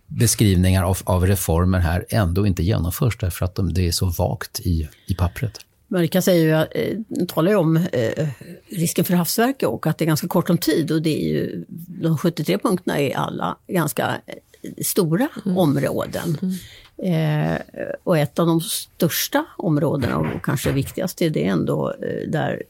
beskrivningar 0.08 0.84
av, 0.84 0.98
av 1.04 1.28
reformer 1.28 1.80
här 1.80 2.06
ändå 2.10 2.48
inte 2.48 2.64
genomförs 2.64 3.18
därför 3.18 3.46
att 3.46 3.56
de, 3.56 3.74
det 3.74 3.88
är 3.88 3.92
så 3.92 4.06
vagt 4.06 4.60
i, 4.60 4.90
i 5.08 5.16
pappret? 5.16 5.60
Marika 5.88 6.22
säger 6.22 6.68
ju, 6.76 6.82
eh, 6.82 7.26
talar 7.28 7.56
om 7.56 7.78
eh, 7.78 8.28
risken 8.70 9.06
för 9.06 9.14
havsverk 9.14 9.64
och 9.64 9.88
att 9.88 9.98
det 9.98 10.06
är 10.06 10.08
ganska 10.08 10.28
kort 10.28 10.50
om 10.50 10.58
tid 10.58 10.92
och 10.92 11.02
det 11.02 11.24
är 11.24 11.34
ju, 11.34 11.66
de 11.88 12.18
73 12.18 12.58
punkterna 12.58 13.00
är 13.00 13.18
alla 13.18 13.58
ganska 13.68 14.22
eh, 14.26 14.36
stora 14.84 15.28
mm. 15.46 15.58
områden. 15.58 16.38
Mm. 16.42 16.54
Eh, 16.98 17.62
och 18.04 18.18
ett 18.18 18.40
av 18.40 18.48
de 18.48 18.62
största 18.62 19.46
områdena 19.58 20.18
och 20.18 20.44
kanske 20.44 20.72
viktigaste, 20.72 21.30
det 21.30 21.48
är 21.48 21.52
ändå 21.52 21.92
eh, 21.92 22.30
där 22.30 22.64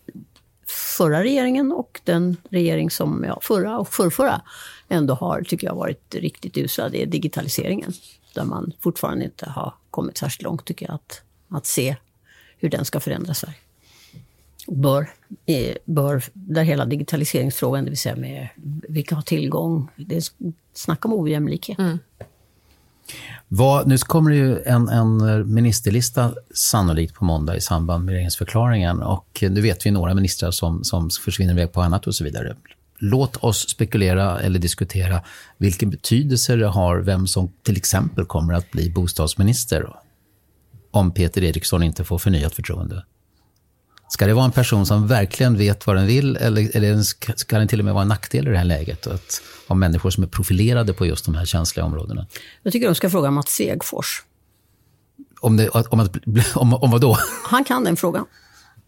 förra 0.98 1.24
regeringen 1.24 1.72
och 1.72 2.02
den 2.04 2.38
regering 2.50 2.90
som, 2.90 3.24
ja, 3.28 3.40
förra 3.42 3.80
och 3.80 3.94
förrförra 3.94 4.42
ändå 4.88 5.14
har, 5.14 5.42
tycker 5.42 5.68
jag, 5.68 5.76
varit 5.76 6.16
riktigt 6.16 6.58
usla. 6.58 6.90
Det 6.90 7.02
är 7.02 7.06
digitaliseringen. 7.06 7.94
Där 8.34 8.44
man 8.44 8.72
fortfarande 8.80 9.26
inte 9.26 9.50
har 9.50 9.74
kommit 9.90 10.18
särskilt 10.18 10.42
långt, 10.42 10.66
tycker 10.66 10.86
jag, 10.86 10.96
att, 10.96 11.22
att 11.50 11.66
se 11.66 11.96
hur 12.64 12.70
den 12.70 12.86
ska 12.86 13.00
förändra 13.00 13.34
Sverige. 13.34 13.56
Bör, 14.68 15.10
eh, 15.46 15.76
bör, 15.86 16.24
där 16.34 16.64
hela 16.64 16.86
digitaliseringsfrågan, 16.86 17.84
det 17.84 17.90
vill 17.90 18.00
säga 18.00 18.16
med 18.16 18.50
vilka 18.90 19.16
har 19.16 19.22
tillgång, 19.22 19.90
det 19.96 20.16
är 20.16 20.24
snack 20.74 21.06
om 21.06 21.14
ojämlikhet. 21.14 21.80
Mm. 21.80 22.00
Vad, 23.48 23.88
nu 23.88 23.98
kommer 23.98 24.32
det 24.32 24.38
ju 24.38 24.62
en, 24.64 24.90
en 24.90 25.54
ministerlista 25.54 26.34
sannolikt 26.54 27.16
på 27.16 27.26
måndag 27.26 27.56
i 27.56 27.62
samband 27.62 28.06
med 28.06 28.12
regeringsförklaringen. 28.12 29.02
Och 29.02 29.44
nu 29.50 29.62
vet 29.62 29.86
vi 29.86 29.92
några 29.92 30.14
ministrar 30.14 30.52
som, 30.52 30.84
som 30.84 31.10
försvinner 31.10 31.54
iväg 31.54 31.72
på 31.72 31.82
annat 31.82 32.08
och 32.08 32.16
så 32.16 32.24
vidare. 32.24 32.56
Låt 32.98 33.44
oss 33.44 33.70
spekulera 33.70 34.40
eller 34.40 34.60
diskutera 34.60 35.22
vilken 35.58 35.90
betydelse 35.90 36.56
det 36.56 36.68
har 36.68 36.98
vem 36.98 37.28
som 37.28 37.52
till 37.64 37.78
exempel 37.78 38.26
kommer 38.26 38.54
att 38.54 38.72
bli 38.72 38.90
bostadsminister 38.90 40.03
om 40.94 41.12
Peter 41.12 41.44
Eriksson 41.44 41.84
inte 41.84 42.04
får 42.04 42.18
förnyat 42.18 42.56
förtroende. 42.56 43.06
Ska 44.10 44.28
det 44.28 44.34
vara 44.34 44.46
en 44.46 44.52
person 44.52 44.86
som 44.86 45.08
verkligen 45.08 45.58
vet 45.58 45.88
vad 45.88 45.96
den 45.96 46.08
vill 46.08 46.36
eller, 46.36 46.76
eller 46.76 47.02
ska 47.38 47.58
den 47.60 47.68
till 47.68 47.80
och 47.80 47.86
med 47.86 47.94
vara 47.94 48.02
en 48.02 48.08
nackdel 48.08 48.48
i 48.48 48.52
det 48.52 48.58
här 48.58 48.66
läget? 48.66 49.08
Att 49.08 49.42
ha 49.68 49.76
människor 49.76 50.10
som 50.10 50.24
är 50.24 50.28
profilerade 50.28 50.94
på 50.94 51.06
just 51.06 51.26
de 51.26 51.36
här 51.36 51.46
känsliga 51.46 51.86
områdena. 51.86 52.28
Jag 52.64 52.74
tycker 52.74 52.88
de 52.88 52.96
ska 52.96 53.10
fråga 53.10 53.32
Mats 53.32 53.50
Segfors. 53.50 54.24
Om, 55.40 55.58
det, 55.58 55.70
om, 55.70 56.00
att, 56.00 56.16
om, 56.56 56.74
om 56.74 56.92
vad 56.92 57.02
då? 57.02 57.18
Han 57.44 57.64
kan 57.64 57.84
den 57.84 57.96
frågan. 57.96 58.26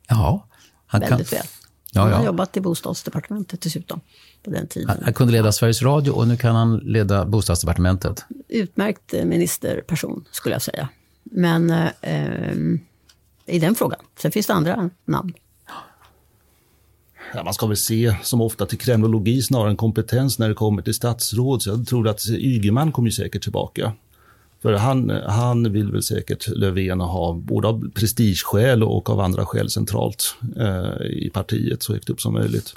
Ja. 0.07 0.47
Han 0.85 1.01
Väldigt 1.01 1.29
kan. 1.29 1.37
väl. 1.37 1.47
Ja, 1.91 2.01
han 2.01 2.11
ja. 2.11 2.17
har 2.17 2.25
jobbat 2.25 2.57
i 2.57 2.61
bostadsdepartementet 2.61 3.61
dessutom 3.61 4.01
på 4.43 4.49
den 4.49 4.67
tiden. 4.67 4.89
Han, 4.89 4.97
han 5.03 5.13
kunde 5.13 5.33
leda 5.33 5.51
Sveriges 5.51 5.81
Radio 5.81 6.11
och 6.11 6.27
nu 6.27 6.37
kan 6.37 6.55
han 6.55 6.77
leda 6.77 7.25
bostadsdepartementet. 7.25 8.25
Utmärkt 8.47 9.13
eh, 9.13 9.25
ministerperson, 9.25 10.25
skulle 10.31 10.55
jag 10.55 10.61
säga. 10.61 10.89
Men 11.31 11.69
eh, 11.69 11.89
eh, 12.01 12.55
i 13.45 13.59
den 13.59 13.75
frågan. 13.75 13.99
Sen 14.19 14.31
finns 14.31 14.47
det 14.47 14.53
andra 14.53 14.89
namn. 15.05 15.33
Ja, 17.33 17.43
man 17.43 17.53
ska 17.53 17.67
väl 17.67 17.77
se 17.77 18.15
som 18.23 18.41
ofta 18.41 18.65
till 18.65 18.77
kremlologi 18.77 19.41
snarare 19.41 19.69
än 19.69 19.77
kompetens 19.77 20.39
när 20.39 20.49
det 20.49 20.55
kommer 20.55 20.81
till 20.81 20.93
statsråd. 20.93 21.61
Så 21.61 21.69
jag 21.69 21.87
tror 21.87 22.07
att 22.07 22.29
Ygeman 22.29 22.91
kommer 22.91 23.09
säkert 23.09 23.43
tillbaka. 23.43 23.93
För 24.61 24.73
han, 24.73 25.09
han 25.09 25.73
vill 25.73 25.91
väl 25.91 26.03
säkert 26.03 26.47
Löfven 26.47 26.99
ha, 26.99 27.33
både 27.33 27.67
av 27.67 27.91
prestigeskäl 27.91 28.83
och 28.83 29.09
av 29.09 29.19
andra 29.19 29.45
skäl 29.45 29.69
centralt 29.69 30.35
eh, 30.57 31.05
i 31.05 31.29
partiet 31.33 31.83
så 31.83 31.93
högt 31.93 32.09
upp 32.09 32.21
som 32.21 32.33
möjligt. 32.33 32.73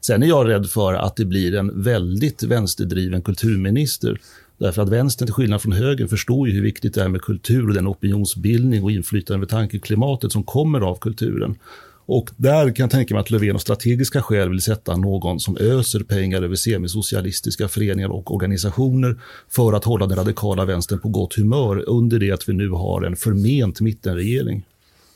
Sen 0.00 0.22
är 0.22 0.26
jag 0.26 0.48
rädd 0.48 0.70
för 0.70 0.94
att 0.94 1.16
det 1.16 1.24
blir 1.24 1.54
en 1.54 1.82
väldigt 1.82 2.42
vänsterdriven 2.42 3.22
kulturminister. 3.22 4.20
Därför 4.58 4.82
att 4.82 4.88
vänstern, 4.88 5.26
till 5.26 5.34
skillnad 5.34 5.62
från 5.62 5.72
högern, 5.72 6.08
förstår 6.08 6.48
ju 6.48 6.54
hur 6.54 6.62
viktigt 6.62 6.94
det 6.94 7.02
är 7.02 7.08
med 7.08 7.22
kultur 7.22 7.68
och 7.68 7.74
den 7.74 7.88
opinionsbildning 7.88 8.82
och 8.82 8.90
inflytande 8.90 9.38
över 9.38 9.46
tankeklimatet 9.46 10.32
som 10.32 10.44
kommer 10.44 10.80
av 10.80 10.96
kulturen. 10.96 11.58
Och 12.06 12.30
där 12.36 12.74
kan 12.74 12.84
jag 12.84 12.90
tänka 12.90 13.14
mig 13.14 13.20
att 13.20 13.30
Löfven 13.30 13.54
av 13.54 13.58
strategiska 13.58 14.22
skäl 14.22 14.48
vill 14.48 14.60
sätta 14.60 14.96
någon 14.96 15.40
som 15.40 15.56
öser 15.56 16.00
pengar 16.00 16.42
över 16.42 16.56
semisocialistiska 16.56 17.68
föreningar 17.68 18.08
och 18.08 18.34
organisationer 18.34 19.20
för 19.48 19.72
att 19.72 19.84
hålla 19.84 20.06
den 20.06 20.18
radikala 20.18 20.64
vänstern 20.64 20.98
på 20.98 21.08
gott 21.08 21.34
humör 21.34 21.88
under 21.88 22.18
det 22.18 22.30
att 22.30 22.48
vi 22.48 22.52
nu 22.52 22.68
har 22.68 23.02
en 23.02 23.16
förment 23.16 23.80
mittenregering. 23.80 24.66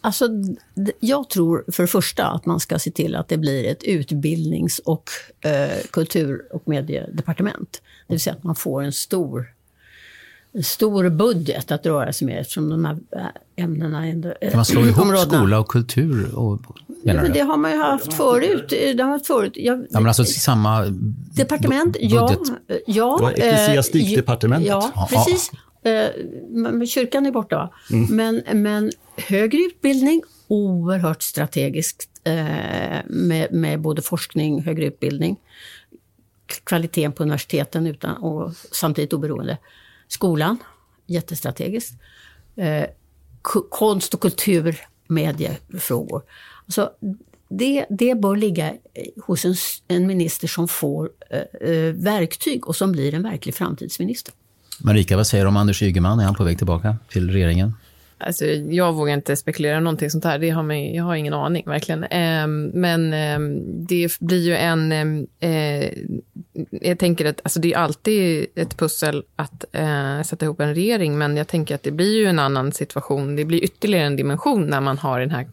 Alltså, 0.06 0.28
jag 1.00 1.30
tror 1.30 1.64
för 1.72 1.82
det 1.82 1.86
första 1.86 2.26
att 2.26 2.46
man 2.46 2.60
ska 2.60 2.78
se 2.78 2.90
till 2.90 3.16
att 3.16 3.28
det 3.28 3.36
blir 3.36 3.64
ett 3.64 3.82
utbildnings 3.82 4.78
och 4.78 5.10
eh, 5.40 5.86
kultur 5.90 6.42
och 6.52 6.62
mediedepartement. 6.68 7.82
Det 8.06 8.14
vill 8.14 8.20
säga 8.20 8.36
att 8.36 8.44
man 8.44 8.54
får 8.54 8.82
en 8.82 8.92
stor, 8.92 9.46
en 10.52 10.62
stor 10.62 11.08
budget 11.08 11.72
att 11.72 11.86
röra 11.86 12.12
sig 12.12 12.26
med 12.26 12.40
eftersom 12.40 12.68
de 12.68 12.84
här 12.84 12.98
eh, 13.12 13.64
ämnena 13.64 14.06
ändå... 14.06 14.34
Kan 14.40 14.56
man 14.56 14.64
slå 14.64 14.80
ihop 14.80 14.98
områdena. 14.98 15.38
skola 15.38 15.58
och 15.58 15.68
kultur? 15.68 16.34
Och, 16.34 16.60
ja, 17.02 17.14
men 17.14 17.32
det 17.32 17.40
har 17.40 17.56
man 17.56 17.70
ju 17.70 17.78
haft 17.78 18.12
förut. 18.12 18.68
Det 18.68 19.02
har 19.02 19.10
haft 19.10 19.26
förut. 19.26 19.52
Jag, 19.54 19.86
ja, 19.90 20.00
men 20.00 20.06
alltså 20.06 20.24
samma 20.24 20.84
Departement, 21.36 21.96
ja. 22.00 22.36
ja 22.86 23.18
var 23.20 23.30
ecklesiastikdepartementet. 23.30 24.68
Ja, 24.68 25.08
precis. 25.10 25.50
Men 26.48 26.86
kyrkan 26.86 27.26
är 27.26 27.30
borta? 27.30 27.70
Mm. 27.90 28.16
Men, 28.16 28.62
men 28.62 28.92
högre 29.16 29.58
utbildning, 29.58 30.22
oerhört 30.48 31.22
strategiskt 31.22 32.10
med, 33.06 33.52
med 33.52 33.80
både 33.80 34.02
forskning, 34.02 34.62
högre 34.62 34.86
utbildning, 34.86 35.36
kvaliteten 36.46 37.12
på 37.12 37.22
universiteten 37.22 37.86
utan, 37.86 38.16
och 38.16 38.52
samtidigt 38.72 39.12
oberoende. 39.12 39.58
Skolan, 40.08 40.58
jättestrategiskt. 41.06 41.94
konst 43.70 44.14
och 44.14 44.20
kultur, 44.20 44.80
mediefrågor. 45.08 46.22
Alltså, 46.64 46.92
det, 47.48 47.86
det 47.88 48.14
bör 48.14 48.36
ligga 48.36 48.74
hos 49.26 49.44
en, 49.44 49.54
en 49.88 50.06
minister 50.06 50.48
som 50.48 50.68
får 50.68 51.10
eh, 51.60 51.92
verktyg 51.94 52.68
och 52.68 52.76
som 52.76 52.92
blir 52.92 53.14
en 53.14 53.22
verklig 53.22 53.54
framtidsminister. 53.54 54.34
Marika, 54.80 55.16
vad 55.16 55.26
säger 55.26 55.44
du 55.44 55.48
om 55.48 55.56
Anders 55.56 55.82
Ygeman? 55.82 56.20
Är 56.20 56.24
han 56.24 56.34
på 56.34 56.44
väg 56.44 56.58
tillbaka 56.58 56.96
till 57.08 57.30
regeringen? 57.30 57.74
Alltså, 58.18 58.44
jag 58.46 58.92
vågar 58.92 59.14
inte 59.14 59.36
spekulera 59.36 59.80
någonting 59.80 60.10
sånt 60.10 60.24
här. 60.24 60.38
Det 60.38 60.50
har 60.50 60.62
mig, 60.62 60.96
jag 60.96 61.04
har 61.04 61.14
ingen 61.14 61.34
aning, 61.34 61.64
verkligen. 61.66 62.04
Eh, 62.04 62.46
men 62.74 63.12
eh, 63.12 63.38
det 63.88 64.20
blir 64.20 64.46
ju 64.46 64.56
en... 64.56 64.92
Eh, 65.40 65.90
jag 66.70 66.98
tänker 66.98 67.24
att 67.24 67.40
alltså, 67.44 67.60
det 67.60 67.72
är 67.72 67.78
alltid 67.78 68.46
ett 68.54 68.76
pussel 68.76 69.22
att 69.36 69.64
eh, 69.72 70.22
sätta 70.22 70.44
ihop 70.44 70.60
en 70.60 70.74
regering, 70.74 71.18
men 71.18 71.36
jag 71.36 71.48
tänker 71.48 71.74
att 71.74 71.82
det 71.82 71.90
blir 71.90 72.18
ju 72.18 72.26
en 72.26 72.38
annan 72.38 72.72
situation. 72.72 73.36
Det 73.36 73.44
blir 73.44 73.64
ytterligare 73.64 74.06
en 74.06 74.16
dimension 74.16 74.66
när 74.66 74.80
man 74.80 74.98
har 74.98 75.20
den 75.20 75.30
här 75.30 75.46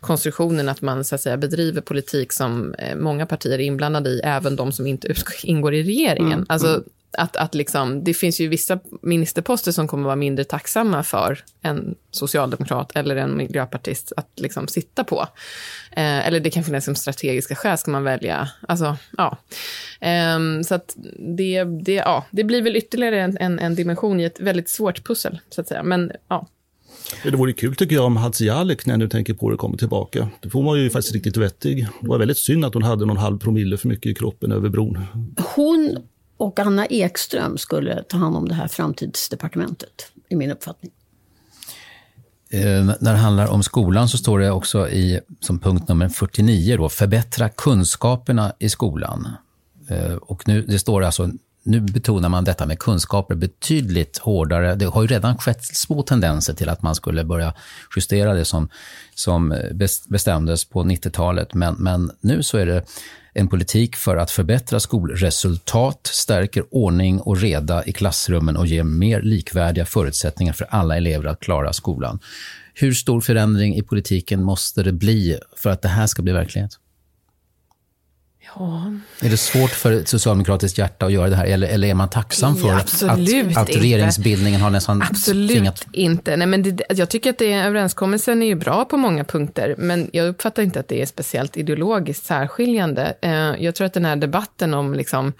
konstruktionen 0.00 0.68
att 0.68 0.82
man 0.82 1.04
så 1.04 1.14
att 1.14 1.20
säga, 1.20 1.36
bedriver 1.36 1.80
politik 1.80 2.32
som 2.32 2.74
eh, 2.74 2.96
många 2.96 3.26
partier 3.26 3.58
är 3.58 3.62
inblandade 3.62 4.10
i, 4.10 4.20
även 4.24 4.56
de 4.56 4.72
som 4.72 4.86
inte 4.86 5.14
ingår 5.42 5.74
i 5.74 5.82
regeringen. 5.82 6.32
Mm. 6.32 6.46
Alltså, 6.48 6.82
att, 7.12 7.36
att 7.36 7.54
liksom, 7.54 8.04
det 8.04 8.14
finns 8.14 8.40
ju 8.40 8.48
vissa 8.48 8.78
ministerposter 9.02 9.72
som 9.72 9.88
kommer 9.88 10.04
vara 10.04 10.16
mindre 10.16 10.44
tacksamma 10.44 11.02
för 11.02 11.44
en 11.62 11.94
socialdemokrat 12.10 12.92
eller 12.94 13.16
en 13.16 13.36
miljöpartist 13.36 14.12
att 14.16 14.28
liksom 14.36 14.68
sitta 14.68 15.04
på. 15.04 15.20
Eh, 15.92 16.26
eller 16.26 16.40
det 16.40 16.50
kan 16.50 16.64
finnas 16.64 16.84
som 16.84 16.94
strategiska 16.94 17.54
skäl, 17.54 17.78
ska 17.78 17.90
man 17.90 18.04
välja. 18.04 18.50
Alltså, 18.68 18.96
ja. 19.16 19.38
Eh, 20.00 20.38
så 20.66 20.74
att 20.74 20.96
det, 21.36 21.64
det, 21.64 21.94
ja, 21.94 22.26
det 22.30 22.44
blir 22.44 22.62
väl 22.62 22.76
ytterligare 22.76 23.20
en, 23.20 23.38
en, 23.40 23.58
en 23.58 23.74
dimension 23.74 24.20
i 24.20 24.24
ett 24.24 24.40
väldigt 24.40 24.68
svårt 24.68 25.04
pussel, 25.04 25.38
så 25.50 25.60
att 25.60 25.68
säga. 25.68 25.82
Men 25.82 26.12
ja, 26.28 26.48
det 27.22 27.36
vore 27.36 27.52
kul 27.52 27.74
tycker 27.76 27.94
jag 27.94 28.04
om 28.04 28.16
Hadzialic, 28.16 28.86
när 28.86 28.92
jag 28.92 28.98
nu 28.98 29.08
tänker 29.08 29.34
på 29.34 29.50
det, 29.50 29.56
kommer 29.56 29.76
tillbaka. 29.76 30.28
Då 30.40 30.50
får 30.50 30.62
man 30.62 30.78
ju 30.78 30.90
faktiskt 30.90 31.14
riktigt 31.14 31.36
vettig. 31.36 31.86
Det 32.00 32.08
var 32.08 32.18
väldigt 32.18 32.38
synd 32.38 32.64
att 32.64 32.74
hon 32.74 32.82
hade 32.82 33.06
någon 33.06 33.16
halv 33.16 33.38
promille 33.38 33.76
för 33.76 33.88
mycket 33.88 34.12
i 34.12 34.14
kroppen 34.14 34.52
över 34.52 34.68
bron. 34.68 34.98
Hon 35.54 35.96
och 36.40 36.58
Anna 36.58 36.86
Ekström 36.86 37.58
skulle 37.58 38.02
ta 38.02 38.16
hand 38.16 38.36
om 38.36 38.48
det 38.48 38.54
här 38.54 38.68
framtidsdepartementet, 38.68 40.12
i 40.28 40.36
min 40.36 40.50
uppfattning. 40.50 40.92
Eh, 42.50 42.84
när 43.00 43.12
det 43.12 43.18
handlar 43.18 43.46
om 43.46 43.62
skolan 43.62 44.08
så 44.08 44.18
står 44.18 44.38
det 44.38 44.50
också 44.50 44.88
i, 44.88 45.20
som 45.40 45.58
punkt 45.58 45.88
nummer 45.88 46.08
49, 46.08 46.76
då, 46.76 46.88
förbättra 46.88 47.48
kunskaperna 47.48 48.52
i 48.58 48.68
skolan. 48.68 49.28
Eh, 49.88 50.14
och 50.14 50.48
nu, 50.48 50.62
det 50.62 50.78
står 50.78 51.04
alltså 51.04 51.30
nu 51.62 51.80
betonar 51.80 52.28
man 52.28 52.44
detta 52.44 52.66
med 52.66 52.78
kunskaper 52.78 53.34
betydligt 53.34 54.18
hårdare. 54.18 54.74
Det 54.74 54.84
har 54.84 55.02
ju 55.02 55.08
redan 55.08 55.38
skett 55.38 55.64
små 55.64 56.02
tendenser 56.02 56.54
till 56.54 56.68
att 56.68 56.82
man 56.82 56.94
skulle 56.94 57.24
börja 57.24 57.54
justera 57.96 58.34
det 58.34 58.44
som, 58.44 58.68
som 59.14 59.54
bestämdes 60.08 60.64
på 60.64 60.82
90-talet. 60.82 61.54
Men, 61.54 61.74
men 61.74 62.10
nu 62.20 62.42
så 62.42 62.58
är 62.58 62.66
det 62.66 62.84
en 63.32 63.48
politik 63.48 63.96
för 63.96 64.16
att 64.16 64.30
förbättra 64.30 64.80
skolresultat, 64.80 66.06
stärker 66.12 66.64
ordning 66.70 67.20
och 67.20 67.36
reda 67.36 67.84
i 67.84 67.92
klassrummen 67.92 68.56
och 68.56 68.66
ger 68.66 68.82
mer 68.82 69.22
likvärdiga 69.22 69.84
förutsättningar 69.84 70.52
för 70.52 70.66
alla 70.70 70.96
elever 70.96 71.28
att 71.28 71.40
klara 71.40 71.72
skolan. 71.72 72.18
Hur 72.74 72.92
stor 72.92 73.20
förändring 73.20 73.76
i 73.76 73.82
politiken 73.82 74.42
måste 74.42 74.82
det 74.82 74.92
bli 74.92 75.38
för 75.56 75.70
att 75.70 75.82
det 75.82 75.88
här 75.88 76.06
ska 76.06 76.22
bli 76.22 76.32
verklighet? 76.32 76.78
Ja. 78.54 78.92
Är 79.20 79.30
det 79.30 79.36
svårt 79.36 79.70
för 79.70 79.92
ett 79.92 80.08
socialdemokratiskt 80.08 80.78
hjärta 80.78 81.06
att 81.06 81.12
göra 81.12 81.28
det 81.28 81.36
här? 81.36 81.46
Eller, 81.46 81.68
eller 81.68 81.88
är 81.88 81.94
man 81.94 82.10
tacksam 82.10 82.56
för 82.56 82.68
ja, 82.68 82.76
att, 82.76 83.02
att 83.56 83.76
regeringsbildningen 83.76 84.60
har 84.60 84.70
nästan 84.70 85.02
absolut 85.02 85.50
tvingat... 85.50 85.86
inte. 85.92 86.36
Nej, 86.36 86.46
men 86.46 86.62
det, 86.62 86.82
jag 86.88 87.08
tycker 87.08 87.30
att 87.30 87.38
det, 87.38 87.52
överenskommelsen 87.52 88.42
är 88.42 88.46
ju 88.46 88.54
bra 88.54 88.84
på 88.84 88.96
många 88.96 89.24
punkter, 89.24 89.74
men 89.78 90.10
jag 90.12 90.28
uppfattar 90.28 90.62
inte 90.62 90.80
att 90.80 90.88
det 90.88 91.02
är 91.02 91.06
speciellt 91.06 91.56
ideologiskt 91.56 92.26
särskiljande. 92.26 93.14
Eh, 93.22 93.64
jag 93.64 93.74
tror 93.74 93.86
att 93.86 93.94
den 93.94 94.04
här 94.04 94.16
debatten 94.16 94.74
om 94.74 94.94
liksom, 94.94 95.32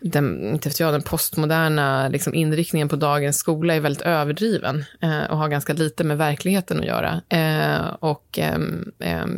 den, 0.00 0.52
inte 0.52 0.68
vet 0.68 0.80
jag, 0.80 0.94
den 0.94 1.02
postmoderna 1.02 2.08
liksom, 2.08 2.34
inriktningen 2.34 2.88
på 2.88 2.96
dagens 2.96 3.38
skola 3.38 3.74
är 3.74 3.80
väldigt 3.80 4.02
överdriven 4.02 4.84
eh, 5.00 5.24
och 5.24 5.38
har 5.38 5.48
ganska 5.48 5.72
lite 5.72 6.04
med 6.04 6.18
verkligheten 6.18 6.80
att 6.80 6.86
göra. 6.86 7.20
Eh, 7.28 7.86
och 8.00 8.38
eh, 8.38 8.58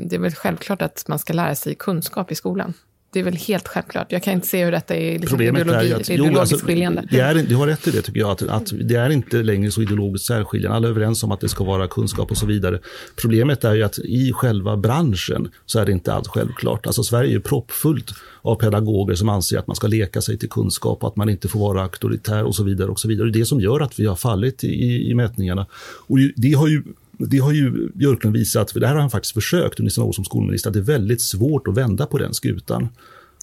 det 0.05 0.17
är 0.17 0.19
väl 0.19 0.35
självklart 0.35 0.83
att 0.83 1.05
man 1.09 1.19
ska 1.19 1.33
lära 1.33 1.55
sig 1.55 1.75
kunskap 1.75 2.33
i 2.33 2.35
skolan. 2.35 2.75
Det 3.13 3.21
är 3.21 3.25
väl 3.25 3.37
helt 3.37 3.69
självklart. 3.69 4.13
Jag 4.13 4.23
kan 4.23 4.33
inte 4.35 4.47
se 4.47 4.65
hur 4.65 4.73
detta 4.73 4.97
är 4.97 5.13
liksom 5.13 5.29
Problemet 5.29 5.61
ideologi, 5.61 5.91
är 5.91 5.97
att, 5.97 6.11
ideologiskt 6.11 6.35
jo, 6.35 6.41
alltså, 6.41 6.67
skiljande. 6.67 7.09
Det 7.11 7.21
är, 7.21 7.35
du 7.35 7.57
har 7.57 7.67
rätt 7.67 7.89
i 7.89 7.91
det 7.91 8.03
tycker 8.03 8.21
jag, 8.21 8.31
att, 8.31 8.43
att 8.43 8.73
det 8.81 8.95
är 8.95 9.11
inte 9.11 9.43
längre 9.43 9.71
så 9.71 9.83
ideologiskt 9.83 10.27
särskiljande. 10.27 10.77
Alla 10.77 10.87
är 10.87 10.91
överens 10.91 11.23
om 11.23 11.33
att 11.33 11.41
det 11.41 11.49
ska 11.49 11.65
vara 11.65 11.89
kunskap 11.89 12.31
och 12.31 12.37
så 12.37 12.47
vidare. 12.47 12.79
Problemet 13.17 13.65
är 13.65 13.75
ju 13.75 13.83
att 13.83 13.99
i 13.99 14.33
själva 14.33 14.77
branschen 14.77 15.51
så 15.67 15.79
är 15.79 15.87
det 15.87 15.93
inte 15.93 16.13
alls 16.13 16.29
självklart. 16.29 16.87
Alltså 16.87 17.03
Sverige 17.03 17.37
är 17.37 17.41
proppfullt 17.41 18.15
av 18.43 18.55
pedagoger 18.55 19.15
som 19.15 19.29
anser 19.29 19.59
att 19.59 19.67
man 19.67 19.77
ska 19.77 19.87
leka 19.87 20.21
sig 20.21 20.39
till 20.39 20.49
kunskap 20.49 21.03
och 21.03 21.09
att 21.09 21.17
man 21.17 21.29
inte 21.29 21.49
får 21.49 21.61
vara 21.61 21.83
auktoritär 21.83 22.45
och 22.45 22.55
så 22.55 22.65
vidare. 22.65 22.91
och 22.91 23.01
så 23.01 23.09
vidare. 23.09 23.31
Det 23.31 23.39
är 23.39 23.41
det 23.41 23.47
som 23.47 23.61
gör 23.61 23.81
att 23.81 24.01
vi 24.01 24.07
har 24.07 24.17
fallit 24.17 24.65
i, 24.65 25.11
i 25.11 25.15
mätningarna. 25.15 25.67
Och 26.07 26.19
det 26.37 26.53
har 26.53 26.69
ju 26.69 26.83
det 27.19 27.39
har 27.39 27.53
ju 27.53 27.91
Björklund 27.95 28.37
visat, 28.37 28.71
för 28.71 28.81
det 28.81 28.87
här 28.87 28.95
har 28.95 29.01
han 29.01 29.11
faktiskt 29.11 29.35
försökt 29.35 29.81
under 29.81 29.91
sina 29.91 30.07
år 30.07 30.13
som 30.13 30.25
skolminister, 30.25 30.71
att 30.71 30.75
det 30.75 30.81
är 30.81 30.85
väldigt 30.85 31.23
svårt 31.23 31.69
att 31.69 31.77
vända 31.77 32.07
på 32.07 32.19
den 32.19 32.35
skutan. 32.35 32.89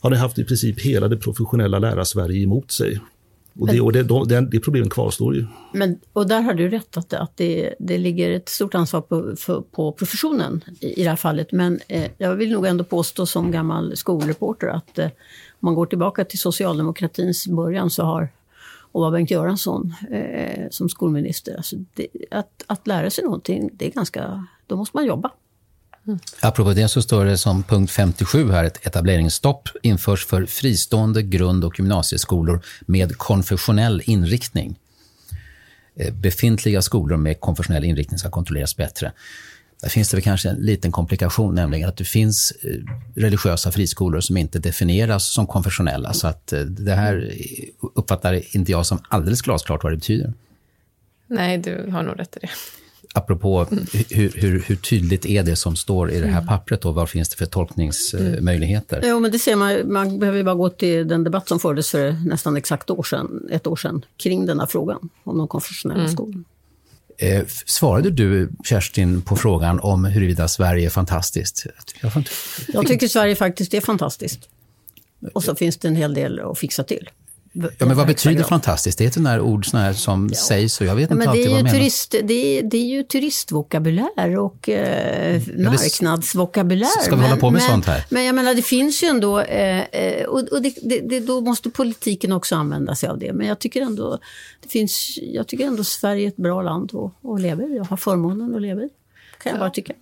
Han 0.01 0.11
har 0.11 0.19
haft 0.19 0.39
i 0.39 0.43
princip 0.43 0.79
hela 0.79 1.07
det 1.07 1.17
professionella 1.17 1.79
lärarsverige 1.79 2.43
emot 2.43 2.71
sig. 2.71 2.99
Och 3.59 3.67
det, 3.67 3.81
och 3.81 3.91
det, 3.91 4.03
det, 4.03 4.41
det 4.51 4.59
problemet 4.59 4.89
kvarstår 4.89 5.35
ju. 5.35 5.45
Men, 5.73 5.99
och 6.13 6.27
där 6.27 6.41
har 6.41 6.53
du 6.53 6.69
rätt 6.69 6.97
att, 6.97 7.13
att 7.13 7.37
det, 7.37 7.75
det 7.79 7.97
ligger 7.97 8.31
ett 8.31 8.49
stort 8.49 8.75
ansvar 8.75 9.01
på, 9.01 9.35
för, 9.37 9.61
på 9.61 9.91
professionen 9.91 10.63
i, 10.79 11.01
i 11.01 11.03
det 11.03 11.09
här 11.09 11.15
fallet. 11.15 11.51
Men 11.51 11.79
eh, 11.87 12.11
jag 12.17 12.35
vill 12.35 12.51
nog 12.51 12.65
ändå 12.65 12.83
påstå 12.83 13.25
som 13.25 13.51
gammal 13.51 13.97
skolreporter 13.97 14.67
att 14.67 14.99
eh, 14.99 15.05
om 15.05 15.11
man 15.59 15.75
går 15.75 15.85
tillbaka 15.85 16.25
till 16.25 16.39
socialdemokratins 16.39 17.47
början 17.47 17.89
så 17.89 18.03
har 18.03 18.29
och 18.91 19.01
var 19.01 19.11
Bengt 19.11 19.31
Göransson 19.31 19.93
eh, 20.11 20.69
som 20.69 20.89
skolminister. 20.89 21.57
Alltså 21.57 21.75
det, 21.93 22.07
att, 22.31 22.63
att 22.67 22.87
lära 22.87 23.09
sig 23.09 23.23
någonting, 23.23 23.69
det 23.73 23.87
är 23.87 23.91
ganska, 23.91 24.45
då 24.67 24.75
måste 24.75 24.97
man 24.97 25.05
jobba. 25.05 25.31
Mm. 26.07 26.19
Apropå 26.41 26.73
det 26.73 26.87
så 26.87 27.01
står 27.01 27.25
det 27.25 27.37
som 27.37 27.63
punkt 27.63 27.91
57 27.91 28.51
här, 28.51 28.63
ett 28.63 28.87
etableringsstopp 28.87 29.69
införs 29.83 30.25
för 30.25 30.45
fristående 30.45 31.23
grund 31.23 31.65
och 31.65 31.79
gymnasieskolor 31.79 32.61
med 32.81 33.17
konfessionell 33.17 34.01
inriktning. 34.05 34.79
Eh, 35.95 36.13
befintliga 36.13 36.81
skolor 36.81 37.17
med 37.17 37.39
konfessionell 37.39 37.83
inriktning 37.83 38.19
ska 38.19 38.29
kontrolleras 38.29 38.75
bättre. 38.75 39.11
Där 39.81 39.89
finns 39.89 40.09
det 40.09 40.17
väl 40.17 40.23
kanske 40.23 40.49
en 40.49 40.55
liten 40.55 40.91
komplikation, 40.91 41.55
nämligen 41.55 41.89
att 41.89 41.97
det 41.97 42.03
finns 42.03 42.53
eh, 42.61 42.69
religiösa 43.15 43.71
friskolor 43.71 44.19
som 44.19 44.37
inte 44.37 44.59
definieras 44.59 45.33
som 45.33 45.47
konfessionella. 45.47 46.13
Så 46.13 46.27
att 46.27 46.53
eh, 46.53 46.61
det 46.61 46.93
här 46.93 47.33
uppfattar 47.95 48.55
inte 48.55 48.71
jag 48.71 48.85
som 48.85 48.99
alldeles 49.09 49.41
glasklart 49.41 49.83
vad 49.83 49.93
det 49.93 49.97
betyder. 49.97 50.33
Nej, 51.27 51.57
du 51.57 51.89
har 51.91 52.03
nog 52.03 52.19
rätt 52.19 52.37
i 52.37 52.39
det. 52.39 52.49
Apropå 53.13 53.67
hur, 54.09 54.31
hur, 54.35 54.63
hur, 54.67 54.75
tydligt 54.75 55.25
är 55.25 55.43
det 55.43 55.55
som 55.55 55.75
står 55.75 56.11
i 56.11 56.19
det 56.19 56.27
här 56.27 56.33
mm. 56.33 56.47
pappret 56.47 56.85
och 56.85 56.95
vad 56.95 57.09
finns 57.09 57.29
det 57.29 57.35
för 57.35 57.45
tolkningsmöjligheter? 57.45 58.97
Mm. 58.97 59.09
Jo, 59.09 59.19
men 59.19 59.31
det 59.31 59.39
ser 59.39 59.55
man. 59.55 59.93
Man 59.93 60.19
behöver 60.19 60.43
bara 60.43 60.55
gå 60.55 60.69
till 60.69 61.07
den 61.07 61.23
debatt 61.23 61.47
som 61.47 61.59
fördes 61.59 61.89
för 61.89 62.11
nästan 62.25 62.57
exakt 62.57 62.89
år 62.89 63.03
sedan, 63.03 63.47
ett 63.51 63.67
år 63.67 63.75
sedan 63.75 64.05
kring 64.17 64.45
den 64.45 64.59
här 64.59 64.67
frågan 64.67 65.09
om 65.23 65.37
de 65.37 65.47
konfessionella 65.47 65.99
mm. 65.99 66.11
skolorna. 66.11 66.43
Eh, 67.21 67.45
svarade 67.65 68.11
du, 68.11 68.49
Kerstin, 68.63 69.21
på 69.21 69.35
frågan 69.35 69.79
om 69.79 70.05
huruvida 70.05 70.47
Sverige 70.47 70.85
är 70.85 70.89
fantastiskt? 70.89 71.65
Jag, 72.01 72.11
jag 72.67 72.87
tycker 72.87 73.07
Sverige 73.07 73.35
faktiskt 73.35 73.73
är 73.73 73.81
fantastiskt. 73.81 74.49
Och 75.33 75.43
så 75.43 75.55
finns 75.55 75.77
det 75.77 75.87
en 75.87 75.95
hel 75.95 76.13
del 76.13 76.39
att 76.39 76.59
fixa 76.59 76.83
till. 76.83 77.09
Ja, 77.53 77.85
men 77.85 77.97
vad 77.97 78.07
betyder 78.07 78.43
fantastiskt? 78.43 78.97
Det 78.97 79.03
är 79.03 79.07
ett 79.07 79.13
sånt 79.13 79.25
där 79.25 79.41
ord 79.41 79.69
sån 79.69 79.79
här 79.79 79.93
som 79.93 80.29
ja. 80.31 80.35
sägs 80.35 80.81
och 80.81 80.87
jag 80.87 80.95
vet 80.95 81.11
inte 81.11 81.23
ja, 81.23 81.29
alltid 81.29 81.51
vad 81.51 81.65
det 81.65 81.71
turist, 81.71 82.15
det, 82.23 82.33
är, 82.33 82.63
det 82.63 82.77
är 82.77 82.85
ju 82.85 83.03
turistvokabulär 83.03 84.37
och 84.37 84.69
eh, 84.69 85.41
marknadsvokabulär. 85.57 87.03
Ska 87.03 87.15
vi 87.15 87.21
hålla 87.21 87.37
på 87.37 87.49
med 87.49 87.61
men, 87.61 87.71
sånt 87.71 87.85
här? 87.85 88.05
Men 88.09 88.25
jag 88.25 88.35
menar, 88.35 88.53
det 88.53 88.61
finns 88.61 89.03
ju 89.03 89.07
ändå, 89.07 89.39
eh, 89.39 89.79
eh 89.79 90.25
och, 90.25 90.39
och 90.39 90.61
det, 90.61 90.73
det, 90.81 91.19
då 91.19 91.41
måste 91.41 91.69
politiken 91.69 92.31
också 92.31 92.55
använda 92.55 92.95
sig 92.95 93.09
av 93.09 93.19
det. 93.19 93.33
Men 93.33 93.47
jag 93.47 93.59
tycker 93.59 93.81
ändå, 93.81 94.19
det 94.63 94.69
finns, 94.69 95.17
jag 95.21 95.47
tycker 95.47 95.67
ändå 95.67 95.83
Sverige 95.83 96.23
är 96.23 96.27
ett 96.27 96.37
bra 96.37 96.61
land 96.61 96.91
att, 96.95 97.29
att 97.29 97.41
leva 97.41 97.63
i. 97.63 97.75
Jag 97.75 97.85
har 97.85 97.97
förmånen 97.97 98.55
att 98.55 98.61
leva 98.61 98.81
i, 98.81 98.89
kan 99.43 99.49
jag 99.51 99.59
bara 99.59 99.69
tycka. 99.69 99.93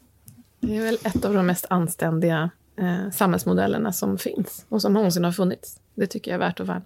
Det 0.60 0.78
är 0.78 0.82
väl 0.82 0.98
ett 1.04 1.26
av 1.26 1.34
de 1.34 1.46
mest 1.46 1.66
anständiga 1.70 2.50
eh, 2.80 3.12
samhällsmodellerna 3.12 3.94
som 3.94 4.18
finns 4.18 4.66
och 4.70 4.82
som 4.82 4.94
någonsin 4.94 5.24
har 5.24 5.32
funnits. 5.32 5.76
Det 5.96 6.08
tycker 6.08 6.32
jag 6.32 6.36
är 6.36 6.48
värt 6.48 6.60
att 6.60 6.68
värna 6.68 6.82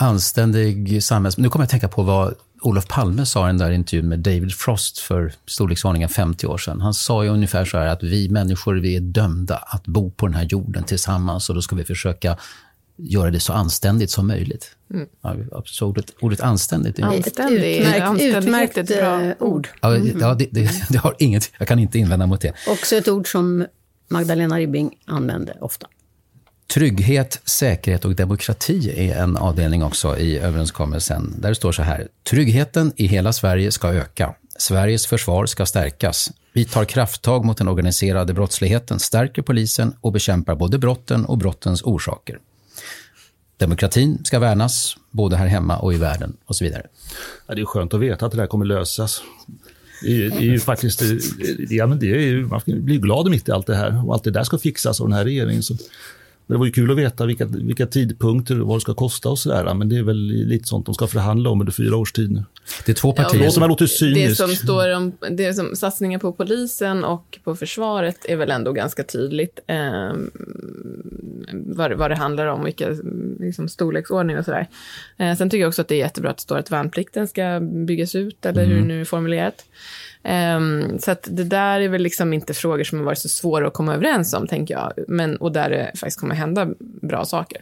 anständig 0.00 1.02
samhälls... 1.02 1.38
Nu 1.38 1.48
kommer 1.48 1.62
jag 1.62 1.66
att 1.66 1.70
tänka 1.70 1.88
på 1.88 2.02
vad 2.02 2.34
Olof 2.60 2.86
Palme 2.86 3.26
sa 3.26 3.44
i 3.44 3.46
den 3.46 3.58
där 3.58 3.70
intervjun 3.70 4.08
med 4.08 4.18
David 4.18 4.54
Frost 4.54 4.98
för 4.98 5.32
storleksordningen 5.46 6.08
50 6.08 6.46
år 6.46 6.58
sedan. 6.58 6.80
Han 6.80 6.94
sa 6.94 7.24
ju 7.24 7.30
ungefär 7.30 7.64
så 7.64 7.78
här 7.78 7.86
att 7.86 8.02
vi 8.02 8.28
människor 8.28 8.74
vi 8.74 8.96
är 8.96 9.00
dömda 9.00 9.56
att 9.56 9.86
bo 9.86 10.10
på 10.10 10.26
den 10.26 10.34
här 10.34 10.44
jorden 10.50 10.84
tillsammans 10.84 11.48
och 11.48 11.54
då 11.54 11.62
ska 11.62 11.76
vi 11.76 11.84
försöka 11.84 12.36
göra 12.96 13.30
det 13.30 13.40
så 13.40 13.52
anständigt 13.52 14.10
som 14.10 14.26
möjligt. 14.26 14.76
Mm. 14.94 15.06
Ja, 15.22 15.62
så 15.66 15.86
ordet, 15.86 16.06
ordet 16.20 16.40
anständigt 16.40 16.98
är 16.98 17.02
Anständig, 17.02 17.76
utmärkt, 17.76 18.22
utmärkt 18.22 18.78
ett 18.78 18.88
bra 18.88 19.22
eh, 19.22 19.34
ord. 19.38 19.68
Ja, 19.80 19.96
ja 19.96 20.34
det, 20.34 20.48
det, 20.50 20.70
det, 20.88 20.98
har 20.98 21.14
inget, 21.18 21.50
jag 21.58 21.68
kan 21.68 21.78
inte 21.78 21.98
invända 21.98 22.26
mot 22.26 22.40
det. 22.40 22.52
Också 22.68 22.96
ett 22.96 23.08
ord 23.08 23.32
som 23.32 23.66
Magdalena 24.08 24.58
Ribbing 24.58 24.98
använde 25.06 25.56
ofta. 25.60 25.86
Trygghet, 26.74 27.40
säkerhet 27.44 28.04
och 28.04 28.14
demokrati 28.14 28.92
är 28.96 29.22
en 29.22 29.36
avdelning 29.36 29.84
också 29.84 30.18
i 30.18 30.38
överenskommelsen. 30.38 31.34
Där 31.38 31.48
det 31.48 31.54
står 31.54 31.72
så 31.72 31.82
här. 31.82 32.08
Tryggheten 32.30 32.92
i 32.96 33.06
hela 33.06 33.32
Sverige 33.32 33.72
ska 33.72 33.88
öka. 33.88 34.34
Sveriges 34.58 35.06
försvar 35.06 35.46
ska 35.46 35.66
stärkas. 35.66 36.30
Vi 36.52 36.64
tar 36.64 36.84
krafttag 36.84 37.44
mot 37.44 37.58
den 37.58 37.68
organiserade 37.68 38.34
brottsligheten, 38.34 38.98
stärker 38.98 39.42
polisen 39.42 39.94
och 40.00 40.12
bekämpar 40.12 40.54
både 40.54 40.78
brotten 40.78 41.24
och 41.24 41.38
brottens 41.38 41.82
orsaker. 41.82 42.38
Demokratin 43.56 44.24
ska 44.24 44.38
värnas, 44.38 44.96
både 45.10 45.36
här 45.36 45.46
hemma 45.46 45.78
och 45.78 45.94
i 45.94 45.96
världen 45.96 46.36
och 46.44 46.56
så 46.56 46.64
vidare. 46.64 46.86
Ja, 47.46 47.54
det 47.54 47.60
är 47.60 47.64
skönt 47.64 47.94
att 47.94 48.00
veta 48.00 48.26
att 48.26 48.32
det 48.32 48.38
där 48.38 48.46
kommer 48.46 48.64
lösas. 48.64 49.22
Det 50.02 50.24
är, 50.24 50.30
det 50.30 50.36
är 50.36 50.40
ju 50.40 50.60
faktiskt, 50.60 50.98
det 50.98 51.06
är, 51.06 51.60
det 51.68 51.78
är, 51.78 52.42
man 52.42 52.62
blir 52.66 52.98
glad 52.98 53.30
mitt 53.30 53.48
i 53.48 53.52
allt 53.52 53.66
det 53.66 53.76
här 53.76 54.06
och 54.06 54.14
allt 54.14 54.24
det 54.24 54.30
där 54.30 54.44
ska 54.44 54.58
fixas 54.58 55.00
av 55.00 55.08
den 55.08 55.16
här 55.16 55.24
regeringen. 55.24 55.62
Så 55.62 55.76
men 56.50 56.54
det 56.54 56.58
var 56.58 56.66
ju 56.66 56.72
kul 56.72 56.90
att 56.90 56.96
veta 56.96 57.26
vilka, 57.26 57.44
vilka 57.44 57.86
tidpunkter 57.86 58.60
och 58.60 58.66
vad 58.66 58.76
det 58.76 58.80
ska 58.80 58.94
kosta 58.94 59.28
och 59.28 59.38
sådär. 59.38 59.74
Men 59.74 59.88
det 59.88 59.96
är 59.96 60.02
väl 60.02 60.16
lite 60.26 60.68
sånt 60.68 60.86
de 60.86 60.94
ska 60.94 61.06
förhandla 61.06 61.50
om 61.50 61.60
under 61.60 61.72
fyra 61.72 61.96
års 61.96 62.12
tid 62.12 62.30
nu. 62.30 62.44
Det 62.86 62.92
är 62.92 62.94
två 62.94 63.12
partier. 63.12 63.40
Ja, 63.40 63.46
låter, 63.46 63.60
man 63.60 63.68
låter 63.68 63.86
cynisk. 63.86 64.28
Det 64.28 64.34
som 64.34 64.56
står 64.56 64.94
om 64.94 65.12
det 65.30 65.54
som, 65.54 65.76
satsningen 65.76 66.20
på 66.20 66.32
polisen 66.32 67.04
och 67.04 67.38
på 67.44 67.56
försvaret 67.56 68.16
är 68.24 68.36
väl 68.36 68.50
ändå 68.50 68.72
ganska 68.72 69.02
tydligt 69.02 69.60
eh, 69.66 70.12
vad, 71.52 71.92
vad 71.92 72.10
det 72.10 72.16
handlar 72.16 72.46
om, 72.46 72.64
vilka 72.64 72.88
liksom, 73.40 73.68
storleksordning 73.68 74.38
och 74.38 74.44
sådär. 74.44 74.68
Eh, 75.16 75.36
sen 75.36 75.50
tycker 75.50 75.60
jag 75.60 75.68
också 75.68 75.82
att 75.82 75.88
det 75.88 75.94
är 75.94 75.98
jättebra 75.98 76.30
att 76.30 76.36
det 76.36 76.42
står 76.42 76.58
att 76.58 76.70
värnplikten 76.70 77.28
ska 77.28 77.60
byggas 77.60 78.14
ut, 78.14 78.46
eller 78.46 78.62
mm. 78.62 78.74
hur 78.74 78.82
det 78.82 78.88
nu 78.88 79.00
är 79.00 79.04
formulerat. 79.04 79.64
Um, 80.24 80.98
så 80.98 81.10
att 81.10 81.28
det 81.30 81.44
där 81.44 81.80
är 81.80 81.88
väl 81.88 82.02
liksom 82.02 82.32
inte 82.32 82.54
frågor 82.54 82.84
som 82.84 82.98
har 82.98 83.04
varit 83.04 83.18
så 83.18 83.28
svåra 83.28 83.66
att 83.66 83.72
komma 83.72 83.94
överens 83.94 84.34
om, 84.34 84.46
tänker 84.46 84.74
jag. 84.74 84.92
Men, 85.08 85.36
och 85.36 85.52
där 85.52 85.70
det 85.70 85.90
faktiskt 85.94 86.20
kommer 86.20 86.34
hända 86.40 86.68
bra 87.02 87.24
saker. 87.24 87.60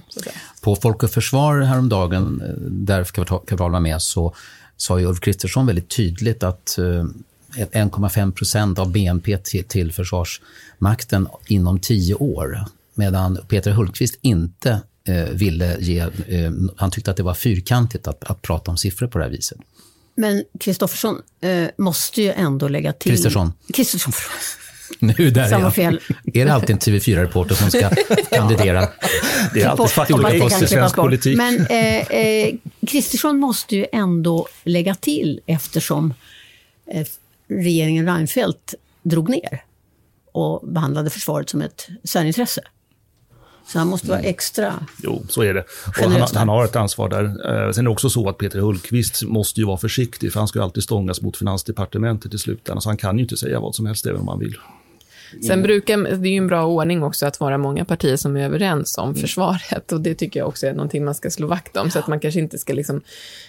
På 0.61 0.76
Folk 0.76 1.03
och 1.03 1.11
Försvar 1.11 1.61
häromdagen, 1.61 2.43
eh, 2.43 2.55
där 2.61 3.05
Kvartal 3.05 3.72
var 3.72 3.81
med, 3.81 4.03
så 4.03 4.35
sa 4.76 5.01
ju 5.01 5.07
Ulf 5.07 5.20
Kristersson 5.20 5.66
väldigt 5.66 5.97
tydligt 5.97 6.43
att 6.43 6.79
1,5 6.79 8.18
eh, 8.18 8.31
procent 8.31 8.79
av 8.79 8.93
BNP 8.93 9.39
till, 9.39 9.93
Försvarsmakten 9.93 11.29
inom 11.47 11.81
tio 11.81 12.14
år. 12.14 12.64
Medan 12.95 13.39
Peter 13.49 13.70
Hultqvist 13.70 14.18
inte 14.20 14.81
eh, 15.05 15.24
ville 15.24 15.76
ge... 15.81 16.07
Han 16.76 16.91
tyckte 16.91 17.11
att 17.11 17.16
det 17.16 17.22
var 17.22 17.35
fyrkantigt 17.35 18.09
att, 18.09 18.24
att 18.24 18.43
prata 18.43 18.70
om 18.70 18.76
siffror 18.76 19.07
på 19.07 19.18
det 19.18 19.24
här 19.24 19.31
viset. 19.31 19.59
Men 20.14 20.45
Kristoffersson 20.61 21.22
eh, 21.41 21.68
måste 21.79 22.22
ju 22.22 22.33
ändå 22.33 22.68
lägga 22.68 22.93
till... 22.93 23.12
Kristersson. 23.12 23.53
Kristersson. 23.74 24.12
Nu 24.99 25.30
där 25.30 25.49
Samma 25.49 25.70
fel. 25.70 26.01
Är 26.34 26.45
det 26.45 26.55
alltid 26.55 26.70
en 26.70 26.78
TV4-reporter 26.78 27.55
som 27.55 27.70
ska 27.70 27.91
kandidera? 28.30 28.89
Det 29.55 29.62
är 29.62 29.68
alltid 29.68 29.91
faktorer 29.91 30.62
i 30.64 30.66
svensk 30.66 30.97
politik. 30.97 31.36
Men 31.36 31.66
eh, 31.66 32.55
Kristersson 32.86 33.36
eh, 33.36 33.41
måste 33.41 33.76
ju 33.76 33.86
ändå 33.93 34.47
lägga 34.64 34.95
till 34.95 35.41
eftersom 35.47 36.14
eh, 36.93 37.07
regeringen 37.49 38.07
Reinfeldt 38.07 38.74
drog 39.03 39.28
ner 39.28 39.62
och 40.32 40.68
behandlade 40.68 41.11
försvaret 41.11 41.51
som 41.51 41.62
ett 41.62 41.89
särintresse. 42.05 42.61
Så 43.66 43.78
han 43.78 43.89
måste 43.89 44.09
vara 44.09 44.18
mm. 44.18 44.30
extra 44.30 44.86
Jo, 45.03 45.22
så 45.28 45.43
är 45.43 45.55
det. 45.55 45.64
Och 45.86 46.12
han, 46.12 46.28
han, 46.34 46.49
har 46.49 46.64
ett 46.64 46.76
ansvar 46.76 47.09
där. 47.09 47.24
Eh, 47.24 47.72
sen 47.72 47.84
är 47.84 47.89
det 47.89 47.91
också 47.91 48.11
så 48.11 48.28
att 48.28 48.39
Peter 48.39 48.59
Hultqvist 48.59 49.22
måste 49.22 49.61
ju 49.61 49.66
vara 49.66 49.76
försiktig, 49.76 50.32
för 50.32 50.41
han 50.41 50.49
ska 50.49 50.59
ju 50.59 50.62
alltid 50.62 50.82
stångas 50.82 51.20
mot 51.20 51.36
Finansdepartementet 51.36 52.34
i 52.34 52.39
slutändan. 52.39 52.82
Så 52.82 52.89
han 52.89 52.97
kan 52.97 53.16
ju 53.16 53.22
inte 53.22 53.36
säga 53.36 53.61
vad 53.61 53.74
som 53.74 53.86
helst, 53.86 54.07
även 54.07 54.20
om 54.20 54.28
han 54.28 54.39
vill. 54.39 54.57
Sen 55.47 55.62
brukar, 55.62 55.97
det 55.97 56.29
är 56.29 56.33
ju 56.33 56.37
en 56.37 56.47
bra 56.47 56.66
ordning 56.66 57.03
också 57.03 57.26
att 57.26 57.41
vara 57.41 57.59
många 57.59 57.85
partier 57.85 58.16
som 58.16 58.37
är 58.37 58.45
överens 58.45 58.99
om 58.99 59.14
försvaret. 59.14 59.93
Och 59.93 60.01
det 60.01 60.14
tycker 60.14 60.41
jag 60.41 60.49
också 60.49 60.66
är 60.66 60.72
någonting 60.72 61.05
man 61.05 61.14
ska 61.14 61.31
slå 61.31 61.47
vakt 61.47 61.76
om, 61.76 61.91
så 61.91 61.99
att 61.99 62.07
man 62.07 62.20
kanske 62.20 62.41
inte 62.41 62.59
ska 62.59 62.72
liksom, 62.72 63.01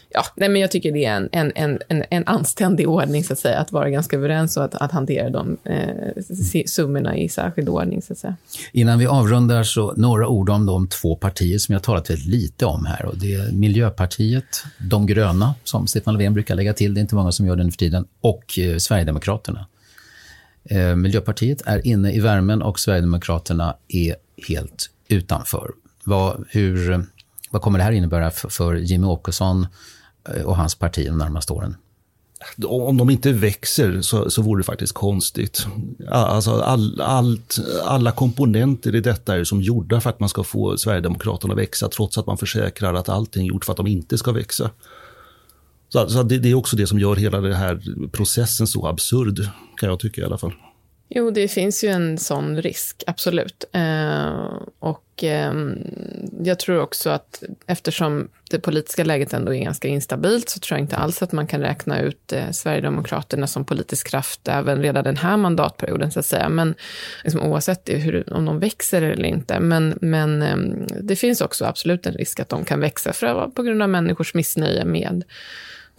ja, 0.09 0.25
nej 0.35 0.49
men 0.49 0.61
jag 0.61 0.71
tycker 0.71 0.91
det 0.91 1.05
är 1.05 1.15
en, 1.15 1.29
en, 1.31 1.51
en, 1.55 1.79
en, 1.87 2.03
en 2.09 2.23
anständig 2.27 2.89
ordning 2.89 3.23
så 3.23 3.33
att 3.33 3.39
säga, 3.39 3.59
att 3.59 3.71
vara 3.71 3.89
ganska 3.89 4.17
överens 4.17 4.57
och 4.57 4.63
att, 4.63 4.75
att 4.75 4.91
hantera 4.91 5.29
de 5.29 5.57
eh, 5.63 6.63
summorna 6.65 7.17
i 7.17 7.29
särskild 7.29 7.69
ordning 7.69 8.01
så 8.01 8.13
att 8.13 8.19
säga. 8.19 8.35
Innan 8.71 8.99
vi 8.99 9.07
avrundar 9.07 9.63
så 9.63 9.93
några 9.97 10.27
ord 10.27 10.49
om 10.49 10.65
de 10.65 10.87
två 10.87 11.15
partier 11.15 11.57
som 11.57 11.73
jag 11.73 11.83
talat 11.83 12.09
väldigt 12.09 12.27
lite 12.27 12.65
om 12.65 12.85
här. 12.85 13.05
Och 13.05 13.17
det 13.17 13.33
är 13.33 13.51
Miljöpartiet, 13.51 14.63
de 14.89 15.05
gröna 15.05 15.55
som 15.63 15.87
Stefan 15.87 16.13
Löfven 16.13 16.33
brukar 16.33 16.55
lägga 16.55 16.73
till, 16.73 16.93
det 16.93 16.99
är 16.99 17.01
inte 17.01 17.15
många 17.15 17.31
som 17.31 17.45
gör 17.45 17.55
det 17.55 17.63
nu 17.63 17.71
för 17.71 17.77
tiden, 17.77 18.05
och 18.21 18.59
eh, 18.59 18.77
Sverigedemokraterna. 18.77 19.65
Eh, 20.69 20.95
Miljöpartiet 20.95 21.61
är 21.65 21.87
inne 21.87 22.13
i 22.13 22.19
värmen 22.19 22.61
och 22.61 22.79
Sverigedemokraterna 22.79 23.75
är 23.87 24.15
helt 24.47 24.89
utanför. 25.07 25.71
Vad, 26.03 26.45
hur, 26.49 27.05
vad 27.49 27.61
kommer 27.61 27.79
det 27.79 27.83
här 27.83 27.91
innebära 27.91 28.31
för, 28.31 28.49
för 28.49 28.75
Jimmy 28.75 29.07
Åkesson 29.07 29.67
eh, 30.29 30.43
och 30.43 30.57
hans 30.57 30.75
parti 30.75 31.07
de 31.07 31.17
närmaste 31.17 31.53
åren? 31.53 31.75
Om 32.65 32.97
de 32.97 33.09
inte 33.09 33.31
växer 33.31 34.01
så, 34.01 34.29
så 34.29 34.41
vore 34.41 34.59
det 34.59 34.65
faktiskt 34.65 34.93
konstigt. 34.93 35.67
Alltså 36.09 36.61
all, 36.61 37.01
allt, 37.01 37.59
alla 37.85 38.11
komponenter 38.11 38.95
i 38.95 39.01
detta 39.01 39.35
är 39.35 39.43
som 39.43 39.61
gjorda 39.61 40.01
för 40.01 40.09
att 40.09 40.19
man 40.19 40.29
ska 40.29 40.43
få 40.43 40.77
Sverigedemokraterna 40.77 41.53
att 41.53 41.59
växa 41.59 41.89
trots 41.89 42.17
att 42.17 42.25
man 42.25 42.37
försäkrar 42.37 42.93
att 42.93 43.09
allting 43.09 43.43
är 43.43 43.47
gjort 43.47 43.65
för 43.65 43.73
att 43.73 43.77
de 43.77 43.87
inte 43.87 44.17
ska 44.17 44.31
växa. 44.31 44.71
Så, 45.89 46.09
så 46.09 46.23
det, 46.23 46.37
det, 46.37 46.51
är 46.51 46.55
också 46.55 46.75
det 46.75 46.87
som 46.87 46.99
gör 46.99 47.15
hela 47.15 47.41
den 47.41 47.53
här 47.53 47.81
processen 48.11 48.67
så 48.67 48.87
absurd, 48.87 49.39
kan 49.77 49.89
jag 49.89 49.99
tycka 49.99 50.21
i 50.21 50.23
alla 50.23 50.37
fall. 50.37 50.53
Jo, 51.11 51.31
det 51.31 51.47
finns 51.47 51.83
ju 51.83 51.87
en 51.87 52.17
sån 52.17 52.61
risk, 52.61 53.03
absolut. 53.07 53.65
Eh, 53.71 54.61
och 54.79 55.23
eh, 55.23 55.53
jag 56.43 56.59
tror 56.59 56.79
också 56.79 57.09
att 57.09 57.43
eftersom 57.67 58.27
det 58.49 58.59
politiska 58.59 59.03
läget 59.03 59.33
ändå 59.33 59.53
är 59.53 59.63
ganska 59.63 59.87
instabilt 59.87 60.49
så 60.49 60.59
tror 60.59 60.77
jag 60.77 60.83
inte 60.83 60.95
alls 60.95 61.21
att 61.21 61.31
man 61.31 61.47
kan 61.47 61.61
räkna 61.61 62.01
ut 62.01 62.33
eh, 62.33 62.51
Sverigedemokraterna 62.51 63.47
som 63.47 63.65
politisk 63.65 64.07
kraft 64.07 64.47
även 64.47 64.81
redan 64.81 65.03
den 65.03 65.17
här 65.17 65.37
mandatperioden, 65.37 66.11
så 66.11 66.19
att 66.19 66.25
säga. 66.25 66.49
Men 66.49 66.75
liksom, 67.23 67.41
oavsett 67.41 67.89
hur, 67.89 68.33
om 68.33 68.45
de 68.45 68.59
växer 68.59 69.01
eller 69.01 69.25
inte. 69.25 69.59
Men, 69.59 69.97
men 70.01 70.41
ehm, 70.41 70.87
det 71.01 71.15
finns 71.15 71.41
också 71.41 71.65
absolut 71.65 72.05
en 72.05 72.13
risk 72.13 72.39
att 72.39 72.49
de 72.49 72.65
kan 72.65 72.79
växa 72.79 73.13
för, 73.13 73.47
på 73.47 73.63
grund 73.63 73.81
av 73.81 73.89
människors 73.89 74.33
missnöje 74.33 74.85
med 74.85 75.23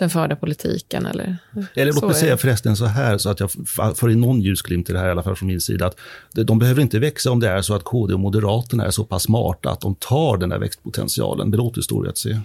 den 0.01 0.11
förda 0.11 0.36
politiken. 0.36 1.07
Eller, 1.07 1.36
eller 1.74 1.92
låt 1.92 2.05
mig 2.05 2.14
säga 2.14 2.36
förresten 2.36 2.76
så 2.76 2.84
här, 2.84 3.18
så 3.18 3.30
att 3.30 3.40
jag 3.40 3.51
får 3.96 4.11
in 4.11 4.20
någon 4.20 4.40
ljusglimt 4.40 4.90
i 4.90 4.92
det 4.92 4.98
här, 4.98 5.09
i 5.09 5.11
alla 5.11 5.22
fall 5.22 5.36
från 5.36 5.46
min 5.46 5.61
sida. 5.61 5.86
att 5.86 5.96
De 6.32 6.59
behöver 6.59 6.82
inte 6.82 6.98
växa 6.98 7.30
om 7.30 7.40
det 7.40 7.48
är 7.48 7.62
så 7.62 7.74
att 7.74 7.84
KD 7.84 8.14
och 8.14 8.20
Moderaterna 8.20 8.86
är 8.86 8.90
så 8.90 9.05
pass 9.05 9.22
smarta 9.22 9.70
att 9.70 9.80
de 9.80 9.94
tar 9.94 10.36
den 10.36 10.53
här 10.53 10.59
växtpotentialen. 10.59 11.51
Det 11.51 11.57
låter 11.57 11.80
stor 11.80 12.09
att 12.09 12.18
se. 12.18 12.40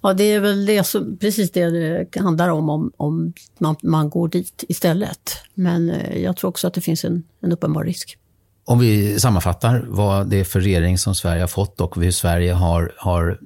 Ja, 0.00 0.12
det 0.12 0.24
är 0.24 0.40
väl 0.40 0.66
det 0.66 0.84
som, 0.84 1.16
precis 1.16 1.50
det 1.50 1.70
det 1.70 2.20
handlar 2.20 2.48
om, 2.48 2.70
om, 2.70 2.92
om 2.96 3.32
man, 3.58 3.76
man 3.82 4.10
går 4.10 4.28
dit 4.28 4.64
istället. 4.68 5.36
Men 5.54 5.90
eh, 5.90 6.22
jag 6.22 6.36
tror 6.36 6.48
också 6.48 6.66
att 6.66 6.74
det 6.74 6.80
finns 6.80 7.04
en, 7.04 7.22
en 7.40 7.52
uppenbar 7.52 7.84
risk. 7.84 8.18
Om 8.64 8.78
vi 8.78 9.20
sammanfattar 9.20 9.84
vad 9.88 10.26
det 10.26 10.40
är 10.40 10.44
för 10.44 10.60
regering 10.60 10.98
som 10.98 11.14
Sverige 11.14 11.40
har 11.40 11.48
fått 11.48 11.80
och 11.80 11.96
hur 11.96 12.10
Sverige 12.10 12.52
har, 12.52 12.92
har 12.96 13.38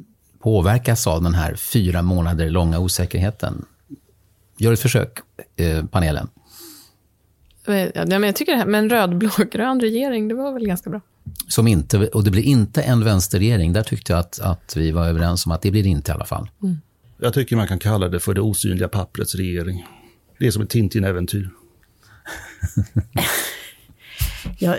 påverkas 0.46 1.06
av 1.06 1.22
den 1.22 1.34
här 1.34 1.54
fyra 1.54 2.02
månader 2.02 2.50
långa 2.50 2.78
osäkerheten? 2.78 3.64
Gör 4.58 4.72
ett 4.72 4.80
försök, 4.80 5.18
eh, 5.56 5.84
panelen. 5.84 6.28
Ja, 7.66 8.04
men 8.06 8.22
jag 8.22 8.36
tycker 8.36 8.52
det 8.52 8.58
här 8.58 8.66
med 8.66 8.78
en 8.78 8.90
röd-blå-grön 8.90 9.80
regering, 9.80 10.28
det 10.28 10.34
var 10.34 10.52
väl 10.52 10.66
ganska 10.66 10.90
bra. 10.90 11.00
Som 11.48 11.66
inte, 11.66 12.08
och 12.08 12.24
det 12.24 12.30
blir 12.30 12.42
inte 12.42 12.82
en 12.82 13.04
vänsterregering. 13.04 13.72
Där 13.72 13.82
tyckte 13.82 14.12
jag 14.12 14.20
att, 14.20 14.40
att 14.40 14.76
vi 14.76 14.90
var 14.90 15.06
överens 15.06 15.46
om 15.46 15.52
att 15.52 15.62
det 15.62 15.70
blir 15.70 15.82
det 15.82 15.88
inte 15.88 16.10
i 16.10 16.14
alla 16.14 16.24
fall. 16.24 16.50
Mm. 16.62 16.76
Jag 17.18 17.34
tycker 17.34 17.56
man 17.56 17.68
kan 17.68 17.78
kalla 17.78 18.08
det 18.08 18.20
för 18.20 18.34
det 18.34 18.40
osynliga 18.40 18.88
papprets 18.88 19.34
regering. 19.34 19.86
Det 20.38 20.46
är 20.46 20.50
som 20.50 20.62
ett 20.62 20.70
Tintin-äventyr. 20.70 21.50
jag, 24.58 24.78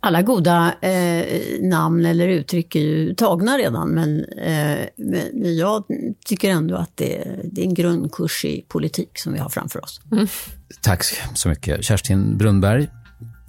alla 0.00 0.22
goda 0.22 0.74
eh, 0.80 1.60
namn 1.60 2.06
eller 2.06 2.28
uttryck 2.28 2.76
är 2.76 2.80
ju 2.80 3.14
tagna 3.14 3.58
redan, 3.58 3.88
men, 3.88 4.24
eh, 4.24 4.78
men 4.96 5.56
jag 5.56 5.84
tycker 6.26 6.50
ändå 6.50 6.76
att 6.76 6.96
det, 6.96 7.24
det, 7.44 7.60
är 7.60 7.64
en 7.64 7.74
grundkurs 7.74 8.44
i 8.44 8.64
politik 8.68 9.18
som 9.18 9.32
vi 9.32 9.38
har 9.38 9.48
framför 9.48 9.84
oss. 9.84 10.00
Mm. 10.12 10.26
Tack 10.80 11.04
så 11.34 11.48
mycket. 11.48 11.84
Kerstin 11.84 12.38
Brunberg, 12.38 12.88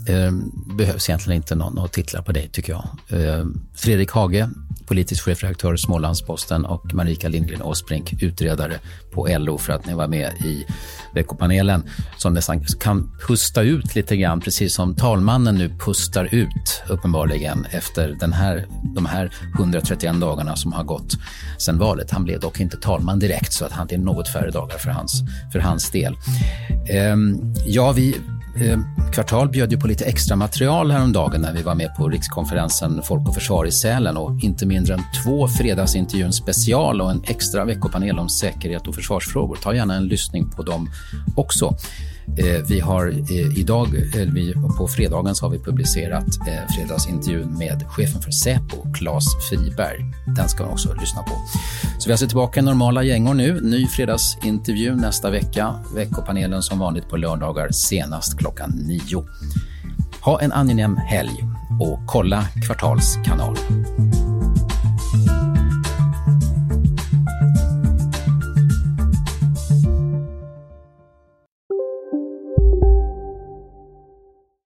eh, 0.08 0.32
behövs 0.78 1.10
egentligen 1.10 1.38
inte 1.38 1.56
någon, 1.56 1.80
att 1.80 1.92
titlar 1.92 2.22
på 2.22 2.32
dig, 2.32 2.50
tycker 2.50 2.74
jag. 2.74 2.88
Eh, 3.10 3.46
Fredrik 3.74 4.12
Hage, 4.12 4.50
politisk 4.86 5.24
chefredaktör 5.24 5.76
Smålandsposten 5.76 6.66
och 6.66 6.94
Marika 6.94 7.30
Lindgren 7.30 7.62
Åsbrink, 7.62 8.14
utredare 8.24 8.80
på 9.12 9.28
LO 9.28 9.58
för 9.58 9.74
att 9.74 9.86
ni 9.86 9.94
var 9.94 10.08
med 10.08 10.34
i 10.46 10.66
veckopanelen 11.14 11.84
som 12.18 12.34
nästan 12.34 12.66
kan 12.80 13.12
pusta 13.28 13.62
ut 13.62 13.96
lite 13.96 14.18
grann, 14.18 14.42
precis 14.42 14.74
som 14.74 14.96
talmannen 14.96 15.56
nu 15.56 15.70
pustar 15.70 16.30
ut 16.32 16.84
uppenbarligen 16.90 17.66
efter 17.70 18.18
den 18.20 18.34
här, 18.34 18.66
de 18.96 19.06
här 19.06 19.32
131 19.60 20.20
dagarna 20.20 20.56
som 20.56 20.74
har 20.74 20.84
gått 20.84 21.18
sedan 21.58 21.78
valet. 21.78 22.12
Han 22.12 22.24
blev 22.24 22.40
dock 22.40 22.60
inte 22.60 22.78
talman 22.78 23.20
direkt 23.20 23.54
så 23.54 23.66
att 23.66 23.72
han, 23.72 23.88
det 23.88 23.96
är 23.96 24.00
något 24.00 24.30
färre 24.30 24.52
dagar 24.52 24.78
för 24.78 24.90
hans, 24.90 25.24
för 25.52 25.60
hans 25.60 25.92
del. 25.92 26.18
Eh, 26.90 27.16
ja, 27.66 27.92
vi 27.92 28.16
Eh, 28.56 28.80
Kvartal 29.12 29.50
bjöd 29.50 29.72
ju 29.72 29.80
på 29.80 29.88
lite 29.88 30.06
extra 30.06 30.36
material 30.36 30.92
häromdagen 30.92 31.42
när 31.42 31.54
vi 31.54 31.62
var 31.62 31.76
med 31.76 31.96
på 31.96 32.10
rikskonferensen 32.10 33.02
Folk 33.04 33.28
och 33.28 33.36
Försvar 33.36 33.66
i 33.66 33.72
Sälen 33.72 34.18
och 34.18 34.40
inte 34.44 34.66
mindre 34.66 34.94
än 34.94 35.04
två 35.24 35.48
fredagsintervjun 35.48 36.34
special 36.34 37.02
och 37.02 37.12
en 37.12 37.24
extra 37.28 37.66
veckopanel 37.66 38.20
om 38.20 38.30
säkerhet 38.30 38.88
och 38.88 38.96
försvarsfrågor. 38.96 39.58
Ta 39.64 39.76
gärna 39.76 39.96
en 39.96 40.08
lyssning 40.08 40.50
på 40.50 40.64
dem 40.64 40.90
också. 41.36 41.76
Eh, 42.38 42.62
vi 42.68 42.80
har 42.80 43.08
eh, 43.08 43.58
idag, 43.60 43.88
eh, 43.96 44.78
på 44.78 44.88
fredagen 44.88 45.36
så 45.36 45.46
har 45.46 45.52
vi 45.52 45.60
publicerat 45.60 46.26
fredagsintervjun 46.76 47.58
med 47.58 47.84
chefen 47.88 48.22
för 48.22 48.32
Säpo, 48.32 48.94
Claes 48.94 49.26
Friberg. 49.50 50.06
Den 50.36 50.50
ska 50.50 50.64
man 50.64 50.72
också 50.74 50.94
lyssna 50.94 51.22
på. 51.24 51.32
Så 52.00 52.08
vi 52.08 52.10
är 52.10 52.14
alltså 52.14 52.28
tillbaka 52.28 52.60
i 52.60 52.64
normala 52.64 53.04
gängor 53.04 53.34
nu. 53.34 53.62
Ny 53.62 53.88
fredagsintervju 53.88 54.96
nästa 54.96 55.30
vecka. 55.30 55.76
Veckopanelen 55.96 56.62
som 56.62 56.80
vanligt 56.80 57.10
på 57.10 57.18
lördagar 57.18 57.70
senast 57.72 58.38
klockan 58.38 58.70
nio. 58.70 59.26
Ha 60.22 60.42
en 60.42 60.52
angenäm 60.52 60.96
helg 60.96 61.44
och 61.80 62.00
kolla 62.06 62.46
Kvartals 62.68 63.18
kanal. 63.26 63.58